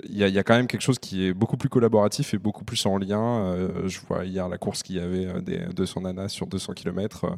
il 0.09 0.17
y, 0.17 0.23
a- 0.23 0.43
quand 0.43 0.55
même 0.55 0.67
quelque 0.67 0.81
chose 0.81 0.99
qui 0.99 1.25
est 1.25 1.33
beaucoup 1.33 1.57
plus 1.57 1.69
collaboratif 1.69 2.33
et 2.33 2.37
beaucoup 2.37 2.63
plus 2.65 2.85
en 2.85 2.97
lien. 2.97 3.19
Euh, 3.53 3.87
je 3.87 3.99
vois 4.07 4.25
hier 4.25 4.47
la 4.49 4.57
course 4.57 4.83
qu'il 4.83 4.95
y 4.95 4.99
avait 4.99 5.25
euh, 5.25 5.41
des 5.41 5.59
200 5.75 6.01
nanas 6.01 6.29
sur 6.29 6.47
200 6.47 6.73
km. 6.73 7.37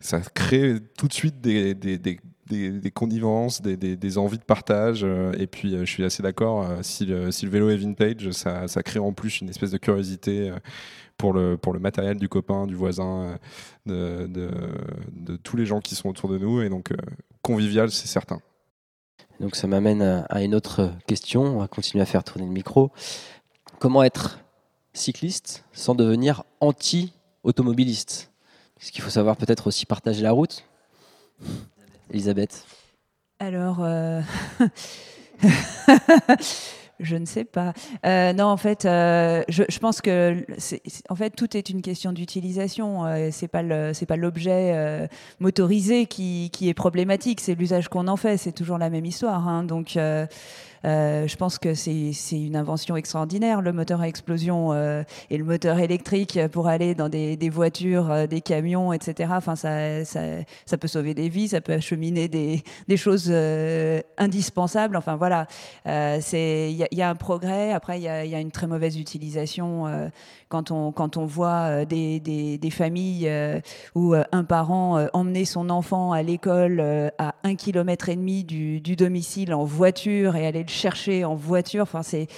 ça 0.00 0.20
crée 0.20 0.76
tout 0.96 1.08
de 1.08 1.12
suite 1.12 1.40
des, 1.40 1.74
des, 2.48 2.90
connivences, 2.90 3.62
des, 3.62 4.18
envies 4.18 4.38
de 4.38 4.44
partage. 4.44 5.04
euh, 5.04 5.32
et 5.38 5.46
puis, 5.46 5.74
euh, 5.74 5.84
je 5.84 5.90
suis 5.90 6.04
assez 6.04 6.22
d'accord, 6.22 6.62
euh, 6.62 6.78
si, 6.82 7.06
le, 7.06 7.30
vélo 7.48 7.70
est 7.70 7.76
vintage, 7.76 8.30
ça, 8.30 8.68
ça 8.68 8.82
crée 8.82 8.98
en 8.98 9.12
plus 9.12 9.40
une 9.40 9.48
espèce 9.48 9.70
de 9.70 9.78
curiosité. 9.78 10.52
pour 11.16 11.32
le, 11.32 11.58
matériel 11.80 12.18
du 12.18 12.28
copain, 12.28 12.66
du 12.66 12.74
voisin, 12.74 13.38
de, 13.86 15.36
tous 15.42 15.56
les 15.56 15.66
gens 15.66 15.80
qui 15.80 15.94
sont 15.94 16.08
autour 16.08 16.28
de 16.28 16.38
nous. 16.38 16.62
Et 16.62 16.68
donc, 16.68 16.92
convivial, 17.42 17.90
c'est 17.90 18.08
certain. 18.08 18.40
Donc 19.40 19.54
ça 19.54 19.68
m'amène 19.68 20.02
à- 20.02 20.42
une 20.42 20.54
autre 20.54 20.92
question. 21.06 21.42
On 21.42 21.58
va 21.60 21.68
continuer 21.68 22.02
à 22.02 22.06
faire 22.06 22.24
tourner 22.24 22.46
le 22.46 22.52
micro. 22.52 22.90
comment 23.78 24.02
être 24.02 24.40
cycliste 24.92 25.64
sans 25.72 25.94
devenir 25.94 26.42
anti-automobiliste? 26.60 28.32
Ce 28.80 28.92
qu'il 28.92 29.02
faut 29.02 29.10
savoir 29.10 29.36
peut-être 29.36 29.66
aussi 29.66 29.86
partager 29.86 30.22
la 30.22 30.32
route? 30.32 30.64
Elisabeth? 32.10 32.64
Alors, 33.40 33.78
euh, 33.80 34.20
je 37.00 37.16
ne 37.16 37.24
sais 37.26 37.44
pas. 37.44 37.72
Euh, 38.04 38.32
non, 38.32 38.46
en 38.46 38.56
fait, 38.56 38.84
euh, 38.84 39.42
je, 39.48 39.78
pense 39.78 40.00
que 40.00 40.44
en 41.08 41.14
fait 41.14 41.30
tout 41.30 41.56
est 41.56 41.70
une 41.70 41.82
question 41.82 42.12
d'utilisation. 42.12 43.06
Euh, 43.06 43.28
c'est 43.30 43.48
pas 43.48 43.62
le, 43.62 43.92
c'est 43.94 44.08
l'objet 44.16 44.72
euh, 44.74 45.06
motorisé 45.38 46.06
qui, 46.06 46.50
qui 46.52 46.68
est 46.68 46.74
problématique. 46.74 47.40
C'est 47.40 47.54
l'usage 47.54 47.88
qu'on 47.88 48.08
en 48.08 48.16
fait. 48.16 48.36
C'est 48.36 48.52
toujours 48.52 48.78
la 48.78 48.90
même 48.90 49.04
histoire. 49.04 49.46
hein. 49.46 49.62
Donc 49.62 49.96
je 50.84 51.36
pense 51.36 51.58
que 51.58 51.74
c'est 51.74 52.12
une 52.32 52.56
invention 52.56 52.96
extraordinaire, 52.96 53.62
le 53.62 53.72
moteur 53.72 54.00
à 54.00 54.08
explosion 54.08 54.72
et 55.30 55.36
le 55.36 55.44
moteur 55.44 55.78
électrique 55.78 56.38
pour 56.52 56.68
aller 56.68 56.94
dans 56.94 57.08
des, 57.08 57.36
des 57.36 57.50
voitures, 57.50 58.26
des 58.28 58.40
camions, 58.40 58.92
etc. 58.92 59.30
Enfin, 59.36 59.56
ça, 59.56 60.04
ça, 60.04 60.78
peut 60.78 60.88
sauver 60.88 61.14
des 61.14 61.28
vies, 61.28 61.48
ça 61.48 61.60
peut 61.60 61.74
acheminer 61.74 62.28
des, 62.28 62.62
des 62.86 62.96
choses 62.96 63.32
indispensables. 64.16 64.96
Enfin, 64.96 65.16
voilà, 65.16 65.46
c'est 65.84 66.87
y 66.92 67.02
a 67.02 67.10
un 67.10 67.14
progrès. 67.14 67.72
Après, 67.72 67.98
il 67.98 68.02
y 68.02 68.08
a, 68.08 68.40
une 68.40 68.50
très 68.50 68.66
mauvaise 68.66 68.98
utilisation 68.98 69.86
euh, 69.86 70.08
quand 70.48 70.70
on 70.70 70.92
quand 70.92 71.16
on 71.16 71.26
voit 71.26 71.82
euh, 71.82 71.84
des, 71.84 72.20
des, 72.20 72.70
familles 72.70 73.28
euh, 73.28 73.60
où 73.94 74.14
euh, 74.14 74.24
un 74.32 74.44
parent 74.44 75.06
emmenait 75.12 75.44
son 75.44 75.70
enfant 75.70 76.12
à 76.12 76.22
l'école 76.22 76.80
à 77.18 77.34
un 77.42 77.54
kilomètre 77.54 78.08
et 78.08 78.16
demi 78.16 78.44
du, 78.44 78.80
du 78.80 78.96
domicile 78.96 79.54
en 79.54 79.64
voiture 79.64 80.36
et 80.36 80.46
aller 80.46 80.62
le 80.62 80.68
chercher 80.68 81.24
en 81.24 81.34
voiture. 81.34 81.82
Enfin, 81.82 82.02
c'est 82.02 82.28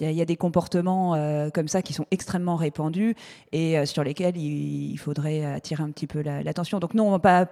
il 0.00 0.12
y, 0.12 0.20
a- 0.20 0.24
des 0.24 0.36
comportements 0.36 1.14
euh, 1.14 1.50
comme 1.50 1.68
ça 1.68 1.82
qui 1.82 1.92
sont 1.92 2.06
extrêmement 2.10 2.56
répandus 2.56 3.14
et 3.52 3.78
euh, 3.78 3.86
sur 3.86 4.02
lesquels 4.02 4.36
il, 4.36 4.96
faudrait 4.98 5.44
attirer 5.44 5.82
un 5.82 5.90
petit 5.90 6.06
peu 6.06 6.20
la- 6.22 6.42
l'attention. 6.42 6.78
Donc 6.78 6.94
non, 6.94 7.18
pas, 7.18 7.46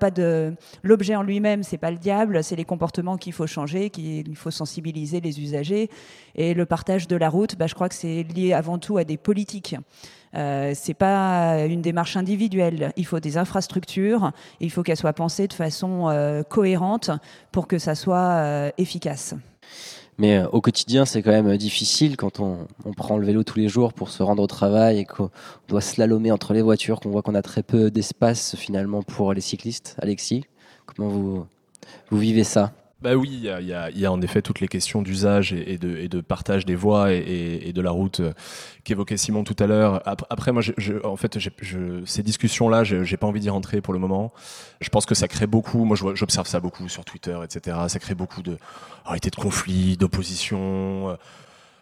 l'objet 0.83 1.14
en 1.14 1.22
lui-même, 1.22 1.62
c'est 1.62 1.78
pas 1.78 1.90
le 1.90 1.98
diable, 1.98 2.42
c'est 2.42 2.57
les 2.57 2.64
comportements 2.64 3.16
qu'il 3.16 3.33
faut 3.33 3.46
changer, 3.46 3.90
qu'il 3.90 4.37
faut 4.37 4.50
sensibiliser 4.50 5.20
les 5.20 5.40
usagers 5.40 5.88
et 6.35 6.54
le 6.54 6.66
partage 6.66 7.07
de 7.07 7.16
la 7.16 7.28
route. 7.28 7.57
Bah, 7.57 7.66
je 7.66 7.74
crois 7.74 7.88
que 7.88 7.94
c'est 7.94 8.22
lié 8.24 8.52
avant 8.52 8.78
tout 8.78 8.96
à 8.96 9.04
des 9.04 9.16
politiques. 9.16 9.76
Euh, 10.35 10.72
c'est 10.74 10.94
pas 10.94 11.64
une 11.66 11.80
démarche 11.80 12.16
individuelle. 12.16 12.92
Il 12.96 13.07
faut 13.07 13.20
des 13.20 13.38
infrastructures. 13.38 14.33
Il 14.61 14.70
faut 14.70 14.83
qu'elles 14.83 14.96
soient 14.96 15.12
pensées 15.12 15.46
de 15.46 15.52
façon 15.52 16.09
euh, 16.09 16.42
cohérente 16.42 17.11
pour 17.52 17.68
que 17.68 17.78
ça 17.78 17.94
soit 17.94 18.72
efficace. 18.78 19.35
Mais 20.18 20.38
euh, 20.38 20.48
au 20.48 20.61
quotidien, 20.61 21.05
c'est 21.05 21.22
quand 21.22 21.33
même 21.33 21.48
euh, 21.48 21.57
difficile 21.57 22.16
quand 22.16 22.40
on, 22.40 22.66
on 22.85 22.92
prend 22.92 23.18
le 23.18 23.27
vélo 23.27 23.42
tous 23.42 23.59
les 23.59 23.68
jours 23.68 23.92
pour 23.92 24.11
se 24.11 24.22
rendre 24.22 24.42
au 24.42 24.46
travail 24.46 24.98
et 24.98 25.05
qu'on 25.05 25.31
doit 25.68 25.81
slalomer 25.81 26.31
entre 26.31 26.53
les 26.53 26.62
voitures, 26.62 27.00
qu'on 27.00 27.11
voit 27.11 27.22
qu'on 27.22 27.35
a 27.35 27.42
très 27.42 27.62
peu 27.62 27.90
d'espace 27.90 28.55
finalement 28.57 29.03
pour 29.03 29.33
les 29.33 29.40
cyclistes. 29.40 29.96
Alexis, 29.98 30.44
comment 30.87 31.09
vous, 31.09 31.46
vous 32.11 32.18
vivez 32.18 32.44
ça? 32.44 32.72
Bah 33.05 33.14
oui, 33.17 33.29
il 33.31 33.45
y 33.45 33.67
y 33.67 34.01
y 34.01 34.07
a 34.07 34.11
en 34.12 34.21
effet 34.23 34.40
toutes 34.40 34.61
les 34.61 34.69
questions 34.69 35.03
d'usage 35.03 35.53
et, 35.53 35.77
de, 35.77 35.95
et 35.99 36.09
de 36.09 36.23
partage 36.23 36.64
des 36.64 36.75
voies 36.75 37.12
et, 37.12 37.61
et- 37.69 37.73
de 37.75 37.83
la 37.83 37.90
route 37.90 38.21
euh, 38.21 38.33
qu'évoquait 38.83 39.19
Simon 39.19 39.45
tout 39.45 39.55
à 39.62 39.67
l'heure. 39.67 40.01
Ap- 40.09 40.25
Après, 40.31 40.53
moi, 40.53 40.62
je, 40.62 40.73
je- 40.79 41.05
en 41.05 41.17
fait, 41.17 41.38
je- 41.38 42.03
ces 42.07 42.23
discussions-là, 42.23 42.83
j'ai 42.83 43.17
pas 43.19 43.27
envie 43.27 43.40
d'y 43.40 43.51
rentrer 43.51 43.83
pour 43.83 43.93
le 43.93 44.01
moment. 44.01 44.33
Je 44.81 44.88
pense 44.88 45.05
que 45.05 45.14
ça 45.14 45.29
crée 45.29 45.47
beaucoup. 45.47 45.85
Moi, 45.85 45.99
j'observe 46.14 46.47
ça 46.47 46.61
beaucoup 46.61 46.88
sur 46.88 47.05
Twitter, 47.05 47.38
etc. 47.45 47.77
Ça 47.88 47.99
crée 47.99 48.14
beaucoup 48.14 48.40
de 48.40 48.57
réalité 49.05 49.29
de 49.29 49.37
conflits, 49.37 49.99
d'opposition. 49.99 51.19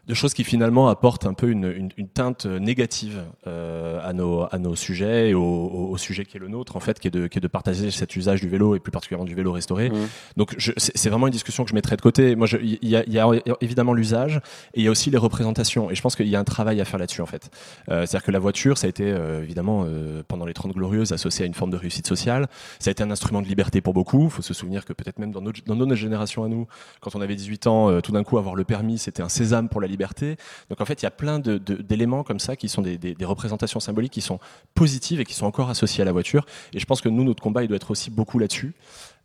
De 0.08 0.14
choses 0.14 0.34
qui 0.34 0.42
finalement 0.42 0.88
apportent 0.88 1.26
un 1.26 1.34
peu 1.34 1.48
une, 1.50 1.64
une- 1.64 1.90
une 1.96 2.08
teinte 2.08 2.46
négative 2.46 3.22
euh, 3.46 4.00
à, 4.02 4.12
nos, 4.12 4.42
à 4.52 4.58
nos 4.58 4.74
sujets 4.74 5.30
et 5.30 5.34
au, 5.34 5.42
au- 5.42 5.90
au 5.90 5.96
sujet 5.96 6.24
qui 6.24 6.36
est 6.36 6.40
le 6.40 6.48
nôtre, 6.48 6.74
en 6.76 6.80
fait, 6.80 6.98
qui 6.98 7.06
est, 7.08 7.10
de, 7.12 7.28
qui 7.28 7.38
est 7.38 7.40
de 7.40 7.46
partager 7.48 7.90
cet 7.92 8.16
usage 8.16 8.40
du 8.40 8.48
vélo 8.48 8.74
et 8.74 8.80
plus 8.80 8.90
particulièrement 8.90 9.24
du 9.24 9.34
vélo 9.36 9.52
restauré. 9.52 9.90
Mhm. 9.90 10.08
Donc 10.36 10.56
c'est 10.76 11.08
vraiment 11.08 11.28
une 11.28 11.32
discussion 11.32 11.62
que 11.64 11.70
je 11.70 11.74
mettrais 11.74 11.96
de 11.96 12.02
côté. 12.02 12.34
Moi, 12.34 12.48
il 12.60 12.78
y, 12.88 12.96
a- 12.96 13.04
il 13.06 13.12
y 13.12 13.18
a 13.20 13.28
évidemment 13.60 13.92
l'usage 13.94 14.38
et 14.74 14.80
il 14.80 14.82
y 14.84 14.88
a 14.88 14.90
aussi 14.90 15.10
les 15.10 15.18
représentations. 15.18 15.90
Et 15.90 15.94
je 15.94 16.02
pense 16.02 16.16
qu'il 16.16 16.26
y 16.28 16.34
a 16.34 16.40
un 16.40 16.44
travail 16.44 16.80
à 16.80 16.84
faire 16.84 16.98
là-dessus, 16.98 17.20
en 17.22 17.26
fait. 17.26 17.50
Euh, 17.88 18.04
C'est-à-dire 18.04 18.24
que 18.26 18.32
la 18.32 18.38
voiture, 18.40 18.78
ça 18.78 18.86
a 18.88 18.90
été 18.90 19.04
euh, 19.06 19.42
évidemment 19.42 19.86
pendant 20.26 20.46
les 20.46 20.54
30 20.54 20.72
glorieuses 20.72 21.12
associé 21.12 21.44
à 21.44 21.46
une 21.46 21.54
forme 21.54 21.70
de 21.70 21.76
réussite 21.76 22.06
sociale. 22.08 22.48
Ça 22.80 22.90
a 22.90 22.92
été 22.92 23.02
un 23.04 23.10
instrument 23.12 23.40
de 23.40 23.46
liberté 23.46 23.80
pour 23.80 23.94
beaucoup. 23.94 24.24
Il 24.24 24.30
faut 24.30 24.42
se 24.42 24.54
souvenir 24.54 24.84
que 24.84 24.92
peut-être 24.92 25.18
même 25.20 25.30
dans 25.30 25.40
notre, 25.42 25.62
dans 25.64 25.76
notre 25.76 25.94
génération 25.94 26.42
à 26.42 26.48
nous, 26.48 26.66
quand 27.00 27.14
on 27.14 27.20
avait 27.20 27.36
18 27.36 27.66
ans, 27.68 28.00
tout 28.00 28.10
d'un 28.12 28.24
coup 28.24 28.38
avoir 28.38 28.56
le 28.56 28.64
permis, 28.64 28.98
c'était 28.98 29.22
un 29.22 29.28
sésame 29.28 29.68
pour 29.68 29.80
la 29.80 29.86
liberté. 29.92 30.36
Donc 30.68 30.80
en 30.80 30.84
fait, 30.84 31.02
il 31.02 31.04
y 31.04 31.06
a 31.06 31.12
plein 31.12 31.38
d'éléments 31.38 32.24
comme 32.24 32.40
ça 32.40 32.56
qui 32.56 32.68
sont 32.68 32.82
des, 32.82 33.16
représentations 33.22 33.78
symboliques 33.78 34.12
qui 34.12 34.20
sont 34.20 34.40
positives 34.74 35.20
et 35.20 35.24
qui 35.24 35.34
sont 35.34 35.46
encore 35.46 35.70
associées 35.70 36.02
à 36.02 36.04
la 36.04 36.12
voiture. 36.12 36.44
Et 36.74 36.80
je 36.80 36.86
pense 36.86 37.00
que 37.00 37.08
nous, 37.08 37.22
notre 37.22 37.42
combat, 37.42 37.62
il 37.62 37.68
doit 37.68 37.76
être 37.76 37.92
aussi 37.92 38.10
beaucoup 38.10 38.38
là-dessus. 38.38 38.74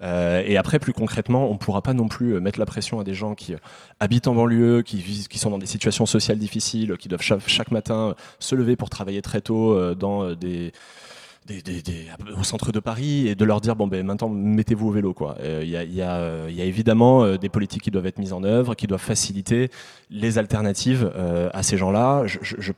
Euh, 0.03 0.43
et 0.45 0.57
après, 0.57 0.77
plus 0.79 0.93
concrètement, 0.93 1.49
on 1.49 1.53
ne 1.53 1.57
pourra 1.57 1.81
pas 1.81 1.93
non 1.93 2.07
plus 2.07 2.35
euh, 2.35 2.39
mettre 2.39 2.59
la 2.59 2.65
pression 2.65 2.99
à 2.99 3.03
des 3.03 3.15
gens 3.15 3.33
qui 3.33 3.53
euh, 3.53 3.57
habitent 3.99 4.27
en 4.27 4.35
banlieue, 4.35 4.83
qui, 4.83 5.39
sont 5.39 5.49
dans 5.49 5.57
des 5.57 5.65
situations 5.65 6.05
sociales 6.05 6.37
difficiles, 6.37 6.95
qui 6.99 7.07
doivent 7.07 7.21
chaque, 7.21 7.71
matin 7.71 8.15
se 8.39 8.55
lever 8.55 8.75
pour 8.75 8.89
travailler 8.89 9.21
très 9.21 9.41
tôt 9.41 9.95
dans 9.95 10.33
des, 10.33 10.71
des, 11.47 11.61
des- 11.61 11.81
des- 11.81 12.05
au 12.39 12.43
centre 12.43 12.71
de 12.71 12.79
Paris 12.79 13.27
et 13.27 13.35
de 13.35 13.45
leur 13.45 13.61
dire 13.61 13.75
bon 13.75 13.87
ben 13.87 14.05
maintenant 14.05 14.29
mettez-vous 14.29 14.89
au 14.89 14.91
vélo 14.91 15.13
quoi. 15.13 15.37
Euh, 15.39 15.61
Il 15.63 15.69
y, 15.69 15.77
a, 15.77 15.83
y 15.83 16.01
a, 16.01 16.15
euh, 16.17 16.49
y 16.51 16.61
a 16.61 16.65
évidemment 16.65 17.23
euh, 17.23 17.37
des 17.37 17.49
politiques 17.49 17.81
qui 17.83 17.91
doivent 17.91 18.05
être 18.05 18.19
mises 18.19 18.33
en 18.33 18.43
œuvre, 18.43 18.75
qui 18.75 18.85
doivent 18.87 19.01
faciliter 19.01 19.69
les 20.09 20.37
alternatives 20.37 21.11
à 21.53 21.63
ces 21.63 21.77
gens-là. 21.77 22.27
Je, 22.27 22.37
je- 22.41 22.55
je- 22.59 22.71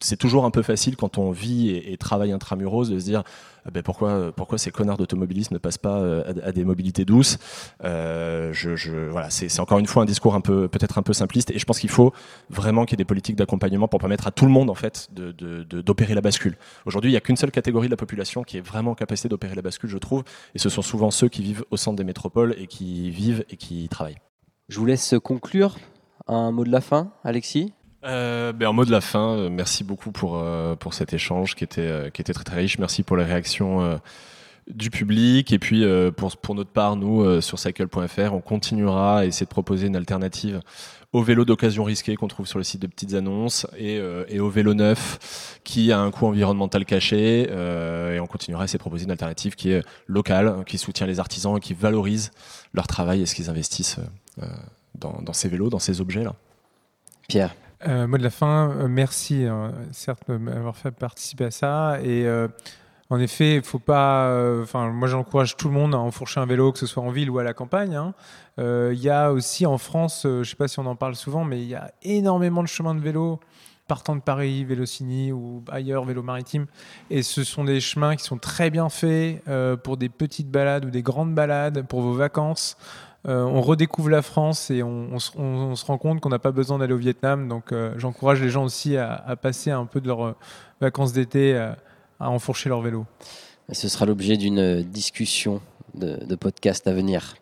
c'est- 0.00 0.16
toujours 0.16 0.44
un 0.44 0.50
peu 0.50 0.62
facile 0.62 0.96
quand 0.96 1.18
on 1.18 1.30
vit 1.30 1.70
et, 1.70 1.92
et 1.92 1.96
travaille 1.96 2.32
intramuros 2.32 2.88
de 2.90 2.98
se 2.98 3.04
dire 3.04 3.22
ben 3.70 3.82
pourquoi, 3.82 4.32
pourquoi 4.32 4.58
ces 4.58 4.70
connards 4.70 4.98
d'automobilistes 4.98 5.50
ne 5.50 5.58
passent 5.58 5.78
pas 5.78 5.98
euh, 5.98 6.32
à, 6.42 6.52
des 6.52 6.64
mobilités 6.64 7.04
douces? 7.04 7.38
Euh, 7.82 8.52
je, 8.52 9.08
voilà, 9.08 9.30
c'est 9.30 9.60
encore 9.60 9.78
une 9.78 9.86
fois 9.86 10.02
un 10.02 10.06
discours 10.06 10.34
un 10.34 10.40
peu 10.40 10.68
peut-être 10.68 10.98
un 10.98 11.02
peu 11.02 11.12
simpliste 11.12 11.50
et 11.50 11.58
je 11.58 11.64
pense 11.64 11.78
qu'il 11.78 11.90
faut 11.90 12.12
vraiment 12.50 12.84
qu'il 12.84 12.92
y 12.92 12.96
ait 12.96 13.04
des 13.04 13.04
politiques 13.04 13.36
d'accompagnement 13.36 13.88
pour 13.88 14.00
permettre 14.00 14.26
à 14.26 14.30
tout 14.30 14.44
le 14.44 14.50
monde 14.50 14.70
en 14.70 14.74
fait 14.74 15.08
d'opérer 15.12 16.14
la 16.14 16.20
bascule. 16.20 16.56
Aujourd'hui, 16.86 17.10
il 17.10 17.14
n'y 17.14 17.18
a 17.18 17.20
qu'une 17.20 17.36
seule 17.36 17.50
catégorie 17.50 17.88
de 17.88 17.92
la 17.92 17.96
population 17.96 18.42
qui 18.42 18.58
est 18.58 18.66
vraiment 18.66 18.92
en 18.92 18.94
capacité 18.94 19.28
d'opérer 19.28 19.54
la 19.54 19.62
bascule, 19.62 19.90
je 19.90 19.98
trouve, 19.98 20.24
et 20.54 20.58
ce 20.58 20.68
sont 20.68 20.82
souvent 20.82 21.10
ceux 21.10 21.28
qui 21.28 21.42
vivent 21.42 21.64
au 21.70 21.76
centre 21.76 21.96
des 21.96 22.04
métropoles 22.04 22.54
et 22.58 22.66
qui 22.66 23.10
vivent 23.10 23.44
et 23.50 23.56
qui 23.56 23.88
travaillent. 23.88 24.18
Je 24.68 24.78
vous 24.78 24.86
laisse 24.86 25.14
conclure. 25.22 25.76
Un 26.26 26.52
mot 26.52 26.64
de 26.64 26.70
la 26.70 26.80
fin, 26.80 27.12
Alexis? 27.22 27.72
Euh, 28.04 28.52
ben, 28.52 28.68
en 28.68 28.72
mot 28.74 28.84
de 28.84 28.90
la 28.90 29.00
fin, 29.00 29.30
euh, 29.30 29.48
merci 29.50 29.82
beaucoup 29.82 30.12
pour, 30.12 30.38
euh, 30.38 30.74
pour 30.76 30.92
cet 30.92 31.14
échange 31.14 31.54
qui 31.54 31.64
était, 31.64 31.80
euh, 31.80 32.10
qui 32.10 32.20
était 32.20 32.34
très 32.34 32.44
très 32.44 32.56
riche. 32.56 32.78
Merci 32.78 33.02
pour 33.02 33.16
les 33.16 33.24
réactions 33.24 33.82
euh, 33.82 33.96
du 34.68 34.90
public. 34.90 35.52
Et 35.52 35.58
puis 35.58 35.84
euh, 35.84 36.10
pour, 36.10 36.36
pour 36.36 36.54
notre 36.54 36.70
part, 36.70 36.96
nous, 36.96 37.40
sur 37.40 37.58
cycle.fr, 37.58 38.34
on 38.34 38.40
continuera 38.40 39.20
à 39.20 39.24
essayer 39.24 39.46
de 39.46 39.50
proposer 39.50 39.86
une 39.86 39.96
alternative 39.96 40.60
au 41.14 41.22
vélo 41.22 41.44
d'occasion 41.44 41.84
risqué 41.84 42.16
qu'on 42.16 42.28
trouve 42.28 42.46
sur 42.46 42.58
le 42.58 42.64
site 42.64 42.82
de 42.82 42.88
petites 42.88 43.14
annonces 43.14 43.68
et, 43.78 44.00
et 44.28 44.40
au 44.40 44.50
vélo 44.50 44.74
neuf 44.74 45.60
qui 45.62 45.92
a 45.92 46.00
un 46.00 46.10
coût 46.10 46.26
environnemental 46.26 46.84
caché. 46.84 47.42
et 47.48 48.18
on 48.18 48.26
continuera 48.26 48.62
à 48.62 48.64
essayer 48.64 48.78
de 48.78 48.82
proposer 48.82 49.04
une 49.04 49.12
alternative 49.12 49.54
qui 49.54 49.70
est 49.70 49.84
locale, 50.08 50.64
qui 50.66 50.76
soutient 50.76 51.06
les 51.06 51.20
artisans 51.20 51.56
et 51.56 51.60
qui 51.60 51.72
valorise 51.72 52.32
leur 52.72 52.88
travail 52.88 53.22
et 53.22 53.26
ce 53.26 53.36
qu'ils 53.36 53.48
investissent 53.48 54.00
dans, 54.98 55.22
dans 55.22 55.32
ces 55.32 55.48
vélos, 55.48 55.70
dans 55.70 55.78
ces 55.78 56.00
objets-là. 56.00 56.34
Pierre 57.28 57.54
Euh, 57.86 58.06
mot 58.06 58.16
de 58.16 58.22
la 58.22 58.30
fin, 58.30 58.70
euh, 58.70 58.88
merci, 58.88 59.44
euh, 59.46 59.68
certes, 59.92 60.22
de 60.28 60.36
m'avoir 60.36 60.76
fait 60.76 60.90
participer 60.90 61.44
à 61.44 61.50
ça. 61.50 61.98
Et 62.02 62.26
euh, 62.26 62.48
en 63.10 63.18
effet, 63.20 63.56
il 63.56 63.62
faut 63.62 63.78
pas. 63.78 64.26
euh, 64.28 64.62
Enfin, 64.62 64.88
moi, 64.90 65.06
j'encourage 65.06 65.56
tout 65.56 65.68
le 65.68 65.74
monde 65.74 65.94
à 65.94 65.98
enfourcher 65.98 66.40
un 66.40 66.46
vélo, 66.46 66.72
que 66.72 66.78
ce 66.78 66.86
soit 66.86 67.02
en 67.02 67.10
ville 67.10 67.28
ou 67.30 67.38
à 67.38 67.44
la 67.44 67.52
campagne. 67.52 67.94
hein. 67.94 68.14
Il 68.58 68.98
y 68.98 69.10
a 69.10 69.32
aussi 69.32 69.66
en 69.66 69.76
France, 69.78 70.20
je 70.24 70.44
sais 70.44 70.56
pas 70.56 70.68
si 70.68 70.78
on 70.78 70.86
en 70.86 70.96
parle 70.96 71.16
souvent, 71.16 71.44
mais 71.44 71.60
il 71.60 71.68
y 71.68 71.74
a 71.74 71.90
énormément 72.02 72.62
de 72.62 72.68
chemins 72.68 72.94
de 72.94 73.00
vélo 73.00 73.40
partant 73.88 74.16
de 74.16 74.20
Paris, 74.22 74.64
Vélocini 74.64 75.32
ou 75.32 75.62
ailleurs, 75.70 76.04
vélo 76.04 76.22
maritime. 76.22 76.66
Et 77.10 77.22
ce 77.22 77.44
sont 77.44 77.64
des 77.64 77.80
chemins 77.80 78.14
qui 78.16 78.24
sont 78.24 78.38
très 78.38 78.70
bien 78.70 78.88
faits 78.88 79.42
pour 79.82 79.96
des 79.96 80.08
petites 80.08 80.50
balades 80.50 80.84
ou 80.84 80.90
des 80.90 81.02
grandes 81.02 81.34
balades, 81.34 81.86
pour 81.86 82.00
vos 82.00 82.14
vacances. 82.14 82.76
Euh, 83.26 83.42
on 83.42 83.62
redécouvre 83.62 84.10
la 84.10 84.22
France 84.22 84.70
et 84.70 84.82
on, 84.82 85.18
se, 85.18 85.84
rend 85.86 85.98
compte 85.98 86.20
qu'on 86.20 86.28
n'a 86.28 86.38
pas 86.38 86.52
besoin 86.52 86.78
d'aller 86.78 86.92
au 86.92 86.98
Vietnam. 86.98 87.48
Donc 87.48 87.72
euh, 87.72 87.94
j'encourage 87.96 88.42
les 88.42 88.50
gens 88.50 88.64
aussi 88.64 88.96
à, 88.96 89.36
passer 89.40 89.70
un 89.70 89.86
peu 89.86 90.00
de 90.00 90.08
leurs 90.08 90.24
euh, 90.24 90.36
vacances 90.80 91.12
d'été 91.12 91.56
à, 91.56 91.78
à 92.20 92.28
enfourcher 92.28 92.68
leur 92.68 92.82
vélo. 92.82 93.06
Ce 93.72 93.88
sera 93.88 94.04
l'objet 94.04 94.36
d'une 94.36 94.82
discussion 94.82 95.62
de 95.94 96.34
podcast 96.34 96.86
à 96.86 96.92
venir. 96.92 97.36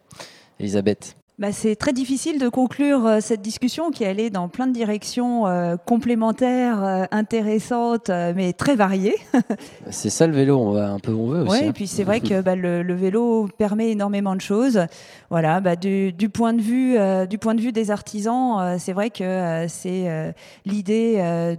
Elisabeth 0.60 1.16
Bah, 1.42 1.50
c'est 1.50 1.74
très 1.74 1.92
difficile 1.92 2.38
de 2.38 2.48
conclure 2.48 3.04
euh, 3.04 3.18
cette 3.20 3.42
discussion 3.42 3.90
qui 3.90 4.04
allait 4.04 4.30
dans 4.30 4.48
plein 4.48 4.68
de 4.68 4.72
directions 4.72 5.48
euh, 5.48 5.74
complémentaires, 5.76 6.84
euh, 6.84 7.04
intéressantes, 7.10 8.10
mais 8.10 8.52
très 8.52 8.76
variées. 8.76 9.16
C'est 9.90 10.08
ça 10.08 10.28
le 10.28 10.34
vélo, 10.34 10.56
on 10.56 10.70
va 10.70 10.90
un 10.92 11.00
peu 11.00 11.10
où 11.10 11.22
on 11.22 11.26
veut 11.30 11.42
aussi. 11.42 11.64
Hein. 11.64 11.70
et 11.70 11.72
puis 11.72 11.88
c'est 11.88 12.04
vrai 12.04 12.20
que 12.20 12.40
bah, 12.42 12.54
le, 12.54 12.84
le 12.84 12.94
vélo 12.94 13.48
permet 13.58 13.90
énormément 13.90 14.36
de 14.36 14.40
choses. 14.40 14.86
Voilà, 15.30 15.60
bah, 15.60 15.74
du, 15.74 16.12
du 16.12 16.28
point 16.28 16.52
de 16.52 16.60
vue 16.62 16.96
du 17.28 17.38
point 17.38 17.56
de 17.56 17.60
vue 17.60 17.72
des 17.72 17.90
artisans, 17.90 18.78
c'est 18.78 18.92
vrai 18.92 19.10
que 19.10 19.64
c'est 19.68 20.34
l'idée 20.64 21.16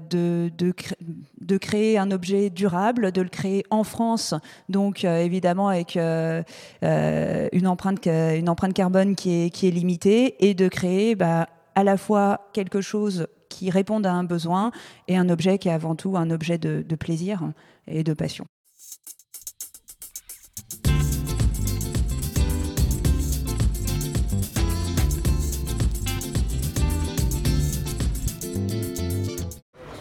de 0.10 0.50
de, 0.58 0.72
cré- 0.72 0.96
de 1.42 1.58
créer 1.58 1.98
un 1.98 2.12
objet 2.12 2.50
durable, 2.50 3.12
de 3.12 3.22
le 3.22 3.30
créer 3.30 3.66
en 3.70 3.84
France, 3.84 4.34
donc 4.70 5.04
évidemment 5.04 5.68
avec 5.68 5.98
une 5.98 7.68
empreinte 7.68 8.06
une 8.06 8.48
empreinte 8.48 8.74
carbone 8.74 9.16
qui 9.16 9.46
est 9.46 9.50
qui 9.50 9.68
est 9.68 9.72
limitée, 9.74 10.48
et 10.48 10.54
de 10.54 10.68
créer 10.68 11.16
bah, 11.16 11.48
à 11.76 11.84
la 11.84 11.98
fois 11.98 12.50
quelque 12.54 12.82
chose 12.82 13.28
qui 13.50 13.70
réponde 13.70 14.06
à 14.06 14.14
un 14.14 14.24
besoin 14.24 14.72
et 15.08 15.18
un 15.18 15.30
objet 15.30 15.58
qui 15.58 15.70
est 15.70 15.74
avant 15.74 15.96
tout 15.96 16.18
un 16.18 16.30
objet 16.32 16.58
de, 16.58 16.96
plaisir 16.96 17.52
et 17.88 18.04
de 18.04 18.14
passion. 18.14 18.46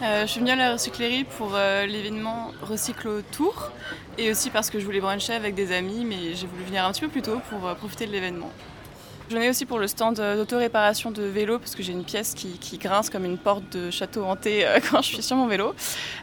Euh, 0.01 0.25
je 0.25 0.31
suis 0.31 0.41
venue 0.41 0.51
à 0.51 0.55
la 0.57 0.73
recyclerie 0.73 1.23
pour 1.23 1.55
euh, 1.55 1.85
l'événement 1.85 2.51
Recyclo 2.61 3.21
Tour 3.21 3.71
et 4.17 4.29
aussi 4.29 4.49
parce 4.49 4.69
que 4.69 4.77
je 4.77 4.85
voulais 4.85 4.99
bruncher 4.99 5.33
avec 5.33 5.55
des 5.55 5.71
amis, 5.71 6.03
mais 6.03 6.33
j'ai 6.33 6.45
voulu 6.45 6.63
venir 6.63 6.85
un 6.85 6.91
petit 6.91 7.01
peu 7.01 7.07
plus 7.07 7.21
tôt 7.21 7.39
pour 7.49 7.65
euh, 7.65 7.73
profiter 7.73 8.05
de 8.05 8.11
l'événement. 8.11 8.51
Je 9.29 9.35
venais 9.35 9.49
aussi 9.49 9.65
pour 9.65 9.79
le 9.79 9.87
stand 9.87 10.19
euh, 10.19 10.35
d'autoréparation 10.35 11.09
de 11.09 11.23
vélo 11.23 11.57
parce 11.57 11.75
que 11.75 11.83
j'ai 11.83 11.93
une 11.93 12.03
pièce 12.03 12.33
qui, 12.33 12.77
grince 12.77 13.09
comme 13.09 13.23
une 13.25 13.37
porte 13.37 13.63
de 13.71 13.89
château 13.89 14.25
hanté 14.25 14.65
euh, 14.65 14.79
quand 14.91 15.01
je 15.01 15.07
suis 15.07 15.23
sur 15.23 15.37
mon 15.37 15.47
vélo. 15.47 15.73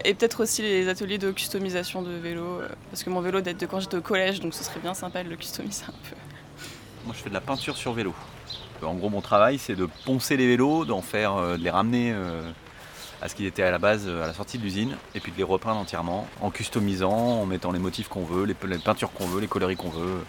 Et 0.04 0.14
peut-être 0.14 0.42
aussi 0.42 0.62
les 0.62 0.88
ateliers 0.88 1.18
de 1.18 1.30
customisation 1.30 2.02
de 2.02 2.10
vélo 2.10 2.42
euh, 2.42 2.68
parce 2.90 3.02
que 3.02 3.10
mon 3.10 3.20
vélo 3.20 3.40
date 3.40 3.58
de 3.58 3.66
quand 3.66 3.80
j'étais 3.80 3.96
au 3.96 4.02
collège 4.02 4.40
donc 4.40 4.54
ce 4.54 4.62
serait 4.62 4.80
bien 4.80 4.94
sympa 4.94 5.24
de 5.24 5.30
le 5.30 5.36
customiser 5.36 5.84
un 5.88 6.08
peu. 6.08 6.16
Moi, 7.06 7.14
je 7.16 7.22
fais 7.22 7.30
de 7.30 7.34
la 7.34 7.40
peinture 7.40 7.76
sur 7.76 7.94
vélo. 7.94 8.14
En 8.82 8.94
gros, 8.94 9.08
mon 9.08 9.22
travail, 9.22 9.58
c'est 9.58 9.74
de 9.74 9.88
poncer 10.04 10.36
les 10.36 10.46
vélos, 10.46 10.84
de 10.84 11.56
les 11.56 11.70
ramener 11.70 12.14
à 13.20 13.28
ce 13.28 13.34
qu'ils 13.34 13.46
étaient 13.46 13.62
à 13.62 13.70
la 13.70 13.78
base, 13.78 14.08
à 14.08 14.26
la 14.26 14.32
sortie 14.32 14.58
de 14.58 14.62
l'usine, 14.62 14.96
et 15.14 15.20
puis 15.20 15.32
de 15.32 15.36
les 15.36 15.42
repeindre 15.42 15.78
entièrement, 15.78 16.26
en 16.40 16.50
customisant, 16.50 17.10
en 17.10 17.46
mettant 17.46 17.72
les 17.72 17.78
motifs 17.78 18.08
qu'on 18.08 18.24
veut, 18.24 18.44
les 18.44 18.54
peintures 18.54 19.12
qu'on 19.12 19.26
veut, 19.26 19.40
les 19.40 19.48
coloris 19.48 19.76
qu'on 19.76 19.90
veut. 19.90 20.24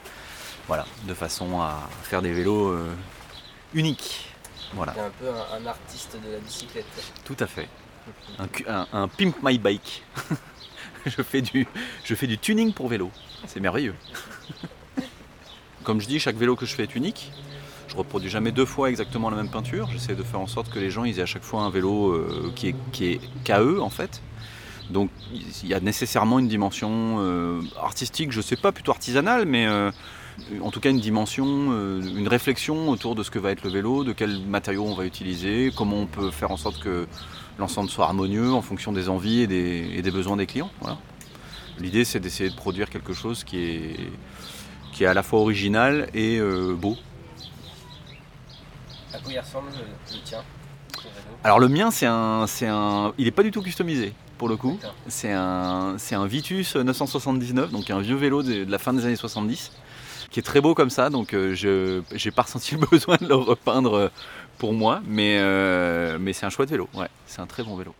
Voilà, 0.72 0.86
de 1.06 1.14
façon 1.14 1.60
à 1.60 1.82
faire 2.04 2.22
des 2.22 2.32
vélos 2.32 2.70
euh, 2.70 2.94
uniques. 3.74 4.30
Voilà, 4.74 4.94
un 4.94 5.10
peu 5.20 5.28
un, 5.30 5.62
un 5.62 5.66
artiste 5.66 6.16
de 6.26 6.32
la 6.32 6.38
bicyclette. 6.38 6.86
tout 7.26 7.36
à 7.42 7.46
fait. 7.46 7.68
Un, 8.40 8.48
un- 8.74 8.88
un 8.94 9.08
pimp 9.10 9.36
my 9.44 9.58
bike. 9.58 10.02
je, 11.06 11.22
fais 11.24 11.42
du, 11.42 11.68
je 12.06 12.16
fais 12.16 12.26
du 12.26 12.38
tuning 12.38 12.72
pour 12.72 12.88
vélo. 12.88 13.12
C'est 13.48 13.60
merveilleux. 13.60 13.96
Comme 15.84 16.00
je 16.00 16.08
dis, 16.08 16.22
chaque 16.22 16.38
vélo 16.38 16.56
que 16.56 16.66
je 16.66 16.74
fais 16.74 16.84
est 16.84 16.96
unique. 16.96 17.34
Je 17.90 17.98
reproduis 17.98 18.30
jamais 18.30 18.54
deux 18.54 18.66
fois 18.66 18.90
exactement 18.90 19.30
la 19.30 19.36
même 19.36 19.50
peinture. 19.52 19.90
J'essaie 19.92 20.16
de 20.16 20.24
faire 20.24 20.40
en 20.40 20.48
sorte 20.48 20.70
que 20.70 20.80
les 20.80 20.90
gens 20.90 21.04
ils 21.04 21.20
aient 21.20 21.24
à 21.24 21.26
chaque 21.26 21.44
fois 21.44 21.64
un 21.64 21.70
vélo 21.70 22.14
euh, 22.14 22.50
qui 22.56 22.70
est, 22.70 22.76
qui 22.94 23.08
est 23.08 23.22
qu'à 23.44 23.62
eux 23.62 23.82
en 23.82 23.90
fait. 23.90 24.22
Donc 24.90 25.10
il 25.34 25.68
y 25.68 25.74
a 25.74 25.82
nécessairement 25.82 26.40
une 26.40 26.48
dimension 26.48 27.18
euh, 27.20 27.60
artistique, 27.82 28.32
je 28.32 28.40
sais 28.40 28.56
pas, 28.56 28.72
plutôt 28.72 28.92
artisanale, 28.92 29.46
mais 29.46 29.68
euh, 29.68 29.92
en 30.62 30.72
tout 30.72 30.80
cas 30.80 30.90
une 30.90 31.00
dimension, 31.00 31.46
euh, 31.72 32.02
une 32.02 32.28
réflexion 32.28 32.90
autour 32.90 33.16
de 33.16 33.24
ce 33.24 33.32
que 33.32 33.40
va 33.40 33.52
être 33.52 33.64
le 33.64 33.70
vélo, 33.70 34.04
de 34.04 34.14
quels 34.14 34.40
matériaux 34.40 34.86
on 34.86 34.94
va 34.94 35.06
utiliser, 35.06 35.72
comment 35.76 35.98
on 35.98 36.06
peut 36.06 36.32
faire 36.32 36.52
en 36.52 36.58
sorte 36.58 36.80
que 36.80 37.08
l'ensemble 37.60 37.90
soit 37.90 38.06
harmonieux 38.06 38.52
en 38.52 38.62
fonction 38.62 38.92
des 38.92 39.10
envies 39.10 39.42
et 39.42 39.48
des, 39.48 39.92
et 39.96 40.02
des 40.02 40.12
besoins 40.12 40.38
des 40.38 40.46
clients. 40.46 40.72
Voilà. 40.82 40.98
L'idée 41.80 42.06
c'est 42.06 42.20
d'essayer 42.20 42.50
de 42.50 42.56
produire 42.56 42.90
quelque 42.90 43.14
chose 43.14 43.44
qui 43.44 43.60
est, 43.60 43.96
qui 44.92 45.04
est 45.04 45.08
à 45.08 45.14
la 45.14 45.24
fois 45.24 45.40
original 45.40 46.10
et 46.14 46.38
euh, 46.40 46.76
beau. 46.76 46.98
À 49.14 49.20
quoi 49.20 49.34
il 49.34 49.40
ressemble 49.40 49.70
le, 49.72 50.16
le 50.16 50.24
tien 50.24 50.40
Alors 51.44 51.60
le 51.60 51.68
mien, 51.68 51.92
c'est 51.92 52.06
un, 52.06 52.46
c'est 52.48 52.68
un, 52.68 53.14
il 53.18 53.26
n'est 53.26 53.32
pas 53.32 53.44
du 53.44 53.52
tout 53.52 53.62
customisé 53.62 54.14
pour 54.38 54.50
le 54.50 54.58
coup. 54.58 54.80
C'est 55.08 55.32
un, 55.32 55.96
c'est 56.00 56.16
un 56.16 56.26
Vitus 56.26 56.76
979, 56.76 57.70
donc 57.72 57.92
un 57.92 58.00
vieux 58.00 58.16
vélo 58.16 58.42
de, 58.42 58.64
de 58.64 58.72
la 58.72 58.80
fin 58.80 58.92
des 58.92 59.06
années 59.06 59.16
70, 59.16 59.72
qui 60.32 60.40
est 60.40 60.44
très 60.44 60.62
beau 60.62 60.74
comme 60.74 60.90
ça. 60.90 61.10
Donc 61.10 61.34
euh, 61.34 61.54
je, 61.54 62.02
j'ai 62.14 62.32
pas 62.32 62.44
ressenti 62.44 62.76
le 62.76 62.88
besoin 62.92 63.18
de 63.18 63.28
le 63.28 63.36
repeindre 63.36 63.94
euh, 63.94 64.10
pour 64.58 64.74
moi, 64.74 65.02
mais, 65.06 65.38
euh, 65.40 66.18
mais 66.20 66.34
c'est 66.34 66.46
un 66.46 66.50
chouette 66.50 66.70
vélo. 66.70 66.90
Ouais, 66.94 67.08
c'est 67.28 67.42
un 67.42 67.48
très 67.48 67.64
bon 67.64 67.76
vélo. 67.76 67.94